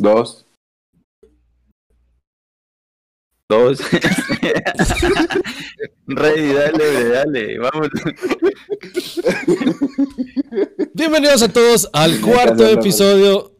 Dos. 0.00 0.46
Dos. 3.50 3.80
Rey, 6.06 6.54
dale, 6.54 7.08
dale, 7.10 7.58
vamos. 7.58 7.88
Bienvenidos 10.94 11.42
a 11.42 11.52
todos 11.52 11.90
al 11.92 12.18
cuarto 12.22 12.66
episodio. 12.66 13.59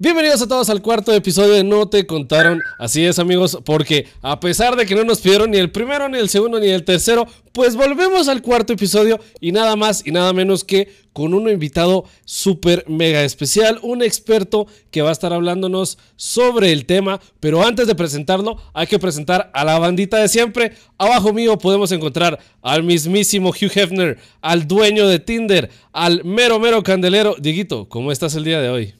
Bienvenidos 0.00 0.40
a 0.42 0.46
todos 0.46 0.70
al 0.70 0.80
cuarto 0.80 1.12
episodio 1.12 1.54
de 1.54 1.64
No 1.64 1.88
Te 1.88 2.06
Contaron. 2.06 2.62
Así 2.78 3.04
es, 3.04 3.18
amigos, 3.18 3.58
porque 3.64 4.06
a 4.22 4.38
pesar 4.38 4.76
de 4.76 4.86
que 4.86 4.94
no 4.94 5.02
nos 5.02 5.20
pidieron 5.20 5.50
ni 5.50 5.56
el 5.58 5.72
primero, 5.72 6.08
ni 6.08 6.18
el 6.18 6.28
segundo, 6.28 6.60
ni 6.60 6.68
el 6.68 6.84
tercero, 6.84 7.26
pues 7.50 7.74
volvemos 7.74 8.28
al 8.28 8.40
cuarto 8.40 8.72
episodio 8.72 9.18
y 9.40 9.50
nada 9.50 9.74
más 9.74 10.06
y 10.06 10.12
nada 10.12 10.32
menos 10.32 10.62
que 10.62 10.88
con 11.12 11.34
un 11.34 11.50
invitado 11.50 12.04
súper 12.24 12.84
mega 12.86 13.24
especial, 13.24 13.80
un 13.82 14.04
experto 14.04 14.68
que 14.92 15.02
va 15.02 15.08
a 15.08 15.12
estar 15.12 15.32
hablándonos 15.32 15.98
sobre 16.14 16.70
el 16.70 16.86
tema. 16.86 17.20
Pero 17.40 17.66
antes 17.66 17.88
de 17.88 17.96
presentarlo, 17.96 18.56
hay 18.74 18.86
que 18.86 19.00
presentar 19.00 19.50
a 19.52 19.64
la 19.64 19.80
bandita 19.80 20.18
de 20.18 20.28
siempre. 20.28 20.74
Abajo 20.96 21.32
mío 21.32 21.58
podemos 21.58 21.90
encontrar 21.90 22.38
al 22.62 22.84
mismísimo 22.84 23.48
Hugh 23.48 23.76
Hefner, 23.76 24.18
al 24.42 24.68
dueño 24.68 25.08
de 25.08 25.18
Tinder, 25.18 25.70
al 25.92 26.22
mero 26.22 26.60
mero 26.60 26.84
candelero. 26.84 27.34
Dieguito, 27.36 27.88
¿cómo 27.88 28.12
estás 28.12 28.36
el 28.36 28.44
día 28.44 28.60
de 28.60 28.68
hoy? 28.68 28.97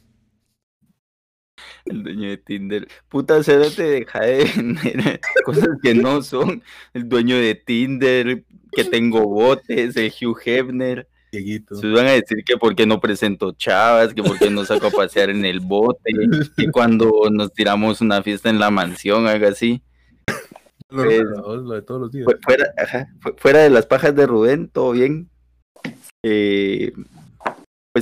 El 1.88 2.02
dueño 2.02 2.28
de 2.28 2.36
Tinder. 2.36 2.88
Puta, 3.08 3.42
cédate 3.42 3.82
deja 3.82 4.20
de 4.20 4.44
vender 4.44 5.20
cosas 5.44 5.68
que 5.82 5.94
no 5.94 6.22
son. 6.22 6.62
El 6.94 7.08
dueño 7.08 7.36
de 7.36 7.54
Tinder, 7.54 8.44
que 8.72 8.84
tengo 8.84 9.26
botes, 9.26 9.96
el 9.96 10.12
Hugh 10.20 10.38
Hefner. 10.44 11.08
Dieguito. 11.32 11.74
Se 11.74 11.86
van 11.88 12.06
a 12.06 12.12
decir 12.12 12.42
que 12.44 12.56
por 12.56 12.74
qué 12.74 12.86
no 12.86 13.00
presento 13.00 13.52
chavas, 13.52 14.14
que 14.14 14.22
por 14.22 14.38
qué 14.38 14.50
no 14.50 14.64
saco 14.64 14.86
a 14.86 14.90
pasear 14.90 15.30
en 15.30 15.44
el 15.44 15.60
bote, 15.60 16.10
que 16.56 16.70
cuando 16.70 17.10
nos 17.30 17.52
tiramos 17.52 18.00
una 18.00 18.22
fiesta 18.22 18.48
en 18.48 18.58
la 18.58 18.70
mansión, 18.70 19.26
algo 19.26 19.48
así. 19.48 19.82
Lo, 20.90 21.02
Pues, 21.02 21.20
lo 21.20 21.74
de 21.74 21.82
todos 21.82 22.00
los 22.00 22.10
días. 22.10 22.26
Ajá, 22.78 23.08
fuera 23.36 23.58
de 23.58 23.68
las 23.68 23.84
pajas 23.84 24.14
de 24.14 24.26
Rubén, 24.26 24.68
todo 24.68 24.92
bien. 24.92 25.28
Eh, 26.22 26.92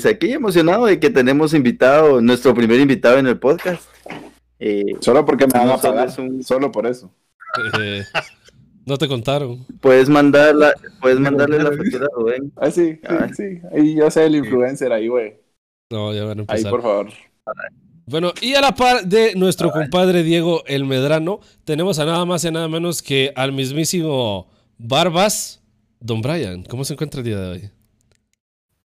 pues 0.02 0.06
aquí 0.14 0.32
emocionado 0.32 0.86
de 0.86 1.00
que 1.00 1.10
tenemos 1.10 1.54
invitado, 1.54 2.20
nuestro 2.20 2.54
primer 2.54 2.80
invitado 2.80 3.18
en 3.18 3.26
el 3.26 3.38
podcast. 3.38 3.82
Eh, 4.58 4.84
Solo 5.00 5.24
porque 5.24 5.46
me 5.46 5.58
van 5.58 5.70
a 5.70 5.78
solo 5.78 5.94
pagar. 5.94 6.20
un- 6.20 6.42
Solo 6.42 6.70
por 6.72 6.86
eso. 6.86 7.10
Eh, 7.80 8.02
no 8.86 8.98
te 8.98 9.08
contaron. 9.08 9.64
puedes 9.80 10.08
mandarla, 10.08 10.72
puedes 11.00 11.18
mandarle 11.18 11.62
la 11.62 11.70
factura 11.72 12.06
a 12.06 12.14
Rubén. 12.14 12.52
Ah, 12.56 12.70
sí, 12.70 12.92
sí, 12.94 13.00
Ah. 13.08 13.28
sí. 13.34 13.60
Ahí 13.74 13.94
yo 13.96 14.10
soy 14.10 14.24
el 14.24 14.36
influencer 14.36 14.92
ahí, 14.92 15.08
güey. 15.08 15.38
No, 15.90 16.12
ya 16.12 16.24
van 16.24 16.40
a 16.40 16.42
Ahí, 16.42 16.58
empezar. 16.58 16.70
por 16.70 16.82
favor. 16.82 17.08
Bueno, 18.06 18.32
y 18.40 18.54
a 18.54 18.60
la 18.60 18.74
par 18.74 19.04
de 19.06 19.34
nuestro 19.34 19.70
compadre 19.72 20.22
Diego 20.22 20.62
el 20.66 20.84
Medrano, 20.84 21.40
tenemos 21.64 21.98
a 21.98 22.04
nada 22.04 22.24
más 22.24 22.44
y 22.44 22.48
a 22.48 22.50
nada 22.52 22.68
menos 22.68 23.02
que 23.02 23.32
al 23.34 23.52
mismísimo 23.52 24.48
Barbas, 24.78 25.62
Don 26.00 26.20
Brian. 26.22 26.62
¿Cómo 26.64 26.84
se 26.84 26.92
encuentra 26.92 27.20
el 27.20 27.26
día 27.26 27.38
de 27.40 27.48
hoy? 27.50 27.70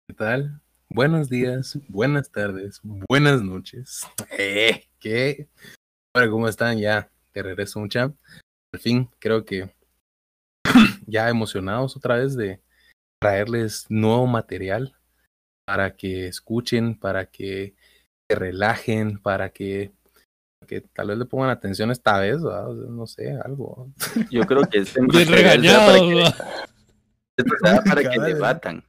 ¿Qué 0.07 0.15
tal? 0.15 0.60
Buenos 0.93 1.29
días, 1.29 1.79
buenas 1.89 2.33
tardes, 2.33 2.81
buenas 2.83 3.43
noches. 3.43 4.01
Eh, 4.37 4.89
¿Qué? 4.99 5.49
Bueno, 6.13 6.33
¿cómo 6.33 6.49
están? 6.49 6.79
Ya, 6.79 7.09
te 7.31 7.45
regreso 7.45 7.79
mucha. 7.79 8.13
Al 8.75 8.81
fin, 8.81 9.09
creo 9.21 9.45
que 9.45 9.73
ya 11.07 11.29
emocionados 11.29 11.97
otra 11.97 12.17
vez 12.17 12.35
de 12.35 12.61
traerles 13.21 13.87
nuevo 13.89 14.27
material 14.27 14.97
para 15.65 15.95
que 15.95 16.27
escuchen, 16.27 16.99
para 16.99 17.27
que 17.27 17.77
se 18.29 18.37
relajen, 18.37 19.19
para 19.19 19.51
que, 19.51 19.93
que 20.67 20.81
tal 20.81 21.07
vez 21.07 21.19
le 21.19 21.25
pongan 21.25 21.51
atención 21.51 21.93
esta 21.93 22.19
vez. 22.19 22.43
O 22.43 22.51
sea, 22.51 22.89
no 22.91 23.07
sé, 23.07 23.39
algo. 23.45 23.93
Yo 24.33 24.45
creo 24.45 24.65
que 24.65 24.85
sea 24.85 25.05
regañado. 25.07 26.35
para 27.37 27.75
que, 27.79 27.85
para 27.89 28.11
que 28.11 28.21
debatan. 28.21 28.85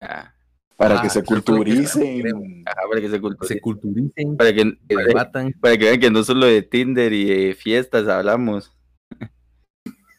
Ah, 0.00 0.32
Para 0.76 0.98
Ah, 0.98 1.02
que 1.02 1.08
se 1.10 1.20
que 1.20 1.26
culturicen. 1.26 2.62
ajá, 2.66 2.80
para 2.90 3.00
que 3.00 3.08
se 3.08 3.60
culturicen. 3.60 4.36
Para 4.36 4.52
que, 4.54 4.64
para, 4.88 5.04
debatan. 5.06 5.52
para 5.60 5.78
que 5.78 5.84
vean 5.86 6.00
que 6.00 6.10
no 6.10 6.22
solo 6.22 6.44
de 6.46 6.60
Tinder 6.62 7.12
y 7.14 7.24
de 7.24 7.54
fiestas 7.54 8.06
hablamos. 8.08 8.72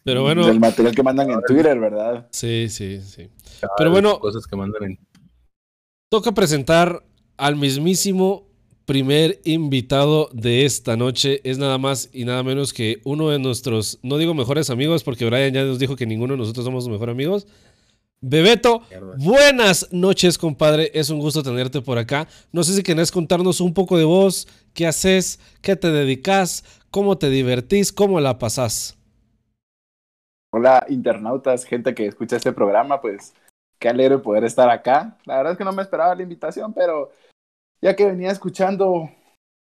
Pero 0.03 0.21
bueno, 0.23 0.47
Del 0.47 0.59
material 0.59 0.95
que 0.95 1.03
mandan 1.03 1.29
en 1.29 1.41
Twitter, 1.47 1.79
¿verdad? 1.79 2.27
sí, 2.31 2.67
sí, 2.69 3.01
sí. 3.01 3.29
Pero 3.77 3.91
bueno- 3.91 4.19
Cosas 4.19 4.47
que 4.47 4.55
mandan 4.55 4.83
en 4.83 4.99
Toca 6.09 6.31
presentar 6.31 7.03
al 7.35 7.55
mismísimo 7.57 8.47
primer 8.85 9.41
invitado 9.43 10.29
de 10.31 10.63
esta 10.65 10.95
noche. 10.95 11.41
Es 11.43 11.57
nada 11.57 11.77
más 11.77 12.09
y 12.13 12.23
nada 12.23 12.41
menos 12.43 12.71
que 12.73 13.01
uno 13.03 13.29
de 13.29 13.37
nuestros, 13.39 13.99
no 14.01 14.17
digo 14.17 14.33
mejores 14.33 14.69
amigos, 14.69 15.03
porque 15.03 15.25
Brian 15.25 15.53
ya 15.53 15.65
nos 15.65 15.77
dijo 15.79 15.97
que 15.97 16.05
ninguno 16.05 16.33
de 16.33 16.37
nosotros 16.37 16.63
somos 16.65 16.87
mejores 16.87 17.11
amigos. 17.11 17.45
Bebeto, 18.19 18.81
buenas 19.19 19.93
noches, 19.93 20.39
compadre. 20.39 20.89
Es 20.95 21.11
un 21.11 21.19
gusto 21.19 21.43
tenerte 21.43 21.81
por 21.81 21.99
acá. 21.99 22.27
No 22.51 22.63
sé 22.63 22.73
si 22.73 22.81
querés 22.81 23.11
contarnos 23.11 23.61
un 23.61 23.75
poco 23.75 23.95
de 23.95 24.05
vos, 24.05 24.47
qué 24.73 24.87
haces, 24.87 25.39
qué 25.61 25.75
te 25.75 25.91
dedicas, 25.91 26.63
cómo 26.89 27.19
te 27.19 27.29
divertís, 27.29 27.93
cómo 27.93 28.19
la 28.19 28.39
pasás. 28.39 28.97
Hola, 30.51 30.83
internautas, 30.89 31.63
gente 31.63 31.93
que 31.93 32.07
escucha 32.07 32.37
este 32.37 32.51
programa, 32.53 32.99
pues 33.01 33.35
qué 33.77 33.89
alegre 33.89 34.17
poder 34.17 34.45
estar 34.45 34.67
acá. 34.71 35.15
La 35.25 35.37
verdad 35.37 35.51
es 35.51 35.57
que 35.59 35.65
no 35.65 35.71
me 35.71 35.83
esperaba 35.83 36.15
la 36.15 36.23
invitación, 36.23 36.73
pero 36.73 37.11
ya 37.81 37.95
que 37.95 38.05
venía 38.05 38.31
escuchando, 38.31 39.11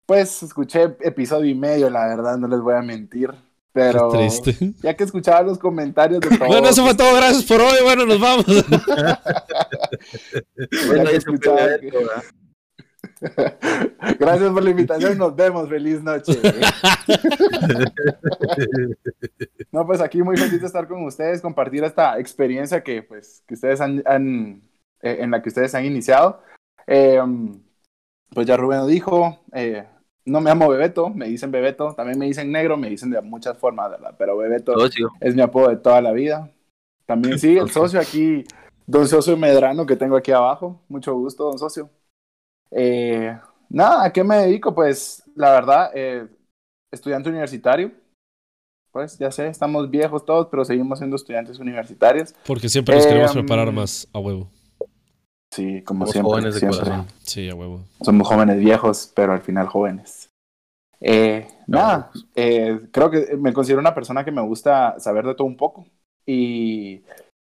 pues 0.05 0.43
escuché 0.43 0.97
episodio 0.99 1.49
y 1.49 1.55
medio, 1.55 1.89
la 1.89 2.05
verdad, 2.05 2.37
no 2.37 2.49
les 2.49 2.59
voy 2.59 2.73
a 2.73 2.81
mentir. 2.81 3.33
Pero 3.73 4.11
Qué 4.11 4.17
triste. 4.17 4.73
ya 4.83 4.95
que 4.95 5.03
escuchaba 5.05 5.41
los 5.43 5.57
comentarios 5.57 6.19
de 6.21 6.27
todos, 6.37 6.47
Bueno, 6.47 6.67
eso 6.67 6.83
fue 6.83 6.93
todo. 6.95 7.15
Gracias 7.15 7.43
por 7.43 7.61
hoy. 7.61 7.77
Bueno, 7.83 8.05
nos 8.05 8.19
vamos. 8.19 8.45
Gracias 14.19 14.51
por 14.51 14.63
la 14.63 14.69
invitación, 14.71 15.17
nos 15.17 15.35
vemos, 15.35 15.69
feliz 15.69 16.01
noche. 16.01 16.33
No, 19.71 19.85
pues 19.85 20.01
aquí 20.01 20.21
muy 20.23 20.37
feliz 20.37 20.59
de 20.59 20.67
estar 20.67 20.87
con 20.87 21.03
ustedes, 21.05 21.41
compartir 21.41 21.83
esta 21.83 22.19
experiencia 22.19 22.83
que, 22.83 23.03
pues, 23.03 23.43
que 23.47 23.53
ustedes 23.53 23.79
han, 23.81 24.01
han- 24.05 24.61
eh, 25.01 25.17
en 25.21 25.31
la 25.31 25.41
que 25.41 25.49
ustedes 25.49 25.73
han 25.75 25.85
iniciado. 25.85 26.41
Eh, 26.87 27.19
pues 28.29 28.47
ya 28.47 28.57
Rubén 28.57 28.79
lo 28.79 28.87
dijo, 28.87 29.39
eh, 29.53 29.85
no 30.25 30.41
me 30.41 30.49
llamo 30.49 30.69
Bebeto, 30.69 31.09
me 31.09 31.27
dicen 31.27 31.51
Bebeto, 31.51 31.93
también 31.93 32.19
me 32.19 32.25
dicen 32.27 32.51
negro, 32.51 32.77
me 32.77 32.89
dicen 32.89 33.09
de 33.11 33.21
muchas 33.21 33.57
formas, 33.57 33.91
¿verdad? 33.91 34.15
Pero 34.17 34.37
Bebeto 34.37 34.73
Socio. 34.79 35.09
es 35.19 35.35
mi 35.35 35.41
apodo 35.41 35.69
de 35.69 35.77
toda 35.77 36.01
la 36.01 36.11
vida. 36.11 36.51
También 37.05 37.39
sí, 37.39 37.57
el 37.57 37.69
socio 37.69 37.99
aquí, 37.99 38.43
don 38.87 39.07
Socio 39.07 39.35
Medrano 39.37 39.85
que 39.85 39.95
tengo 39.97 40.15
aquí 40.15 40.31
abajo. 40.31 40.81
Mucho 40.87 41.13
gusto, 41.15 41.45
don 41.45 41.59
Socio. 41.59 41.89
Eh, 42.71 43.37
nada, 43.69 44.05
¿a 44.05 44.13
qué 44.13 44.23
me 44.23 44.37
dedico? 44.37 44.73
Pues 44.73 45.23
la 45.35 45.51
verdad, 45.51 45.91
eh, 45.93 46.27
estudiante 46.91 47.29
universitario. 47.29 47.91
Pues 48.91 49.17
ya 49.17 49.31
sé, 49.31 49.47
estamos 49.47 49.89
viejos 49.89 50.25
todos, 50.25 50.47
pero 50.51 50.65
seguimos 50.65 50.99
siendo 50.99 51.15
estudiantes 51.15 51.59
universitarios. 51.59 52.33
Porque 52.45 52.67
siempre 52.69 52.95
nos 52.95 53.05
queremos 53.07 53.31
Eh, 53.31 53.33
preparar 53.33 53.71
más 53.71 54.07
a 54.13 54.19
huevo. 54.19 54.49
Sí, 55.53 55.81
como 55.83 56.05
Somos 56.05 56.11
siempre. 56.13 56.29
jóvenes 56.29 56.53
de 56.53 56.59
siempre. 56.59 56.79
corazón. 56.79 57.07
Sí, 57.23 57.49
a 57.49 57.55
huevo. 57.55 57.81
Somos 58.01 58.27
jóvenes 58.27 58.59
viejos, 58.59 59.11
pero 59.15 59.33
al 59.33 59.41
final 59.41 59.67
jóvenes. 59.67 60.29
Eh, 61.01 61.47
nada, 61.67 62.11
eh, 62.35 62.79
creo 62.91 63.09
que 63.09 63.35
me 63.37 63.51
considero 63.53 63.79
una 63.81 63.93
persona 63.95 64.23
que 64.23 64.31
me 64.31 64.41
gusta 64.41 64.99
saber 64.99 65.25
de 65.25 65.35
todo 65.35 65.47
un 65.47 65.57
poco. 65.57 65.85
Y 66.25 67.03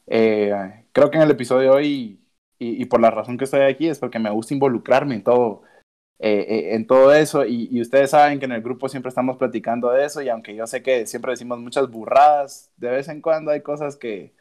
eh, 0.08 0.86
creo 0.92 1.10
que 1.10 1.18
en 1.18 1.24
el 1.24 1.32
episodio 1.32 1.72
de 1.72 1.76
hoy, 1.78 2.20
y, 2.60 2.82
y 2.82 2.86
por 2.86 3.02
la 3.02 3.10
razón 3.10 3.38
que 3.38 3.46
estoy 3.46 3.62
aquí, 3.62 3.88
es 3.88 3.98
porque 3.98 4.20
me 4.20 4.30
gusta 4.30 4.54
involucrarme 4.54 5.16
en 5.16 5.24
todo, 5.24 5.64
en 6.20 6.86
todo 6.86 7.14
eso. 7.14 7.44
Y, 7.46 7.70
y 7.72 7.82
ustedes 7.82 8.12
saben 8.12 8.38
que 8.40 8.46
en 8.46 8.52
el 8.52 8.62
grupo 8.62 8.88
siempre 8.88 9.10
estamos 9.10 9.38
platicando 9.38 9.90
de 9.90 10.06
eso. 10.06 10.22
Y 10.22 10.30
aunque 10.30 10.54
yo 10.56 10.68
sé 10.68 10.84
que 10.84 11.08
siempre 11.08 11.32
decimos 11.32 11.60
muchas 11.60 11.90
burradas, 11.90 12.70
de 12.78 12.90
vez 12.90 13.08
en 13.08 13.22
cuando 13.22 13.50
hay 13.52 13.62
cosas 13.62 13.96
que, 13.96 14.34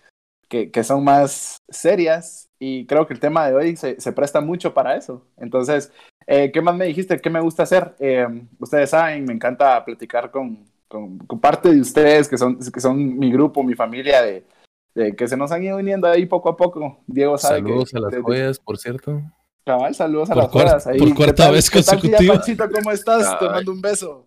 que, 0.49 0.71
que 0.71 0.85
son 0.85 1.05
más 1.05 1.59
serias. 1.69 2.49
Y 2.59 2.87
creo 2.87 3.07
que 3.07 3.15
el 3.15 3.21
tema 3.21 3.47
de 3.47 3.55
hoy 3.55 3.77
se, 3.77 4.01
se 4.01 4.13
presta 4.13 4.41
mucho 4.41 4.73
para 4.75 4.97
eso. 4.97 5.27
Entonces, 5.37 5.93
eh, 6.27 6.51
¿Qué 6.53 6.63
más 6.63 6.75
me 6.75 6.87
dijiste? 6.87 7.21
¿Qué 7.21 7.29
me 7.29 7.41
gusta 7.41 7.65
hacer? 7.65 7.95
Eh, 7.99 8.27
ustedes 8.59 8.89
saben, 8.89 9.27
me 9.27 9.35
encanta 9.35 9.85
platicar 9.85 10.31
con, 10.31 10.65
con, 10.89 11.19
con 11.19 11.39
parte 11.39 11.69
de 11.71 11.79
ustedes, 11.81 12.29
que 12.29 12.39
son, 12.39 12.59
que 12.59 12.81
son 12.81 13.19
mi 13.19 13.31
grupo, 13.31 13.63
mi 13.63 13.75
familia, 13.75 14.23
de, 14.23 14.47
de 14.95 15.15
que 15.15 15.29
se 15.29 15.37
nos 15.37 15.53
han 15.53 15.63
ido 15.63 15.77
uniendo 15.77 16.09
ahí 16.09 16.25
poco 16.25 16.49
a 16.49 16.57
poco. 16.57 17.01
Diego 17.07 17.37
sabe 17.37 17.59
Saludos 17.59 17.91
que... 17.91 17.99
a 17.99 18.01
las 18.01 18.11
de- 18.13 18.23
joyas, 18.23 18.59
por 18.59 18.79
cierto. 18.79 19.21
Cabal, 19.67 19.95
saludos 19.95 20.31
a 20.31 20.35
Por 20.35 20.43
las 20.45 20.55
horas. 20.55 20.87
Ahí. 20.87 20.99
por 20.99 21.09
¿Qué 21.09 21.15
cuarta 21.15 21.45
tal- 21.45 21.53
vez 21.53 21.71
consecutiva. 21.71 22.35
Panchito? 22.35 22.71
¿Cómo 22.71 22.91
estás? 22.91 23.39
Te 23.39 23.45
Ay. 23.45 23.51
mando 23.51 23.73
un 23.73 23.81
beso. 23.83 24.27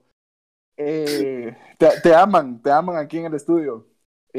Eh, 0.78 1.56
te, 1.80 1.88
te 2.04 2.13
aman, 2.13 2.62
te 2.62 2.70
aman 2.72 2.98
aquí 2.98 3.18
en 3.18 3.25
el 3.25 3.34
estudio. 3.34 3.88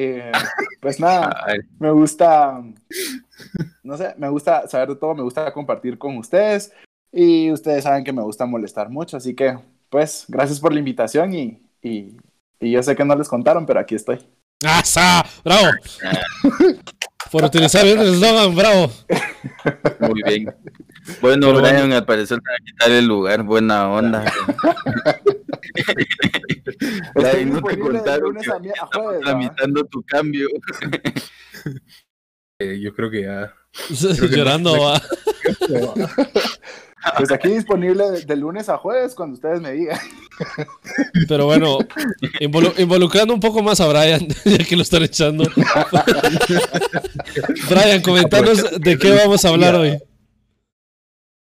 Eh, 0.00 0.30
pues 0.80 1.00
nada, 1.00 1.44
Ay, 1.44 1.58
me 1.76 1.90
gusta, 1.90 2.62
no 3.82 3.96
sé, 3.96 4.14
me 4.16 4.28
gusta 4.28 4.68
saber 4.68 4.90
de 4.90 4.94
todo, 4.94 5.12
me 5.12 5.24
gusta 5.24 5.52
compartir 5.52 5.98
con 5.98 6.16
ustedes. 6.18 6.72
Y 7.10 7.50
ustedes 7.50 7.82
saben 7.82 8.04
que 8.04 8.12
me 8.12 8.22
gusta 8.22 8.46
molestar 8.46 8.88
mucho, 8.90 9.16
así 9.16 9.34
que, 9.34 9.58
pues, 9.88 10.24
gracias 10.28 10.60
por 10.60 10.72
la 10.72 10.78
invitación 10.78 11.34
y, 11.34 11.60
y, 11.82 12.16
y 12.60 12.70
yo 12.70 12.80
sé 12.80 12.94
que 12.94 13.04
no 13.04 13.16
les 13.16 13.28
contaron, 13.28 13.66
pero 13.66 13.80
aquí 13.80 13.96
estoy. 13.96 14.18
¡Asa! 14.64 15.24
¡Bravo! 15.44 15.66
Por 17.32 17.44
utilizar 17.44 17.84
el 17.86 18.00
eslogan, 18.00 18.54
bravo. 18.54 18.90
Muy 20.00 20.22
bien. 20.22 20.54
Bueno, 21.20 21.48
Pero 21.48 21.60
Brian, 21.60 21.76
bueno. 21.80 21.96
al 21.96 22.04
parecer 22.04 22.38
te 22.40 22.50
va 22.50 22.56
a 22.56 22.64
quitar 22.64 22.90
el 22.90 23.06
lugar. 23.06 23.42
Buena 23.42 23.88
onda. 23.90 24.24
Estoy 25.74 27.04
Brian, 27.14 27.50
no 27.50 27.62
te 27.62 27.78
contaron 27.78 28.36
que 28.36 28.50
tramitando 29.22 29.84
tu 29.84 30.02
cambio. 30.02 30.48
Eh, 32.60 32.80
yo 32.80 32.92
creo 32.92 33.08
que 33.08 33.22
ya. 33.22 33.54
Llorando, 34.32 34.72
va. 34.80 35.00
Pues 37.16 37.30
aquí 37.30 37.50
disponible 37.50 38.10
de, 38.10 38.24
de 38.24 38.36
lunes 38.36 38.68
a 38.68 38.76
jueves 38.78 39.14
cuando 39.14 39.34
ustedes 39.34 39.60
me 39.60 39.70
digan. 39.70 39.96
Pero 41.28 41.46
bueno, 41.46 41.78
involu- 42.40 42.74
involucrando 42.78 43.32
un 43.32 43.38
poco 43.38 43.62
más 43.62 43.80
a 43.80 43.86
Brian, 43.86 44.26
ya 44.44 44.58
que 44.64 44.74
lo 44.74 44.82
están 44.82 45.04
echando. 45.04 45.44
Brian, 47.70 48.02
comentanos 48.02 48.80
de 48.80 48.98
qué 48.98 49.12
vamos 49.12 49.44
a 49.44 49.50
hablar 49.50 49.76
hoy. 49.76 49.96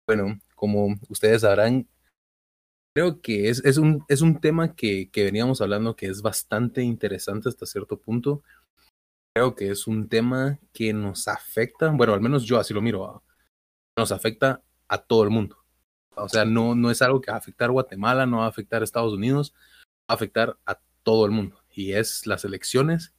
Bueno, 0.08 0.40
como 0.54 0.98
ustedes 1.10 1.42
sabrán, 1.42 1.86
creo 2.96 3.20
que 3.20 3.50
es, 3.50 3.62
es, 3.62 3.76
un, 3.76 4.02
es 4.08 4.22
un 4.22 4.40
tema 4.40 4.74
que, 4.74 5.10
que 5.10 5.22
veníamos 5.22 5.60
hablando 5.60 5.96
que 5.96 6.06
es 6.06 6.22
bastante 6.22 6.82
interesante 6.82 7.50
hasta 7.50 7.66
cierto 7.66 8.00
punto. 8.00 8.42
Creo 9.34 9.54
que 9.54 9.70
es 9.70 9.86
un 9.86 10.08
tema 10.08 10.58
que 10.72 10.94
nos 10.94 11.28
afecta, 11.28 11.90
bueno, 11.90 12.14
al 12.14 12.22
menos 12.22 12.44
yo 12.44 12.58
así 12.58 12.72
lo 12.72 12.80
miro, 12.80 13.00
¿va? 13.00 13.22
nos 13.98 14.10
afecta 14.10 14.62
a 14.88 14.96
todo 14.96 15.24
el 15.24 15.30
mundo. 15.30 15.58
O 16.14 16.30
sea, 16.30 16.46
no, 16.46 16.74
no 16.74 16.90
es 16.90 17.02
algo 17.02 17.20
que 17.20 17.30
va 17.30 17.36
a 17.36 17.40
afectar 17.40 17.70
Guatemala, 17.70 18.24
no 18.24 18.38
va 18.38 18.46
a 18.46 18.48
afectar 18.48 18.80
a 18.80 18.84
Estados 18.84 19.12
Unidos, 19.12 19.52
va 20.10 20.12
a 20.12 20.14
afectar 20.14 20.56
a 20.64 20.80
todo 21.02 21.26
el 21.26 21.32
mundo. 21.32 21.62
Y 21.70 21.92
es 21.92 22.26
las 22.26 22.46
elecciones 22.46 23.14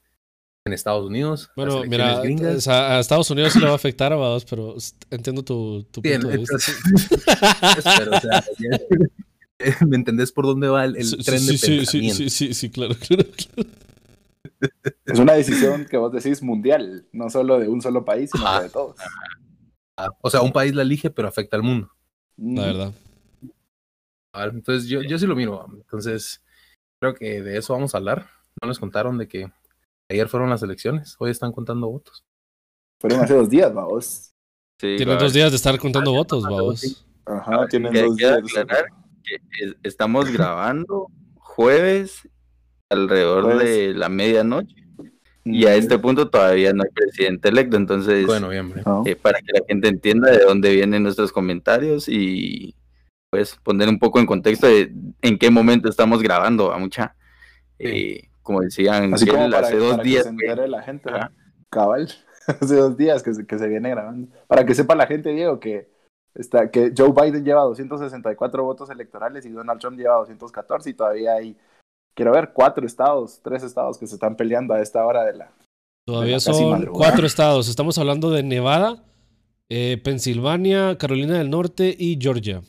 en 0.70 0.74
Estados 0.74 1.06
Unidos, 1.06 1.50
Bueno, 1.56 1.84
mira, 1.86 2.22
gringas. 2.22 2.56
o 2.58 2.62
sea, 2.62 2.98
a 2.98 3.00
Estados 3.00 3.30
Unidos 3.32 3.54
sí 3.54 3.60
le 3.60 3.66
va 3.66 3.74
a 3.74 3.76
afectar, 3.76 4.12
vamos, 4.12 4.46
pero 4.46 4.76
entiendo 5.10 5.44
tu, 5.44 5.84
tu 5.92 6.02
Bien, 6.02 6.22
punto 6.22 6.30
de 6.30 6.38
vista. 6.38 6.56
entonces- 6.56 7.84
pero, 7.98 8.16
o 8.16 8.20
sea, 8.20 8.44
ya- 8.60 9.86
¿Me 9.86 9.98
entendés 9.98 10.32
por 10.32 10.46
dónde 10.46 10.70
va 10.70 10.86
el, 10.86 10.96
el 10.96 11.06
Sí, 11.06 11.18
tren 11.18 11.40
sí, 11.40 11.46
de 11.48 11.52
sí, 11.54 11.66
sí, 11.68 11.78
pensamiento? 11.78 12.16
sí, 12.16 12.30
sí, 12.30 12.54
sí, 12.54 12.70
claro, 12.70 12.96
claro, 13.08 13.26
claro. 13.54 13.70
Es 15.06 15.20
una 15.20 15.34
decisión 15.34 15.86
que 15.86 15.98
vos 15.98 16.12
decís 16.14 16.42
mundial, 16.42 17.06
no 17.12 17.30
solo 17.30 17.60
de 17.60 17.68
un 17.68 17.82
solo 17.82 18.06
país, 18.06 18.30
sino 18.32 18.46
que 18.58 18.64
de 18.64 18.70
todos. 18.70 18.96
Ah, 19.98 20.10
O 20.22 20.30
sea, 20.30 20.42
un 20.42 20.54
país 20.54 20.74
la 20.74 20.84
elige, 20.84 21.10
pero 21.10 21.28
afecta 21.28 21.58
al 21.58 21.64
mundo. 21.64 21.92
La 22.38 22.62
verdad. 22.68 22.94
Entonces, 24.34 24.88
yo, 24.88 25.02
yo 25.02 25.18
sí 25.20 25.26
lo 25.28 25.36
miro. 25.36 25.66
Entonces, 25.74 26.42
creo 27.02 27.14
que 27.16 27.42
de 27.42 27.58
eso 27.58 27.74
vamos 27.74 27.94
a 27.94 27.98
hablar. 27.98 28.28
No 28.62 28.68
les 28.70 28.80
contaron 28.80 29.18
de 29.18 29.28
que 29.28 29.52
ayer 30.10 30.28
fueron 30.28 30.50
las 30.50 30.64
elecciones, 30.64 31.16
hoy 31.20 31.32
están 31.32 31.52
contando 31.52 31.88
votos. 31.90 32.26
Fueron 33.00 33.22
hace 33.22 33.34
dos 33.34 33.50
días, 33.50 33.74
vamos. 33.74 34.34
Sí, 34.80 34.96
Tienen 34.98 35.18
dos 35.18 35.34
días 35.34 35.52
de 35.52 35.58
estar 35.58 35.78
contando 35.78 36.12
votos, 36.12 36.44
algo 36.46 36.58
vamos. 36.58 37.06
Ajá, 37.26 37.68
tienen 37.68 37.92
Que 37.94 38.02
dos 38.04 38.16
días. 38.16 38.38
aclarar 38.38 38.86
que 39.24 39.36
es- 39.66 39.76
estamos 39.84 40.26
grabando 40.32 41.08
jueves 41.36 42.28
alrededor 42.90 43.44
Jueves. 43.44 43.66
de 43.66 43.94
la 43.94 44.10
medianoche 44.10 44.76
y 45.46 45.66
a 45.66 45.76
este 45.76 45.98
punto 46.00 46.30
todavía 46.30 46.74
no 46.74 46.84
hay 46.84 46.90
presidente 46.92 47.50
electo, 47.50 47.78
entonces 47.78 48.20
5 48.20 48.34
de 48.34 48.40
noviembre. 48.40 48.82
No. 48.86 49.04
eh, 49.06 49.16
para 49.16 49.40
que 49.40 49.52
la 49.54 49.62
gente 49.68 49.88
entienda 49.88 50.32
de 50.32 50.40
dónde 50.40 50.74
vienen 50.74 51.04
nuestros 51.04 51.32
comentarios 51.32 52.08
y 52.08 52.76
pues 53.30 53.56
poner 53.64 53.90
un 53.90 54.00
poco 54.00 54.20
en 54.20 54.26
contexto 54.26 54.66
de 54.68 54.92
en 55.22 55.38
qué 55.38 55.50
momento 55.52 55.88
estamos 55.90 56.22
grabando 56.22 56.72
a 56.74 56.78
mucha. 56.80 57.16
Eh, 57.78 58.29
como 58.50 58.62
decían, 58.62 59.14
Así 59.14 59.26
que 59.26 59.32
como 59.32 59.46
él 59.46 59.52
para, 59.52 59.68
hace 59.68 59.78
dos 59.78 59.92
para 59.92 60.04
días 60.04 60.24
que 60.24 60.24
se 60.24 60.30
entere 60.30 60.68
la 60.68 60.82
gente. 60.82 61.12
Cabal. 61.70 62.10
hace 62.48 62.76
dos 62.76 62.98
días 62.98 63.22
que 63.22 63.32
se, 63.36 63.46
que 63.46 63.60
se 63.60 63.68
viene 63.68 63.92
grabando. 63.92 64.28
Para 64.48 64.66
que 64.66 64.74
sepa 64.74 64.96
la 64.96 65.06
gente, 65.06 65.30
Diego, 65.30 65.60
que, 65.60 65.88
está, 66.34 66.72
que 66.72 66.92
Joe 66.98 67.12
Biden 67.12 67.46
lleva 67.46 67.62
264 67.62 68.64
votos 68.64 68.90
electorales 68.90 69.46
y 69.46 69.52
Donald 69.52 69.80
Trump 69.80 70.00
lleva 70.00 70.16
214 70.16 70.90
y 70.90 70.94
todavía 70.96 71.34
hay, 71.34 71.56
quiero 72.16 72.32
ver, 72.32 72.50
cuatro 72.52 72.88
estados, 72.88 73.40
tres 73.44 73.62
estados 73.62 74.00
que 74.00 74.08
se 74.08 74.16
están 74.16 74.36
peleando 74.36 74.74
a 74.74 74.82
esta 74.82 75.06
hora 75.06 75.26
de 75.26 75.34
la... 75.34 75.52
Todavía 76.08 76.40
son 76.40 76.88
cuatro 76.88 77.28
estados. 77.28 77.70
Estamos 77.70 78.00
hablando 78.00 78.32
de 78.32 78.42
Nevada, 78.42 79.04
eh, 79.70 80.02
Pensilvania, 80.04 80.98
Carolina 80.98 81.38
del 81.38 81.52
Norte 81.52 81.96
y 81.96 82.18
Georgia. 82.20 82.64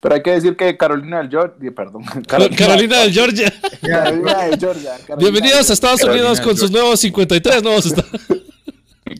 Pero 0.00 0.14
hay 0.14 0.22
que 0.22 0.30
decir 0.32 0.56
que 0.56 0.76
Carolina 0.76 1.18
del 1.18 1.30
Georgia, 1.30 1.72
perdón, 1.74 2.04
Carolina, 2.28 3.00
del 3.00 3.12
Georgia. 3.12 3.52
Carolina 3.80 4.44
de 4.44 4.56
Georgia. 4.58 4.92
Carolina 5.06 5.16
Bienvenidos 5.30 5.70
a 5.70 5.72
Estados 5.72 6.00
Carolina 6.00 6.22
Unidos 6.26 6.38
del 6.38 6.46
con 6.46 6.56
sus 6.56 6.70
nuevos 6.70 7.00
53 7.00 7.62
nuevos 7.62 7.86
estados. 7.86 8.10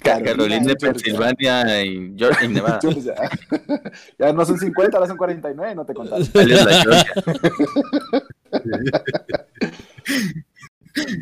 Ca- 0.02 0.20
Carolina 0.22 0.24
Carolina 0.24 0.66
de 0.66 0.76
Pensilvania 0.76 1.84
y 1.84 2.14
Georgia 2.16 2.44
y 2.44 2.48
Nevada. 2.52 2.78
Georgia. 2.82 3.14
ya 4.18 4.32
no 4.32 4.44
son 4.44 4.58
50, 4.58 4.96
ahora 4.96 5.08
son 5.08 5.16
49, 5.16 5.74
no 5.74 5.86
te 5.86 5.94
contaron. 5.94 6.26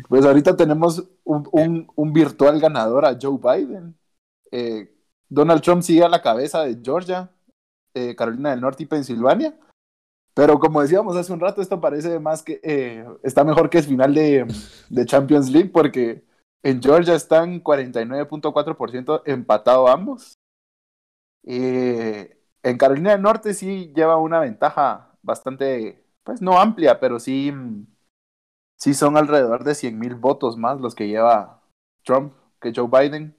Pues 0.07 0.25
ahorita 0.25 0.55
tenemos 0.55 1.03
un, 1.23 1.47
un, 1.51 1.87
un 1.95 2.13
virtual 2.13 2.59
ganador 2.59 3.05
a 3.05 3.17
Joe 3.21 3.37
Biden. 3.41 3.95
Eh, 4.51 4.89
Donald 5.27 5.61
Trump 5.61 5.81
sigue 5.83 6.03
a 6.03 6.09
la 6.09 6.21
cabeza 6.21 6.63
de 6.63 6.77
Georgia, 6.81 7.29
eh, 7.95 8.15
Carolina 8.15 8.51
del 8.51 8.61
Norte 8.61 8.83
y 8.83 8.87
Pensilvania. 8.87 9.57
Pero 10.35 10.59
como 10.59 10.81
decíamos 10.81 11.15
hace 11.15 11.33
un 11.33 11.39
rato, 11.39 11.61
esto 11.61 11.81
parece 11.81 12.19
más 12.19 12.43
que 12.43 12.59
eh, 12.63 13.05
está 13.23 13.43
mejor 13.43 13.69
que 13.69 13.79
el 13.79 13.85
final 13.85 14.13
de, 14.13 14.45
de 14.89 15.05
Champions 15.05 15.49
League 15.49 15.69
porque 15.69 16.23
en 16.63 16.81
Georgia 16.81 17.15
están 17.15 17.63
49.4% 17.63 19.21
empatado 19.25 19.87
ambos. 19.87 20.33
Eh, 21.43 22.37
en 22.63 22.77
Carolina 22.77 23.11
del 23.11 23.21
Norte 23.21 23.53
sí 23.53 23.91
lleva 23.95 24.17
una 24.17 24.39
ventaja 24.39 25.17
bastante, 25.21 26.03
pues 26.23 26.41
no 26.41 26.59
amplia, 26.59 26.99
pero 26.99 27.19
sí, 27.19 27.53
sí 28.77 28.93
son 28.93 29.17
alrededor 29.17 29.63
de 29.63 29.75
100 29.75 29.97
mil 29.99 30.15
votos 30.15 30.57
más 30.57 30.81
los 30.81 30.95
que 30.95 31.07
lleva 31.07 31.61
Trump 32.03 32.33
que 32.59 32.73
Joe 32.75 32.89
Biden. 32.89 33.37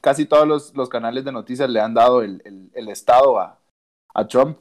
Casi 0.00 0.26
todos 0.26 0.46
los, 0.46 0.74
los 0.76 0.88
canales 0.88 1.24
de 1.24 1.32
noticias 1.32 1.70
le 1.70 1.80
han 1.80 1.94
dado 1.94 2.22
el, 2.22 2.42
el- 2.44 2.70
el 2.74 2.88
estado 2.88 3.38
a, 3.40 3.58
a 4.14 4.26
Trump. 4.26 4.58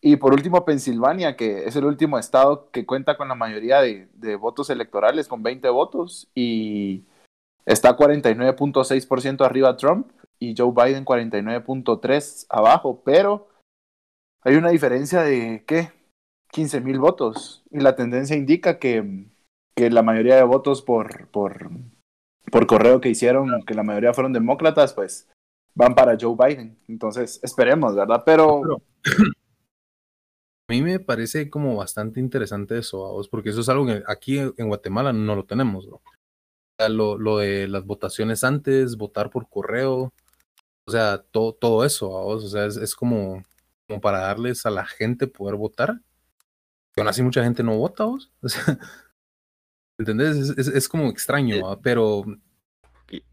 Y 0.00 0.16
por 0.16 0.32
último, 0.32 0.64
Pensilvania, 0.64 1.36
que 1.36 1.64
es 1.64 1.74
el 1.74 1.84
último 1.84 2.18
estado 2.18 2.70
que 2.70 2.86
cuenta 2.86 3.16
con 3.16 3.28
la 3.28 3.34
mayoría 3.34 3.80
de, 3.80 4.08
de 4.14 4.36
votos 4.36 4.70
electorales, 4.70 5.26
con 5.26 5.42
20 5.42 5.68
votos, 5.70 6.28
y 6.34 7.04
está 7.66 7.96
49.6% 7.96 9.44
arriba 9.44 9.76
Trump 9.76 10.10
y 10.38 10.54
Joe 10.56 10.72
Biden 10.72 11.04
49.3 11.04 12.46
abajo, 12.48 13.02
pero 13.04 13.48
hay 14.42 14.54
una 14.54 14.70
diferencia 14.70 15.22
de, 15.22 15.64
¿qué? 15.66 15.92
15 16.52 16.80
mil 16.80 16.98
votos. 16.98 17.62
Y 17.70 17.80
la 17.80 17.96
tendencia 17.96 18.36
indica 18.36 18.78
que, 18.78 19.26
que 19.74 19.90
la 19.90 20.02
mayoría 20.02 20.36
de 20.36 20.44
votos 20.44 20.82
por, 20.82 21.28
por, 21.28 21.70
por 22.50 22.66
correo 22.66 23.00
que 23.00 23.10
hicieron, 23.10 23.62
que 23.66 23.74
la 23.74 23.82
mayoría 23.82 24.14
fueron 24.14 24.32
demócratas, 24.32 24.94
pues 24.94 25.28
van 25.78 25.94
para 25.94 26.16
Joe 26.20 26.34
Biden. 26.36 26.76
Entonces, 26.88 27.38
esperemos, 27.42 27.94
¿verdad? 27.94 28.22
Pero, 28.26 28.60
Pero- 28.62 28.82
A 30.70 30.74
mí 30.74 30.82
me 30.82 31.00
parece 31.00 31.48
como 31.48 31.76
bastante 31.76 32.20
interesante 32.20 32.76
eso, 32.76 33.00
¿va 33.02 33.10
vos? 33.12 33.26
porque 33.30 33.48
eso 33.48 33.62
es 33.62 33.70
algo 33.70 33.86
que 33.86 34.02
aquí 34.06 34.36
en 34.38 34.68
Guatemala 34.68 35.14
no 35.14 35.34
lo 35.34 35.44
tenemos. 35.46 35.86
¿no? 35.88 36.02
Lo, 36.90 37.16
lo 37.16 37.38
de 37.38 37.66
las 37.68 37.86
votaciones 37.86 38.44
antes, 38.44 38.98
votar 38.98 39.30
por 39.30 39.48
correo, 39.48 40.12
o 40.86 40.90
sea, 40.90 41.22
todo, 41.22 41.54
todo 41.54 41.86
eso, 41.86 42.10
¿va 42.12 42.20
vos? 42.22 42.44
o 42.44 42.48
sea, 42.50 42.66
es, 42.66 42.76
es 42.76 42.94
como, 42.94 43.42
como 43.88 44.00
para 44.02 44.18
darles 44.18 44.66
a 44.66 44.70
la 44.70 44.84
gente 44.84 45.26
poder 45.26 45.54
votar. 45.56 46.00
Y 46.96 47.00
aún 47.00 47.08
así 47.08 47.22
mucha 47.22 47.42
gente 47.42 47.62
no 47.62 47.78
vota, 47.78 48.04
¿vos? 48.04 48.30
O 48.42 48.48
sea, 48.50 48.78
¿entendés? 49.98 50.36
Es, 50.36 50.50
es- 50.58 50.68
es 50.68 50.88
como 50.88 51.08
extraño, 51.08 51.64
¿va? 51.64 51.80
pero 51.80 52.24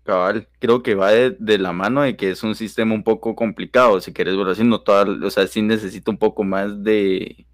Cabal, 0.04 0.48
creo 0.60 0.84
que 0.84 0.96
va 0.96 1.12
de, 1.12 1.32
de 1.32 1.58
la 1.58 1.74
mano 1.74 2.02
de 2.02 2.16
que 2.16 2.32
es 2.32 2.44
un 2.44 2.56
sistema 2.56 2.94
un 2.94 3.04
poco 3.04 3.36
complicado, 3.36 4.00
si 4.00 4.14
quieres 4.14 4.38
verlo 4.38 4.52
así, 4.52 4.64
no 4.64 4.82
toda, 4.82 5.06
o 5.26 5.30
sea, 5.30 5.48
sí 5.48 5.62
necesita 5.62 6.12
un 6.12 6.18
poco 6.18 6.44
más 6.44 6.84
de, 6.84 7.46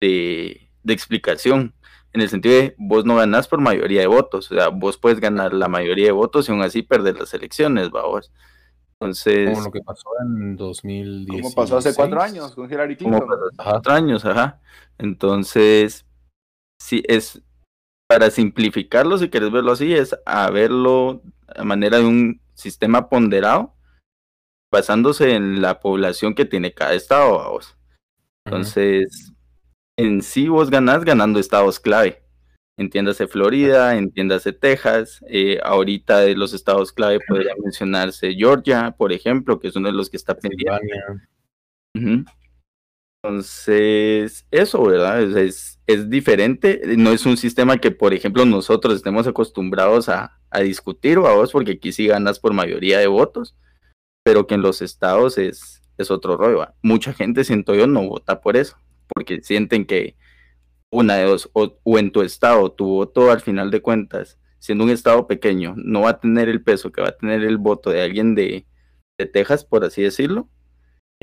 de, 0.00 0.70
de 0.82 0.92
explicación, 0.92 1.74
en 2.12 2.20
el 2.20 2.28
sentido 2.28 2.54
de 2.54 2.74
vos 2.78 3.04
no 3.04 3.16
ganás 3.16 3.48
por 3.48 3.60
mayoría 3.60 4.00
de 4.00 4.06
votos, 4.06 4.50
o 4.50 4.54
sea, 4.54 4.68
vos 4.68 4.96
puedes 4.96 5.20
ganar 5.20 5.52
la 5.52 5.68
mayoría 5.68 6.06
de 6.06 6.12
votos 6.12 6.48
y 6.48 6.52
aún 6.52 6.62
así 6.62 6.82
perder 6.82 7.18
las 7.18 7.34
elecciones, 7.34 7.90
va 7.90 8.06
vos. 8.06 8.32
Entonces, 9.00 9.50
como 9.50 9.64
lo 9.64 9.72
que 9.72 9.80
pasó 9.80 10.08
en 10.22 10.56
2010. 10.56 11.42
como 11.42 11.54
pasó 11.54 11.76
hace 11.76 11.94
cuatro 11.94 12.22
años 12.22 12.54
con 12.54 12.72
Hillary 12.72 12.96
como 12.96 13.18
Clinton. 13.18 13.28
pasó 13.28 13.46
hace 13.46 13.56
cuatro 13.56 13.92
años, 13.92 14.24
ajá. 14.24 14.60
Entonces, 14.96 16.06
sí, 16.80 17.02
es 17.06 17.42
para 18.06 18.30
simplificarlo, 18.30 19.18
si 19.18 19.28
quieres 19.28 19.50
verlo 19.50 19.72
así, 19.72 19.92
es 19.92 20.16
a 20.24 20.50
verlo 20.50 21.22
a 21.48 21.64
manera 21.64 21.98
de 21.98 22.04
un 22.04 22.40
sistema 22.54 23.08
ponderado, 23.08 23.74
basándose 24.72 25.34
en 25.34 25.62
la 25.62 25.80
población 25.80 26.34
que 26.34 26.44
tiene 26.44 26.72
cada 26.72 26.94
estado, 26.94 27.50
vos. 27.50 27.76
Entonces, 28.44 29.32
en 29.96 30.22
sí 30.22 30.48
vos 30.48 30.70
ganás 30.70 31.04
ganando 31.04 31.38
estados 31.38 31.80
clave. 31.80 32.22
Entiéndase 32.76 33.28
Florida, 33.28 33.96
entiéndase 33.96 34.52
Texas. 34.52 35.24
Eh, 35.28 35.60
ahorita 35.62 36.20
de 36.20 36.34
los 36.34 36.52
estados 36.52 36.92
clave 36.92 37.20
podría 37.26 37.54
mencionarse 37.62 38.34
Georgia, 38.34 38.94
por 38.96 39.12
ejemplo, 39.12 39.60
que 39.60 39.68
es 39.68 39.76
uno 39.76 39.88
de 39.88 39.94
los 39.94 40.10
que 40.10 40.16
está 40.16 40.34
pendiente. 40.34 40.92
Entonces, 43.24 44.46
eso, 44.50 44.82
¿verdad? 44.84 45.22
Es, 45.38 45.80
es, 45.86 46.10
diferente. 46.10 46.82
No 46.98 47.10
es 47.10 47.24
un 47.24 47.38
sistema 47.38 47.78
que, 47.78 47.90
por 47.90 48.12
ejemplo, 48.12 48.44
nosotros 48.44 48.96
estemos 48.96 49.26
acostumbrados 49.26 50.10
a, 50.10 50.38
a 50.50 50.60
discutir, 50.60 51.18
vos, 51.18 51.50
porque 51.52 51.72
aquí 51.72 51.90
sí 51.90 52.06
ganas 52.06 52.38
por 52.38 52.52
mayoría 52.52 52.98
de 52.98 53.06
votos, 53.06 53.56
pero 54.22 54.46
que 54.46 54.56
en 54.56 54.60
los 54.60 54.82
estados 54.82 55.38
es, 55.38 55.82
es 55.96 56.10
otro 56.10 56.36
rollo. 56.36 56.66
Mucha 56.82 57.14
gente, 57.14 57.44
siento 57.44 57.74
yo, 57.74 57.86
no 57.86 58.06
vota 58.06 58.42
por 58.42 58.58
eso, 58.58 58.76
porque 59.08 59.40
sienten 59.42 59.86
que 59.86 60.16
una 60.90 61.16
de 61.16 61.24
dos, 61.24 61.50
o, 61.54 61.98
en 61.98 62.12
tu 62.12 62.20
estado, 62.20 62.72
tu 62.72 62.84
voto 62.86 63.30
al 63.30 63.40
final 63.40 63.70
de 63.70 63.80
cuentas, 63.80 64.38
siendo 64.58 64.84
un 64.84 64.90
estado 64.90 65.26
pequeño, 65.26 65.74
no 65.78 66.02
va 66.02 66.10
a 66.10 66.20
tener 66.20 66.50
el 66.50 66.62
peso 66.62 66.92
que 66.92 67.00
va 67.00 67.08
a 67.08 67.16
tener 67.16 67.42
el 67.42 67.56
voto 67.56 67.88
de 67.88 68.02
alguien 68.02 68.34
de, 68.34 68.66
de 69.18 69.26
Texas, 69.26 69.64
por 69.64 69.82
así 69.82 70.02
decirlo. 70.02 70.50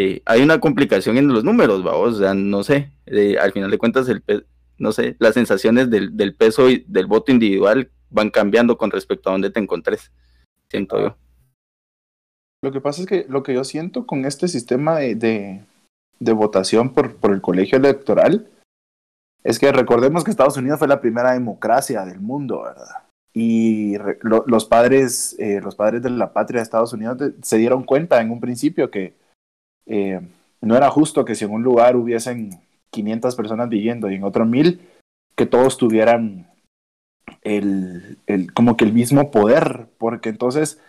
Eh, 0.03 0.23
hay 0.25 0.41
una 0.41 0.59
complicación 0.59 1.17
en 1.17 1.27
los 1.27 1.43
números, 1.43 1.83
vamos, 1.83 2.15
o 2.15 2.19
sea, 2.19 2.33
no 2.33 2.63
sé, 2.63 2.91
eh, 3.05 3.37
al 3.37 3.51
final 3.51 3.69
de 3.69 3.77
cuentas, 3.77 4.09
el 4.09 4.23
no 4.79 4.91
sé, 4.91 5.15
las 5.19 5.35
sensaciones 5.35 5.91
del, 5.91 6.17
del 6.17 6.33
peso 6.33 6.67
y 6.71 6.83
del 6.87 7.05
voto 7.05 7.31
individual 7.31 7.91
van 8.09 8.31
cambiando 8.31 8.79
con 8.79 8.89
respecto 8.89 9.29
a 9.29 9.33
dónde 9.33 9.51
te 9.51 9.59
encontres, 9.59 10.11
siento 10.71 10.99
yo. 10.99 11.15
Lo 12.63 12.71
que 12.71 12.81
pasa 12.81 13.01
es 13.01 13.07
que 13.07 13.27
lo 13.29 13.43
que 13.43 13.53
yo 13.53 13.63
siento 13.63 14.07
con 14.07 14.25
este 14.25 14.47
sistema 14.47 14.97
de, 14.97 15.61
de, 16.19 16.33
votación 16.33 16.95
por, 16.95 17.15
por 17.17 17.31
el 17.31 17.41
colegio 17.41 17.77
electoral 17.77 18.49
es 19.43 19.59
que 19.59 19.71
recordemos 19.71 20.23
que 20.23 20.31
Estados 20.31 20.57
Unidos 20.57 20.79
fue 20.79 20.87
la 20.87 21.01
primera 21.01 21.33
democracia 21.33 22.03
del 22.05 22.19
mundo, 22.19 22.63
¿verdad? 22.63 23.03
Y 23.33 23.97
los, 24.47 24.65
padres, 24.65 25.35
eh, 25.37 25.61
los 25.61 25.75
padres 25.75 26.01
de 26.01 26.09
la 26.09 26.33
patria 26.33 26.59
de 26.59 26.63
Estados 26.63 26.91
Unidos 26.91 27.17
se 27.43 27.57
dieron 27.57 27.83
cuenta 27.83 28.19
en 28.19 28.31
un 28.31 28.41
principio 28.41 28.89
que 28.89 29.13
eh, 29.91 30.21
no 30.61 30.77
era 30.77 30.89
justo 30.89 31.25
que 31.25 31.35
si 31.35 31.43
en 31.43 31.51
un 31.51 31.63
lugar 31.63 31.97
hubiesen 31.97 32.61
500 32.91 33.35
personas 33.35 33.67
viviendo 33.67 34.09
y 34.09 34.15
en 34.15 34.23
otro 34.23 34.45
1000, 34.45 34.79
que 35.35 35.45
todos 35.45 35.77
tuvieran 35.77 36.49
el, 37.41 38.17
el, 38.25 38.53
como 38.53 38.77
que 38.77 38.85
el 38.85 38.93
mismo 38.93 39.31
poder, 39.31 39.89
porque 39.97 40.29
entonces 40.29 40.79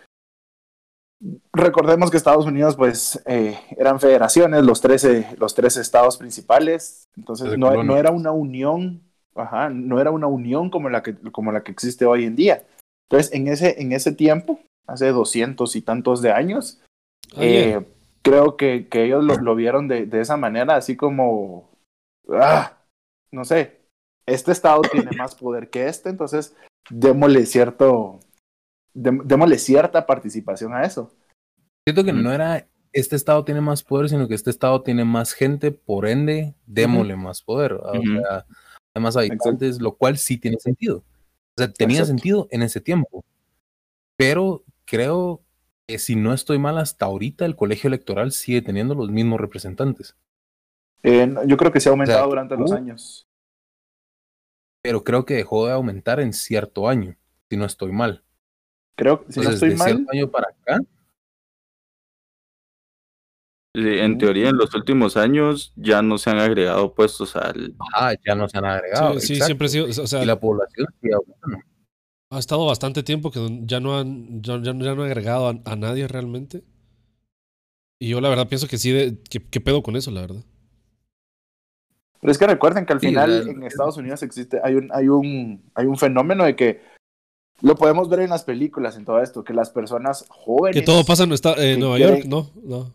recordemos 1.51 2.11
que 2.11 2.17
Estados 2.17 2.45
Unidos 2.45 2.77
pues 2.77 3.21
eh, 3.25 3.59
eran 3.77 3.99
federaciones, 3.99 4.63
los 4.63 4.79
13, 4.79 5.35
los 5.37 5.57
estados 5.59 6.17
principales, 6.17 7.09
entonces 7.17 7.57
no, 7.57 7.83
no, 7.83 7.97
era 7.97 8.11
una 8.11 8.31
unión, 8.31 9.01
ajá, 9.35 9.69
no 9.69 9.99
era 9.99 10.11
una 10.11 10.27
unión 10.27 10.69
como 10.69 10.89
la 10.89 11.03
que, 11.03 11.15
como 11.33 11.51
la 11.51 11.61
que 11.61 11.73
existe 11.73 12.05
hoy 12.05 12.23
en 12.23 12.37
día. 12.37 12.65
Entonces 13.09 13.33
en 13.33 13.49
ese, 13.49 13.81
en 13.81 13.91
ese 13.91 14.13
tiempo, 14.13 14.61
hace 14.87 15.07
doscientos 15.07 15.75
y 15.75 15.81
tantos 15.81 16.21
de 16.21 16.31
años, 16.31 16.79
eh, 17.37 17.81
creo 18.23 18.57
que, 18.57 18.87
que 18.89 19.05
ellos 19.05 19.23
lo, 19.23 19.35
lo 19.35 19.55
vieron 19.55 19.87
de, 19.87 20.05
de, 20.05 20.21
esa 20.21 20.37
manera, 20.37 20.75
así 20.75 20.95
como, 20.95 21.69
ah, 22.31 22.79
no 23.31 23.45
sé, 23.45 23.81
este 24.25 24.51
estado 24.51 24.81
tiene 24.81 25.11
más 25.17 25.35
poder 25.35 25.69
que 25.69 25.87
este, 25.87 26.09
entonces 26.09 26.55
démosle 26.89 27.45
cierto, 27.45 28.19
démosle 28.93 29.57
cierta 29.57 30.05
participación 30.05 30.73
a 30.73 30.83
eso. 30.83 31.13
Siento 31.85 32.03
que 32.03 32.13
no 32.13 32.31
era 32.31 32.67
este 32.93 33.15
estado 33.15 33.43
tiene 33.43 33.59
más 33.59 33.83
poder, 33.83 34.07
sino 34.07 34.27
que 34.27 34.35
este 34.35 34.51
estado 34.51 34.83
tiene 34.83 35.03
más 35.03 35.33
gente, 35.33 35.71
por 35.71 36.07
ende, 36.07 36.53
démosle 36.67 37.15
más 37.15 37.41
poder. 37.41 37.73
O 37.73 37.91
sea, 37.91 38.45
hay 38.95 39.01
más 39.01 39.17
habitantes, 39.17 39.81
lo 39.81 39.95
cual 39.95 40.17
sí 40.17 40.37
tiene 40.37 40.57
sentido. 40.59 40.97
O 40.97 41.61
sea, 41.61 41.71
tenía 41.71 42.05
sentido 42.05 42.47
en 42.51 42.61
ese 42.61 42.79
tiempo. 42.79 43.25
Pero 44.15 44.63
creo 44.85 45.41
que 45.87 45.99
si 45.99 46.15
no 46.15 46.33
estoy 46.33 46.59
mal, 46.59 46.77
hasta 46.77 47.05
ahorita 47.05 47.45
el 47.45 47.55
colegio 47.55 47.87
electoral 47.87 48.31
sigue 48.31 48.61
teniendo 48.61 48.95
los 48.95 49.09
mismos 49.09 49.39
representantes. 49.39 50.15
Eh, 51.03 51.33
yo 51.45 51.57
creo 51.57 51.71
que 51.71 51.79
se 51.79 51.89
ha 51.89 51.91
aumentado 51.91 52.27
durante 52.27 52.55
los 52.55 52.71
uh. 52.71 52.75
años. 52.75 53.27
Pero 54.81 55.03
creo 55.03 55.25
que 55.25 55.35
dejó 55.35 55.67
de 55.67 55.73
aumentar 55.73 56.19
en 56.19 56.33
cierto 56.33 56.87
año, 56.87 57.15
si 57.49 57.57
no 57.57 57.65
estoy 57.65 57.91
mal. 57.91 58.23
Creo 58.95 59.25
que 59.25 59.31
si 59.31 59.39
no 59.39 59.49
estoy 59.49 59.69
de 59.69 59.75
mal. 59.75 59.87
Cierto 59.87 60.11
año 60.11 60.29
para 60.29 60.49
acá, 60.49 60.79
en 63.75 64.17
teoría, 64.19 64.49
en 64.49 64.57
los 64.57 64.73
últimos 64.75 65.17
años 65.17 65.73
ya 65.75 66.03
no 66.03 66.19
se 66.19 66.29
han 66.29 66.37
agregado 66.37 66.93
puestos 66.93 67.35
al. 67.35 67.73
Ah, 67.95 68.13
ya 68.23 68.35
no 68.35 68.47
se 68.47 68.57
han 68.59 68.65
agregado. 68.65 69.19
Sí, 69.19 69.35
siempre 69.41 69.65
ha 69.65 69.69
sido. 69.69 69.87
O 69.87 70.07
sea, 70.07 70.21
y 70.21 70.25
la 70.25 70.39
población 70.39 70.87
sí, 71.01 71.09
ha 72.33 72.39
estado 72.39 72.65
bastante 72.65 73.03
tiempo 73.03 73.31
que 73.31 73.39
ya 73.63 73.79
no 73.79 73.97
han, 73.97 74.41
ya, 74.41 74.57
no 74.57 74.91
han 74.91 74.99
agregado 74.99 75.61
a, 75.63 75.75
nadie 75.75 76.07
realmente. 76.07 76.63
Y 77.99 78.09
yo 78.09 78.21
la 78.21 78.29
verdad 78.29 78.47
pienso 78.47 78.67
que 78.67 78.77
sí, 78.77 78.91
de, 78.91 79.17
¿qué 79.29 79.61
pedo 79.61 79.81
con 79.83 79.95
eso, 79.95 80.11
la 80.11 80.21
verdad? 80.21 80.43
Pero 82.19 82.31
es 82.31 82.37
que 82.37 82.47
recuerden 82.47 82.85
que 82.85 82.93
al 82.93 82.99
final 82.99 83.49
en 83.49 83.63
Estados 83.63 83.97
Unidos 83.97 84.23
existe, 84.23 84.59
hay 84.63 84.75
un, 84.75 84.89
hay 84.93 85.09
un, 85.09 85.69
hay 85.75 85.85
un 85.85 85.97
fenómeno 85.97 86.45
de 86.45 86.55
que 86.55 86.81
lo 87.61 87.75
podemos 87.75 88.09
ver 88.09 88.21
en 88.21 88.29
las 88.29 88.43
películas, 88.43 88.97
en 88.97 89.05
todo 89.05 89.21
esto, 89.21 89.43
que 89.43 89.53
las 89.53 89.69
personas 89.69 90.25
jóvenes. 90.29 90.79
Que 90.79 90.85
todo 90.85 91.03
pasa 91.03 91.23
en, 91.23 91.33
en 91.57 91.79
Nueva 91.79 91.99
York, 91.99 92.25
¿no? 92.25 92.49
no 92.63 92.93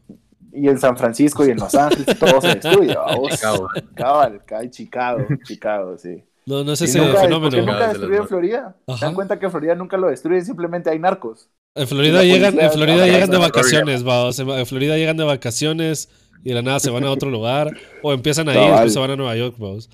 y 0.52 0.68
en 0.68 0.78
San 0.78 0.96
Francisco 0.96 1.46
y 1.46 1.50
en 1.50 1.58
Los 1.58 1.74
Ángeles 1.74 2.18
todo 2.18 2.40
se 2.40 2.48
destruye. 2.48 2.96
Chicago. 3.30 3.68
Cabal, 3.94 4.42
Chicago, 4.70 5.26
Chicago, 5.44 5.98
sí. 5.98 6.24
No, 6.48 6.64
no 6.64 6.72
es 6.72 6.80
ese 6.80 6.98
fenómeno. 6.98 7.40
¿Por 7.40 7.50
qué 7.50 7.60
nunca 7.60 7.88
destruyen 7.88 8.26
Florida? 8.26 8.76
¿Se 8.98 9.04
dan 9.04 9.14
cuenta 9.14 9.38
que 9.38 9.44
en 9.44 9.50
Florida 9.50 9.74
nunca 9.74 9.98
lo 9.98 10.06
destruyen? 10.06 10.46
Simplemente 10.46 10.88
hay 10.88 10.98
narcos. 10.98 11.50
En 11.74 11.86
Florida 11.86 12.24
llegan, 12.24 12.58
en 12.58 12.72
Florida 12.72 13.06
llegan 13.06 13.30
de 13.30 13.36
vacaciones, 13.36 14.06
va. 14.06 14.30
En 14.58 14.64
Florida 14.66 14.96
llegan 14.96 15.18
de 15.18 15.24
vacaciones 15.24 16.08
y 16.42 16.48
de 16.48 16.54
la 16.54 16.62
nada 16.62 16.80
se 16.80 16.88
van 16.88 17.04
a 17.04 17.10
otro 17.10 17.28
lugar. 17.30 17.76
O 18.02 18.14
empiezan 18.14 18.48
ahí 18.48 18.64
y 18.64 18.70
después 18.70 18.94
se 18.94 18.98
van 18.98 19.10
a 19.10 19.16
Nueva 19.16 19.36
York, 19.36 19.56
vamos. 19.58 19.90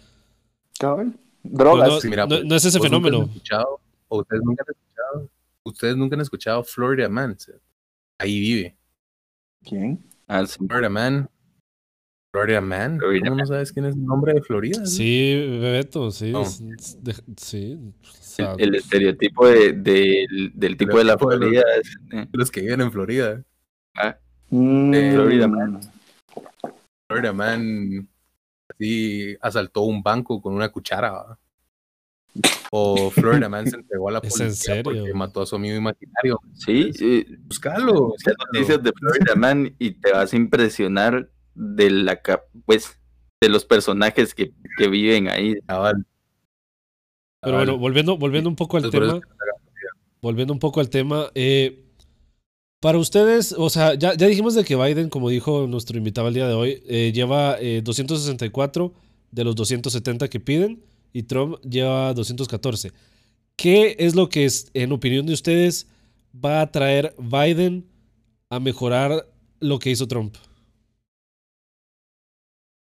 Cabal. 0.79 1.13
Drogas. 1.43 2.05
No, 2.05 2.43
no, 2.45 2.55
es 2.55 2.65
ese 2.65 2.79
fenómeno. 2.79 3.29
ustedes 4.09 4.43
nunca 4.45 4.63
han 4.63 4.75
escuchado, 4.77 5.31
ustedes 5.65 5.97
nunca 5.97 6.15
han 6.15 6.21
escuchado 6.21 6.63
Florida 6.63 7.09
Man. 7.09 7.37
Ahí 8.17 8.39
vive. 8.39 8.77
¿Quién? 9.65 10.05
Ah, 10.29 10.47
Florida 10.47 10.89
Man. 10.89 11.29
Florida 12.35 12.61
Man. 12.61 12.99
¿Cómo 12.99 13.37
no 13.37 13.47
sabes 13.47 13.71
quién 13.71 13.85
es 13.85 13.95
el 13.95 14.05
nombre 14.05 14.35
de 14.35 14.43
Florida? 14.43 14.85
Sí, 14.87 15.37
Bebeto, 15.61 16.11
sí. 16.11 16.33
sí. 17.37 17.79
el, 18.59 18.75
estereotipo 18.75 19.47
de, 19.47 20.27
del 20.53 20.77
tipo 20.77 20.99
de 20.99 21.05
la 21.05 21.17
Florida. 21.17 21.63
Eh. 22.11 22.27
Los, 22.33 22.51
que 22.51 22.63
viven 22.63 22.81
en 22.81 22.91
Florida. 22.91 23.41
Ah. 23.95 24.19
Florida 24.49 25.47
Man. 25.47 25.81
Florida 27.07 27.33
Man 27.33 28.09
así 28.69 29.37
asaltó 29.41 29.83
un 29.83 30.03
banco 30.03 30.43
con 30.43 30.55
una 30.55 30.71
cuchara. 30.71 31.39
O 32.73 33.13
Florida 33.13 33.49
Man 33.49 33.71
se 33.71 33.77
entregó 33.77 34.09
a 34.09 34.13
la 34.13 34.21
policía 34.23 34.83
porque 34.83 35.15
mató 35.15 35.43
a 35.43 35.47
su 35.47 35.55
amigo 35.55 35.77
imaginario. 35.77 36.41
Sí, 36.55 36.93
sí. 36.95 37.25
Buscalo. 37.45 38.13
noticias 38.53 38.83
de 38.83 38.93
Florida 38.93 39.37
Man 39.37 39.73
y 39.79 39.93
te 39.93 40.11
vas 40.11 40.33
a 40.33 40.37
impresionar 40.37 41.31
de 41.55 41.91
la 41.91 42.21
pues 42.65 42.99
de 43.41 43.49
los 43.49 43.65
personajes 43.65 44.35
que, 44.35 44.53
que 44.79 44.89
viven 44.89 45.29
ahí. 45.29 45.55
Pero 45.67 47.57
bueno, 47.57 47.79
volviendo, 47.79 48.17
volviendo 48.17 48.49
un 48.49 48.57
poco 48.57 48.79
al 48.79 48.91
tema. 48.91 49.21
Volviendo 50.21 50.53
un 50.53 50.59
poco 50.59 50.81
al 50.81 50.89
tema. 50.89 51.31
Eh, 51.35 51.85
para 52.81 52.99
ustedes, 52.99 53.55
o 53.57 53.71
sea, 53.71 53.95
ya, 53.95 54.15
ya, 54.15 54.27
dijimos 54.27 54.55
de 54.55 54.65
que 54.65 54.77
Biden, 54.77 55.09
como 55.09 55.31
dijo 55.31 55.67
nuestro 55.67 55.97
invitado 55.97 56.29
el 56.29 56.35
día 56.35 56.49
de 56.49 56.55
hoy, 56.55 56.83
eh, 56.87 57.13
lleva 57.15 57.57
264 57.59 58.85
eh, 58.85 59.01
de 59.31 59.45
los 59.45 59.55
270 59.57 60.29
que 60.29 60.41
piden 60.41 60.83
y 61.13 61.23
Trump 61.23 61.59
lleva 61.63 62.13
214. 62.13 62.93
¿Qué 63.57 63.97
es 63.99 64.15
lo 64.15 64.29
que, 64.29 64.45
es, 64.45 64.71
en 64.75 64.93
opinión 64.93 65.27
de 65.27 65.33
ustedes, 65.33 65.87
va 66.45 66.61
a 66.61 66.71
traer 66.71 67.15
Biden 67.19 67.87
a 68.51 68.61
mejorar 68.61 69.27
lo 69.61 69.79
que 69.79 69.91
hizo 69.91 70.07
Trump? 70.09 70.35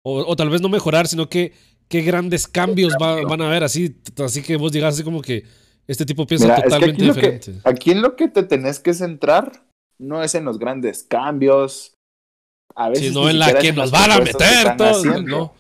O, 0.03 0.35
tal 0.35 0.49
vez 0.49 0.61
no 0.61 0.69
mejorar, 0.69 1.07
sino 1.07 1.29
que 1.29 1.53
qué 1.87 2.01
grandes 2.01 2.47
cambios 2.47 2.93
van 2.99 3.41
a 3.41 3.47
haber. 3.47 3.63
Así, 3.63 3.95
así 4.23 4.41
que 4.41 4.55
vos 4.57 4.71
digas 4.71 4.95
así 4.95 5.03
como 5.03 5.21
que 5.21 5.43
este 5.87 6.05
tipo 6.05 6.25
piensa 6.25 6.55
totalmente 6.61 7.03
diferente. 7.03 7.53
aquí 7.63 7.91
en 7.91 8.01
lo 8.01 8.15
que 8.15 8.27
te 8.27 8.43
tenés 8.43 8.79
que 8.79 8.93
centrar 8.93 9.63
no 9.97 10.23
es 10.23 10.35
en 10.35 10.45
los 10.45 10.59
grandes 10.59 11.03
cambios. 11.03 11.93
A 12.75 12.89
veces 12.89 13.07
sino 13.07 13.29
en 13.29 13.39
la 13.39 13.53
que 13.55 13.73
nos 13.73 13.91
van 13.91 14.11
a 14.11 14.19
meter 14.19 14.77
todos. 14.77 15.05
No. 15.23 15.53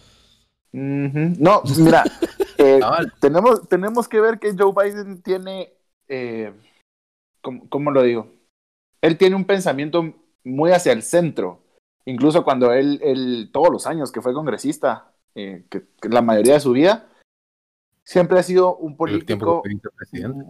No, 0.71 1.63
mira, 1.77 2.03
eh, 2.57 2.79
tenemos, 3.19 3.67
tenemos 3.67 4.07
que 4.07 4.21
ver 4.21 4.39
que 4.39 4.53
Joe 4.55 4.71
Biden 4.71 5.21
tiene, 5.21 5.73
eh, 6.07 6.53
¿cómo, 7.41 7.91
lo 7.91 8.03
digo? 8.03 8.31
Él 9.01 9.17
tiene 9.17 9.35
un 9.35 9.45
pensamiento 9.45 10.13
muy 10.43 10.71
hacia 10.71 10.91
el 10.91 11.01
centro. 11.01 11.59
Incluso 12.09 12.43
cuando 12.43 12.73
él, 12.73 12.99
él 13.03 13.49
todos 13.53 13.69
los 13.69 13.85
años 13.85 14.11
que 14.11 14.21
fue 14.21 14.33
congresista, 14.33 15.11
eh, 15.35 15.65
que, 15.69 15.83
la 16.09 16.23
mayoría 16.23 16.55
de 16.55 16.59
su 16.59 16.71
vida, 16.71 17.07
siempre 18.03 18.39
ha 18.39 18.43
sido 18.43 18.77
un 18.77 18.97
político 18.97 19.61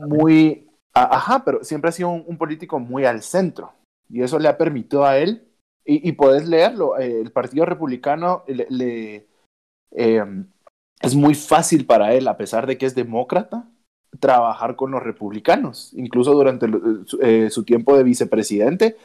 muy, 0.07 0.69
ajá, 0.93 1.43
pero 1.43 1.61
siempre 1.63 1.89
ha 1.89 1.91
sido 1.91 2.09
un, 2.11 2.37
político 2.37 2.79
muy 2.79 3.03
al 3.03 3.21
centro. 3.21 3.73
Y 4.07 4.21
eso 4.21 4.39
le 4.39 4.47
ha 4.47 4.57
permitido 4.57 5.05
a 5.05 5.17
él, 5.17 5.49
y, 5.83 6.07
y 6.07 6.13
podés 6.13 6.47
leerlo, 6.47 6.97
eh, 6.97 7.19
el 7.19 7.31
Partido 7.31 7.65
Republicano 7.65 8.43
le, 8.47 9.27
em, 9.91 10.47
es 11.01 11.13
muy 11.13 11.35
fácil 11.35 11.85
para 11.85 12.13
él, 12.13 12.27
a 12.29 12.37
pesar 12.37 12.67
de 12.67 12.77
que 12.77 12.85
es 12.85 12.95
demócrata, 12.95 13.69
trabajar 14.21 14.77
con 14.77 14.91
los 14.91 15.03
republicanos. 15.03 15.93
Incluso 15.93 16.31
durante 16.31 16.67
eh, 17.21 17.49
su 17.49 17.65
tiempo 17.65 17.97
de 17.97 18.03
vicepresidente, 18.03 18.95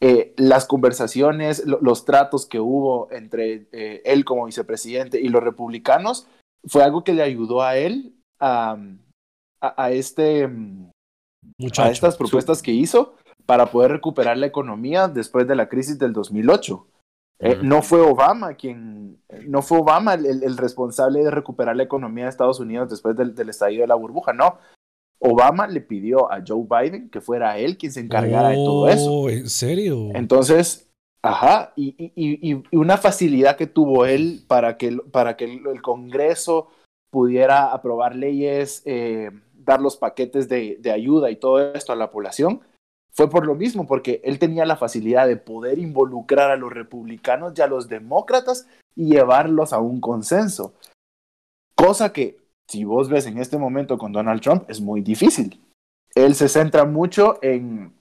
eh, 0.00 0.34
las 0.36 0.66
conversaciones, 0.66 1.64
los 1.64 2.04
tratos 2.04 2.44
que 2.44 2.60
hubo 2.60 3.10
entre 3.10 3.66
eh, 3.72 4.02
él 4.04 4.26
como 4.26 4.44
vicepresidente 4.44 5.20
y 5.20 5.28
los 5.28 5.42
republicanos 5.42 6.28
fue 6.66 6.82
algo 6.82 7.02
que 7.02 7.14
le 7.14 7.22
ayudó 7.22 7.62
a 7.62 7.76
él 7.76 8.14
a, 8.38 8.76
a, 9.60 9.90
este 9.92 10.50
a 11.78 11.90
estas 11.90 12.16
propuestas 12.16 12.60
que 12.60 12.72
hizo 12.72 13.14
para 13.46 13.66
poder 13.70 13.92
recuperar 13.92 14.36
la 14.36 14.46
economía 14.46 15.08
después 15.08 15.46
de 15.46 15.56
la 15.56 15.68
crisis 15.68 15.98
del 15.98 16.12
2008. 16.12 16.86
Eh, 17.38 17.58
no 17.62 17.82
fue 17.82 18.00
Obama 18.00 18.54
quien, 18.54 19.22
no 19.46 19.62
fue 19.62 19.78
Obama 19.78 20.14
el, 20.14 20.56
responsable 20.56 21.22
de 21.22 21.30
recuperar 21.30 21.76
la 21.76 21.82
economía 21.82 22.24
de 22.24 22.30
Estados 22.30 22.60
Unidos 22.60 22.90
después 22.90 23.16
del, 23.16 23.34
del 23.34 23.48
estallido 23.48 23.82
de 23.82 23.88
la 23.88 23.94
burbuja, 23.94 24.32
no. 24.32 24.58
Obama 25.18 25.66
le 25.66 25.80
pidió 25.80 26.30
a 26.30 26.42
Joe 26.46 26.66
Biden 26.68 27.10
que 27.10 27.20
fuera 27.20 27.58
él 27.58 27.78
quien 27.78 27.92
se 27.92 28.00
encargara 28.00 28.50
de 28.50 28.56
todo 28.56 28.88
eso. 28.88 29.12
Oh, 29.12 29.30
¿En 29.30 29.48
serio? 29.48 30.10
Entonces, 30.14 30.88
ajá, 31.22 31.72
y, 31.76 31.94
y, 31.98 32.52
y, 32.52 32.62
una 32.76 32.96
facilidad 32.96 33.56
que 33.56 33.66
tuvo 33.66 34.06
él 34.06 34.44
para 34.46 34.76
que, 34.76 34.98
para 35.10 35.36
que 35.36 35.44
el, 35.44 35.82
Congreso 35.82 36.68
pudiera 37.10 37.72
aprobar 37.72 38.14
leyes, 38.14 38.82
eh, 38.84 39.30
dar 39.54 39.80
los 39.80 39.96
paquetes 39.96 40.48
de, 40.48 40.76
de 40.80 40.90
ayuda 40.90 41.30
y 41.30 41.36
todo 41.36 41.72
esto 41.72 41.92
a 41.92 41.96
la 41.96 42.10
población, 42.10 42.60
fue 43.16 43.30
por 43.30 43.46
lo 43.46 43.54
mismo, 43.54 43.86
porque 43.86 44.20
él 44.24 44.38
tenía 44.38 44.66
la 44.66 44.76
facilidad 44.76 45.26
de 45.26 45.38
poder 45.38 45.78
involucrar 45.78 46.50
a 46.50 46.56
los 46.56 46.70
republicanos 46.70 47.54
y 47.56 47.62
a 47.62 47.66
los 47.66 47.88
demócratas 47.88 48.68
y 48.94 49.12
llevarlos 49.14 49.72
a 49.72 49.78
un 49.78 50.00
consenso. 50.02 50.74
Cosa 51.74 52.12
que 52.12 52.45
si 52.68 52.84
vos 52.84 53.08
ves 53.08 53.26
en 53.26 53.38
este 53.38 53.58
momento 53.58 53.98
con 53.98 54.12
Donald 54.12 54.40
Trump, 54.40 54.64
es 54.68 54.80
muy 54.80 55.00
difícil. 55.00 55.60
Él 56.14 56.34
se 56.34 56.48
centra 56.48 56.84
mucho 56.84 57.38
en 57.42 57.92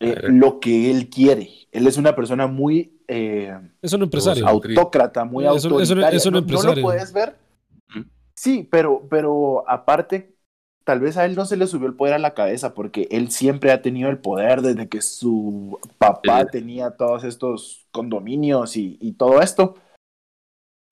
eh, 0.00 0.22
lo 0.24 0.58
que 0.58 0.90
él 0.90 1.08
quiere. 1.08 1.50
Él 1.70 1.86
es 1.86 1.96
una 1.96 2.14
persona 2.16 2.46
muy... 2.46 3.00
Eh, 3.06 3.56
es 3.80 3.92
un 3.92 4.02
empresario. 4.02 4.46
Autócrata, 4.46 5.24
muy 5.24 5.46
es 5.46 5.64
Es 5.64 5.64
un, 6.26 6.36
empresario. 6.36 6.70
No, 6.70 6.74
lo 6.76 6.82
puedes 6.82 7.12
ver. 7.12 7.36
Sí, 8.34 8.66
pero, 8.70 9.06
pero 9.08 9.64
aparte, 9.68 10.34
tal 10.84 11.00
vez 11.00 11.16
a 11.16 11.24
él 11.24 11.36
no 11.36 11.44
se 11.44 11.56
le 11.56 11.66
subió 11.66 11.86
el 11.86 11.94
poder 11.94 12.14
a 12.14 12.18
la 12.18 12.34
cabeza 12.34 12.74
porque 12.74 13.06
él 13.10 13.30
siempre 13.30 13.70
ha 13.70 13.82
tenido 13.82 14.10
el 14.10 14.18
poder 14.18 14.62
desde 14.62 14.88
que 14.88 15.00
su 15.00 15.78
papá 15.98 16.46
tenía 16.46 16.96
todos 16.96 17.22
estos 17.22 17.86
condominios 17.92 18.76
y, 18.76 18.98
y 19.00 19.12
todo 19.12 19.40
esto. 19.40 19.76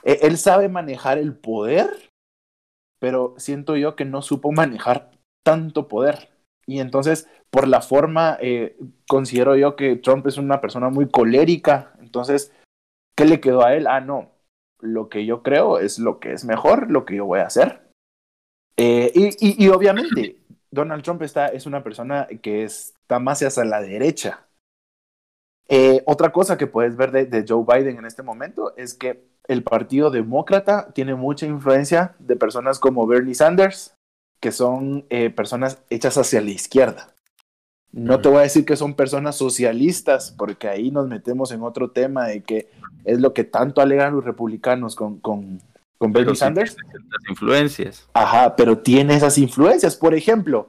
E, 0.04 0.20
él 0.22 0.36
sabe 0.36 0.68
manejar 0.68 1.18
el 1.18 1.34
poder 1.34 2.09
pero 3.00 3.34
siento 3.38 3.76
yo 3.76 3.96
que 3.96 4.04
no 4.04 4.22
supo 4.22 4.52
manejar 4.52 5.10
tanto 5.42 5.88
poder. 5.88 6.28
Y 6.66 6.78
entonces, 6.78 7.28
por 7.50 7.66
la 7.66 7.80
forma, 7.80 8.38
eh, 8.40 8.78
considero 9.08 9.56
yo 9.56 9.74
que 9.74 9.96
Trump 9.96 10.26
es 10.28 10.38
una 10.38 10.60
persona 10.60 10.88
muy 10.90 11.10
colérica. 11.10 11.94
Entonces, 11.98 12.52
¿qué 13.16 13.24
le 13.24 13.40
quedó 13.40 13.64
a 13.64 13.74
él? 13.74 13.88
Ah, 13.88 14.00
no, 14.00 14.30
lo 14.78 15.08
que 15.08 15.26
yo 15.26 15.42
creo 15.42 15.78
es 15.78 15.98
lo 15.98 16.20
que 16.20 16.32
es 16.32 16.44
mejor, 16.44 16.90
lo 16.90 17.04
que 17.04 17.16
yo 17.16 17.24
voy 17.24 17.40
a 17.40 17.46
hacer. 17.46 17.90
Eh, 18.76 19.10
y, 19.14 19.64
y, 19.64 19.68
obviamente, 19.68 20.42
Donald 20.70 21.02
Trump 21.02 21.22
está, 21.22 21.48
es 21.48 21.66
una 21.66 21.82
persona 21.82 22.28
que 22.42 22.62
está 22.62 23.18
más 23.18 23.42
hacia 23.42 23.64
la 23.64 23.80
derecha. 23.80 24.46
Eh, 25.68 26.02
otra 26.06 26.32
cosa 26.32 26.56
que 26.56 26.66
puedes 26.66 26.96
ver 26.96 27.10
de, 27.10 27.26
de 27.26 27.44
Joe 27.46 27.64
Biden 27.66 27.98
en 27.98 28.06
este 28.06 28.22
momento 28.22 28.76
es 28.76 28.94
que 28.94 29.28
el 29.48 29.62
Partido 29.62 30.10
Demócrata 30.10 30.92
tiene 30.92 31.14
mucha 31.14 31.46
influencia 31.46 32.14
de 32.18 32.36
personas 32.36 32.78
como 32.78 33.06
Bernie 33.06 33.34
Sanders, 33.34 33.94
que 34.40 34.52
son 34.52 35.04
eh, 35.10 35.30
personas 35.30 35.82
hechas 35.90 36.16
hacia 36.16 36.40
la 36.40 36.50
izquierda. 36.50 37.14
No 37.92 38.20
te 38.20 38.28
voy 38.28 38.38
a 38.38 38.42
decir 38.42 38.64
que 38.64 38.76
son 38.76 38.94
personas 38.94 39.36
socialistas, 39.36 40.32
porque 40.38 40.68
ahí 40.68 40.92
nos 40.92 41.08
metemos 41.08 41.50
en 41.50 41.62
otro 41.62 41.90
tema 41.90 42.26
de 42.26 42.42
que 42.42 42.70
es 43.04 43.20
lo 43.20 43.34
que 43.34 43.42
tanto 43.42 43.80
alegan 43.80 44.14
los 44.14 44.24
republicanos 44.24 44.94
con, 44.94 45.18
con, 45.18 45.60
con 45.98 46.12
Bernie 46.12 46.36
Sanders. 46.36 46.76
Las 46.76 47.28
influencias. 47.28 48.08
Ajá, 48.12 48.54
pero 48.54 48.78
tiene 48.78 49.16
esas 49.16 49.38
influencias. 49.38 49.96
Por 49.96 50.14
ejemplo, 50.14 50.68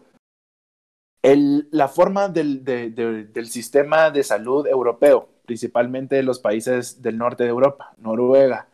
el, 1.21 1.67
la 1.71 1.88
forma 1.88 2.27
del, 2.27 2.63
del 2.65 3.47
sistema 3.47 4.10
de 4.10 4.23
salud 4.23 4.65
europeo, 4.65 5.29
principalmente 5.51 6.15
de 6.15 6.23
los 6.23 6.39
países 6.39 7.01
del 7.01 7.17
norte 7.17 7.43
de 7.43 7.49
Europa, 7.49 7.93
Noruega, 7.97 8.69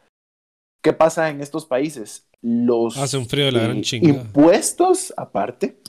¿Qué 0.83 0.93
pasa 0.93 1.31
en 1.31 1.41
estos 1.41 1.65
países? 1.65 2.29
Los 2.41 2.97
Hace 2.97 3.17
un 3.17 3.25
frío 3.25 3.45
de 3.45 3.51
la 3.51 3.63
gran 3.63 3.77
eh, 3.79 3.99
impuestos, 4.03 5.11
aparte, 5.17 5.81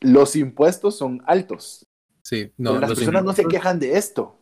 los 0.00 0.36
impuestos 0.36 0.96
son 0.96 1.20
altos. 1.26 1.84
Sí, 2.22 2.52
no, 2.56 2.78
las 2.78 2.94
personas 2.94 3.24
no 3.24 3.32
se 3.32 3.44
quejan 3.46 3.80
de 3.80 3.98
esto. 3.98 4.38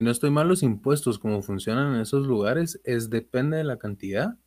No 0.00 0.12
estoy 0.12 0.30
mal 0.30 0.46
los 0.46 0.62
impuestos, 0.62 1.18
como 1.18 1.42
funcionan 1.42 1.96
en 1.96 2.02
esos 2.02 2.24
lugares, 2.26 2.80
es 2.84 3.10
depende 3.10 3.56
de 3.56 3.64
la 3.64 3.78
cantidad 3.78 4.38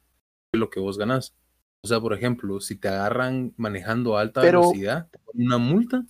de 0.53 0.59
lo 0.59 0.69
que 0.69 0.79
vos 0.79 0.97
ganás. 0.97 1.35
O 1.83 1.87
sea, 1.89 1.99
por 1.99 2.13
ejemplo, 2.13 2.61
si 2.61 2.77
te 2.77 2.87
agarran 2.87 3.53
manejando 3.57 4.17
a 4.17 4.21
alta 4.21 4.41
velocidad, 4.41 5.09
te 5.11 5.19
ponen 5.19 5.45
una 5.45 5.57
multa. 5.57 6.05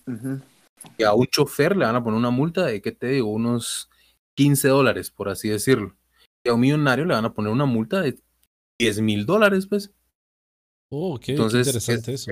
Y 0.96 1.02
a 1.02 1.12
un 1.12 1.26
chofer 1.26 1.76
le 1.76 1.84
van 1.84 1.96
a 1.96 2.04
poner 2.04 2.18
una 2.18 2.30
multa 2.30 2.64
de, 2.64 2.80
¿qué 2.80 2.92
te 2.92 3.08
digo? 3.08 3.30
Unos 3.30 3.90
15 4.36 4.68
dólares, 4.68 5.10
por 5.10 5.28
así 5.28 5.48
decirlo. 5.48 5.96
Y 6.44 6.50
a 6.50 6.54
un 6.54 6.60
millonario 6.60 7.04
le 7.04 7.14
van 7.14 7.24
a 7.24 7.32
poner 7.32 7.52
una 7.52 7.66
multa 7.66 8.00
de 8.00 8.18
10 8.78 9.00
mil 9.00 9.26
dólares, 9.26 9.66
pues. 9.66 9.92
Oh, 10.90 11.18
qué, 11.18 11.32
Entonces, 11.32 11.66
interesante 11.66 12.14
eso. 12.14 12.30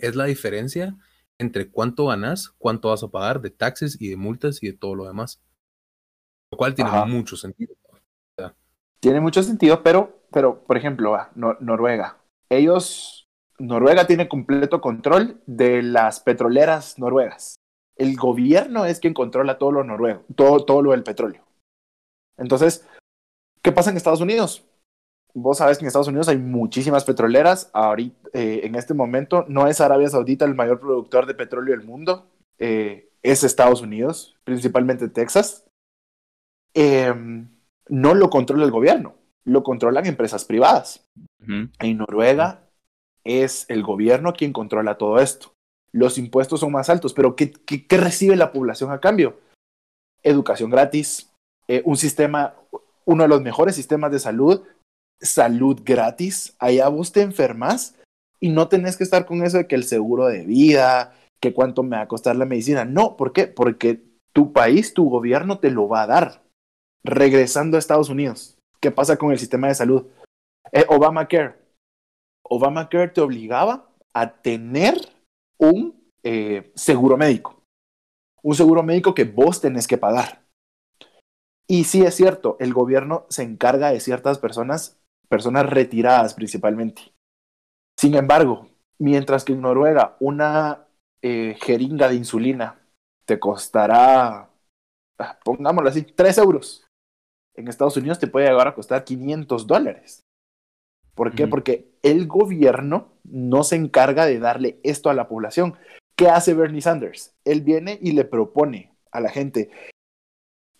Es, 0.00 0.16
la 0.16 0.24
diferencia 0.24 0.96
entre 1.38 1.70
cuánto 1.70 2.06
ganas, 2.06 2.48
cuánto 2.58 2.88
vas 2.88 3.02
a 3.02 3.08
pagar 3.08 3.40
de 3.40 3.50
taxes 3.50 4.00
y 4.00 4.08
de 4.08 4.16
multas 4.16 4.62
y 4.62 4.68
de 4.68 4.72
todo 4.72 4.94
lo 4.94 5.06
demás. 5.06 5.42
Lo 6.50 6.58
cual 6.58 6.74
tiene 6.74 6.90
mucho 7.06 7.36
sentido. 7.36 7.74
Tiene 9.00 9.20
mucho 9.20 9.42
sentido, 9.42 9.82
pero, 9.82 10.20
pero 10.30 10.62
por 10.64 10.76
ejemplo, 10.76 11.16
Noruega. 11.34 12.18
Ellos, 12.50 13.28
Noruega 13.58 14.06
tiene 14.06 14.28
completo 14.28 14.80
control 14.80 15.40
de 15.46 15.82
las 15.82 16.20
petroleras 16.20 16.98
noruegas. 16.98 17.59
El 18.00 18.16
gobierno 18.16 18.86
es 18.86 18.98
quien 18.98 19.12
controla 19.12 19.58
todo 19.58 19.72
lo 19.72 19.84
noruego, 19.84 20.24
todo, 20.34 20.64
todo 20.64 20.80
lo 20.80 20.92
del 20.92 21.02
petróleo. 21.02 21.44
Entonces, 22.38 22.88
¿qué 23.62 23.72
pasa 23.72 23.90
en 23.90 23.96
Estados 23.96 24.22
Unidos? 24.22 24.64
vos 25.34 25.58
sabes 25.58 25.78
que 25.78 25.84
en 25.84 25.88
Estados 25.88 26.08
Unidos 26.08 26.28
hay 26.28 26.38
muchísimas 26.38 27.04
petroleras. 27.04 27.70
Ahorita, 27.72 28.28
eh, 28.32 28.60
en 28.64 28.74
este 28.74 28.94
momento, 28.94 29.44
no 29.48 29.66
es 29.66 29.80
Arabia 29.80 30.08
Saudita 30.08 30.44
el 30.44 30.54
mayor 30.54 30.80
productor 30.80 31.26
de 31.26 31.34
petróleo 31.34 31.76
del 31.76 31.86
mundo, 31.86 32.26
eh, 32.58 33.10
es 33.22 33.44
Estados 33.44 33.82
Unidos, 33.82 34.36
principalmente 34.44 35.08
Texas. 35.08 35.66
Em, 36.74 37.48
no 37.88 38.14
lo 38.14 38.30
controla 38.30 38.64
el 38.64 38.70
gobierno, 38.70 39.14
lo 39.44 39.62
controlan 39.62 40.06
empresas 40.06 40.44
privadas. 40.44 41.06
En 41.78 41.98
Noruega 41.98 42.68
es 43.24 43.66
el 43.68 43.82
gobierno 43.82 44.32
quien 44.32 44.52
controla 44.52 44.98
todo 44.98 45.18
esto. 45.18 45.52
Los 45.92 46.18
impuestos 46.18 46.60
son 46.60 46.72
más 46.72 46.88
altos, 46.88 47.14
pero 47.14 47.34
¿qué, 47.36 47.52
recibe 47.88 48.36
la 48.36 48.52
población 48.52 48.92
a 48.92 49.00
cambio? 49.00 49.38
Educación 50.22 50.70
gratis, 50.70 51.30
eh, 51.68 51.82
un 51.84 51.96
sistema, 51.96 52.54
uno 53.04 53.24
de 53.24 53.28
los 53.28 53.42
mejores 53.42 53.74
sistemas 53.74 54.12
de 54.12 54.18
salud 54.18 54.62
salud 55.20 55.80
gratis, 55.84 56.54
allá 56.58 56.88
vos 56.88 57.12
te 57.12 57.22
enfermas 57.22 57.94
y 58.40 58.50
no 58.50 58.68
tenés 58.68 58.96
que 58.96 59.04
estar 59.04 59.26
con 59.26 59.44
eso 59.44 59.58
de 59.58 59.66
que 59.66 59.74
el 59.74 59.84
seguro 59.84 60.26
de 60.26 60.44
vida, 60.44 61.14
que 61.40 61.52
cuánto 61.52 61.82
me 61.82 61.96
va 61.96 62.02
a 62.02 62.08
costar 62.08 62.36
la 62.36 62.46
medicina. 62.46 62.84
No, 62.84 63.16
¿por 63.16 63.32
qué? 63.32 63.46
Porque 63.46 64.02
tu 64.32 64.52
país, 64.52 64.94
tu 64.94 65.08
gobierno 65.08 65.58
te 65.58 65.70
lo 65.70 65.88
va 65.88 66.02
a 66.02 66.06
dar. 66.06 66.42
Regresando 67.02 67.76
a 67.76 67.80
Estados 67.80 68.10
Unidos, 68.10 68.58
¿qué 68.80 68.90
pasa 68.90 69.16
con 69.16 69.32
el 69.32 69.38
sistema 69.38 69.68
de 69.68 69.74
salud? 69.74 70.06
Eh, 70.72 70.84
Obamacare. 70.88 71.54
Obamacare 72.42 73.08
te 73.08 73.20
obligaba 73.20 73.88
a 74.12 74.32
tener 74.32 74.96
un 75.60 76.10
eh, 76.22 76.72
seguro 76.74 77.16
médico. 77.16 77.62
Un 78.42 78.54
seguro 78.54 78.82
médico 78.82 79.14
que 79.14 79.24
vos 79.24 79.60
tenés 79.60 79.86
que 79.86 79.98
pagar. 79.98 80.42
Y 81.68 81.84
sí 81.84 82.02
es 82.02 82.16
cierto, 82.16 82.56
el 82.58 82.72
gobierno 82.74 83.26
se 83.28 83.44
encarga 83.44 83.92
de 83.92 84.00
ciertas 84.00 84.38
personas 84.38 85.00
personas 85.28 85.66
retiradas 85.66 86.34
principalmente. 86.34 87.14
Sin 87.96 88.16
embargo, 88.16 88.68
mientras 88.98 89.44
que 89.44 89.52
en 89.52 89.60
Noruega 89.60 90.16
una 90.18 90.88
eh, 91.22 91.56
jeringa 91.60 92.08
de 92.08 92.16
insulina 92.16 92.80
te 93.24 93.38
costará 93.38 94.50
ah, 95.18 95.38
pongámoslo 95.44 95.88
así, 95.88 96.02
3 96.02 96.38
euros. 96.38 96.86
En 97.54 97.68
Estados 97.68 97.96
Unidos 97.96 98.18
te 98.18 98.26
puede 98.26 98.48
llegar 98.48 98.66
a 98.66 98.74
costar 98.74 99.04
500 99.04 99.66
dólares. 99.66 100.22
¿Por 101.14 101.34
qué? 101.34 101.44
Ujú. 101.44 101.50
Porque 101.50 101.90
el 102.02 102.26
gobierno 102.26 103.12
no 103.24 103.62
se 103.62 103.76
encarga 103.76 104.26
de 104.26 104.38
darle 104.38 104.80
esto 104.82 105.10
a 105.10 105.14
la 105.14 105.28
población. 105.28 105.74
¿Qué 106.16 106.28
hace 106.28 106.54
Bernie 106.54 106.82
Sanders? 106.82 107.34
Él 107.44 107.62
viene 107.62 107.98
y 108.00 108.12
le 108.12 108.24
propone 108.24 108.92
a 109.10 109.20
la 109.20 109.30
gente, 109.30 109.70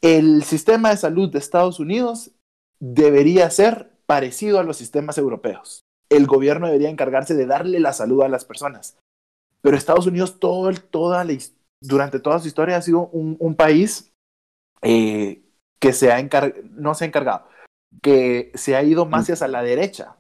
el 0.00 0.44
sistema 0.44 0.90
de 0.90 0.96
salud 0.96 1.30
de 1.30 1.38
Estados 1.38 1.78
Unidos 1.80 2.30
debería 2.78 3.50
ser 3.50 3.90
parecido 4.06 4.58
a 4.58 4.62
los 4.62 4.76
sistemas 4.76 5.18
europeos. 5.18 5.82
El 6.08 6.26
gobierno 6.26 6.66
debería 6.66 6.90
encargarse 6.90 7.34
de 7.34 7.46
darle 7.46 7.80
la 7.80 7.92
salud 7.92 8.22
a 8.22 8.28
las 8.28 8.44
personas. 8.44 8.96
Pero 9.62 9.76
Estados 9.76 10.06
Unidos 10.06 10.40
todo 10.40 10.72
toda 10.72 11.24
la 11.24 11.36
durante 11.82 12.20
toda 12.20 12.38
su 12.38 12.48
historia 12.48 12.76
ha 12.76 12.82
sido 12.82 13.08
un, 13.08 13.36
un 13.38 13.54
país 13.54 14.12
eh, 14.82 15.42
que 15.80 15.92
se 15.92 16.12
ha 16.12 16.22
no 16.70 16.94
se 16.94 17.04
ha 17.04 17.08
encargado, 17.08 17.46
que 18.02 18.52
se 18.54 18.76
ha 18.76 18.82
ido 18.82 19.06
más 19.06 19.28
hacia 19.30 19.48
la 19.48 19.62
derecha. 19.62 20.16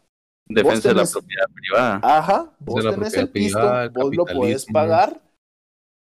Defensa 0.54 0.88
de 0.88 0.94
la 0.94 1.06
propiedad 1.06 1.46
privada. 1.54 2.00
Ajá, 2.02 2.52
de 2.58 2.64
vos 2.72 2.84
la 2.84 2.94
tenés 2.94 3.14
el 3.14 3.28
pisto, 3.30 3.58
privada, 3.58 3.88
vos 3.88 4.16
lo 4.16 4.24
podés 4.26 4.66
pagar. 4.66 5.20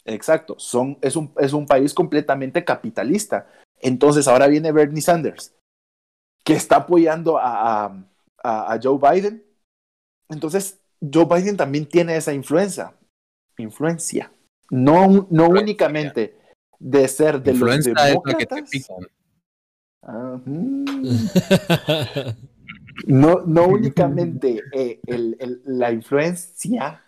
Exacto, 0.06 0.56
son, 0.58 0.97
es, 1.02 1.15
un, 1.15 1.34
es 1.38 1.54
un 1.54 1.65
país 1.65 1.93
completamente 1.93 2.63
capitalista. 2.63 3.47
Entonces 3.80 4.28
ahora 4.28 4.47
viene 4.47 4.71
Bernie 4.71 5.02
Sanders, 5.02 5.54
que 6.43 6.54
está 6.54 6.78
apoyando 6.78 7.38
a, 7.38 7.93
a, 8.43 8.80
Joe 8.82 8.97
Biden. 8.97 9.43
Entonces, 10.30 10.80
Joe 11.02 11.26
Biden 11.26 11.58
también 11.58 11.88
tiene 11.88 12.15
esa 12.15 12.34
influencia. 12.34 12.93
Influencia. 13.58 14.32
No, 14.69 15.08
no 15.08 15.19
Influencia. 15.21 15.50
únicamente 15.50 16.38
de 16.80 17.08
ser 17.08 17.41
de 17.41 17.52
Influencia 17.52 17.93
los 17.93 18.02
es 18.04 18.15
la 18.26 18.34
que 18.34 18.45
te 18.45 18.56
demócratas. 18.56 18.69
pican. 18.69 19.08
Mm. 20.45 20.86
no, 23.05 23.41
no 23.45 23.67
únicamente 23.67 24.63
eh, 24.73 24.99
el- 25.05 25.38
el- 25.39 25.62
la 25.65 25.91
influencia 25.91 27.03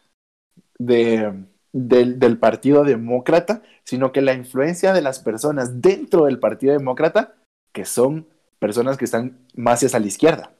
de, 0.77 1.45
del, 1.71 2.19
del 2.19 2.37
Partido 2.37 2.83
Demócrata, 2.83 3.61
sino 3.83 4.11
que 4.11 4.21
la 4.21 4.33
influencia 4.33 4.93
de 4.93 5.01
las 5.01 5.19
personas 5.19 5.81
dentro 5.81 6.25
del 6.25 6.39
Partido 6.39 6.73
Demócrata, 6.73 7.35
que 7.73 7.85
son 7.85 8.27
personas 8.59 8.97
que 8.97 9.05
están 9.05 9.45
más 9.55 9.83
hacia 9.83 9.99
la 9.99 10.07
izquierda. 10.07 10.53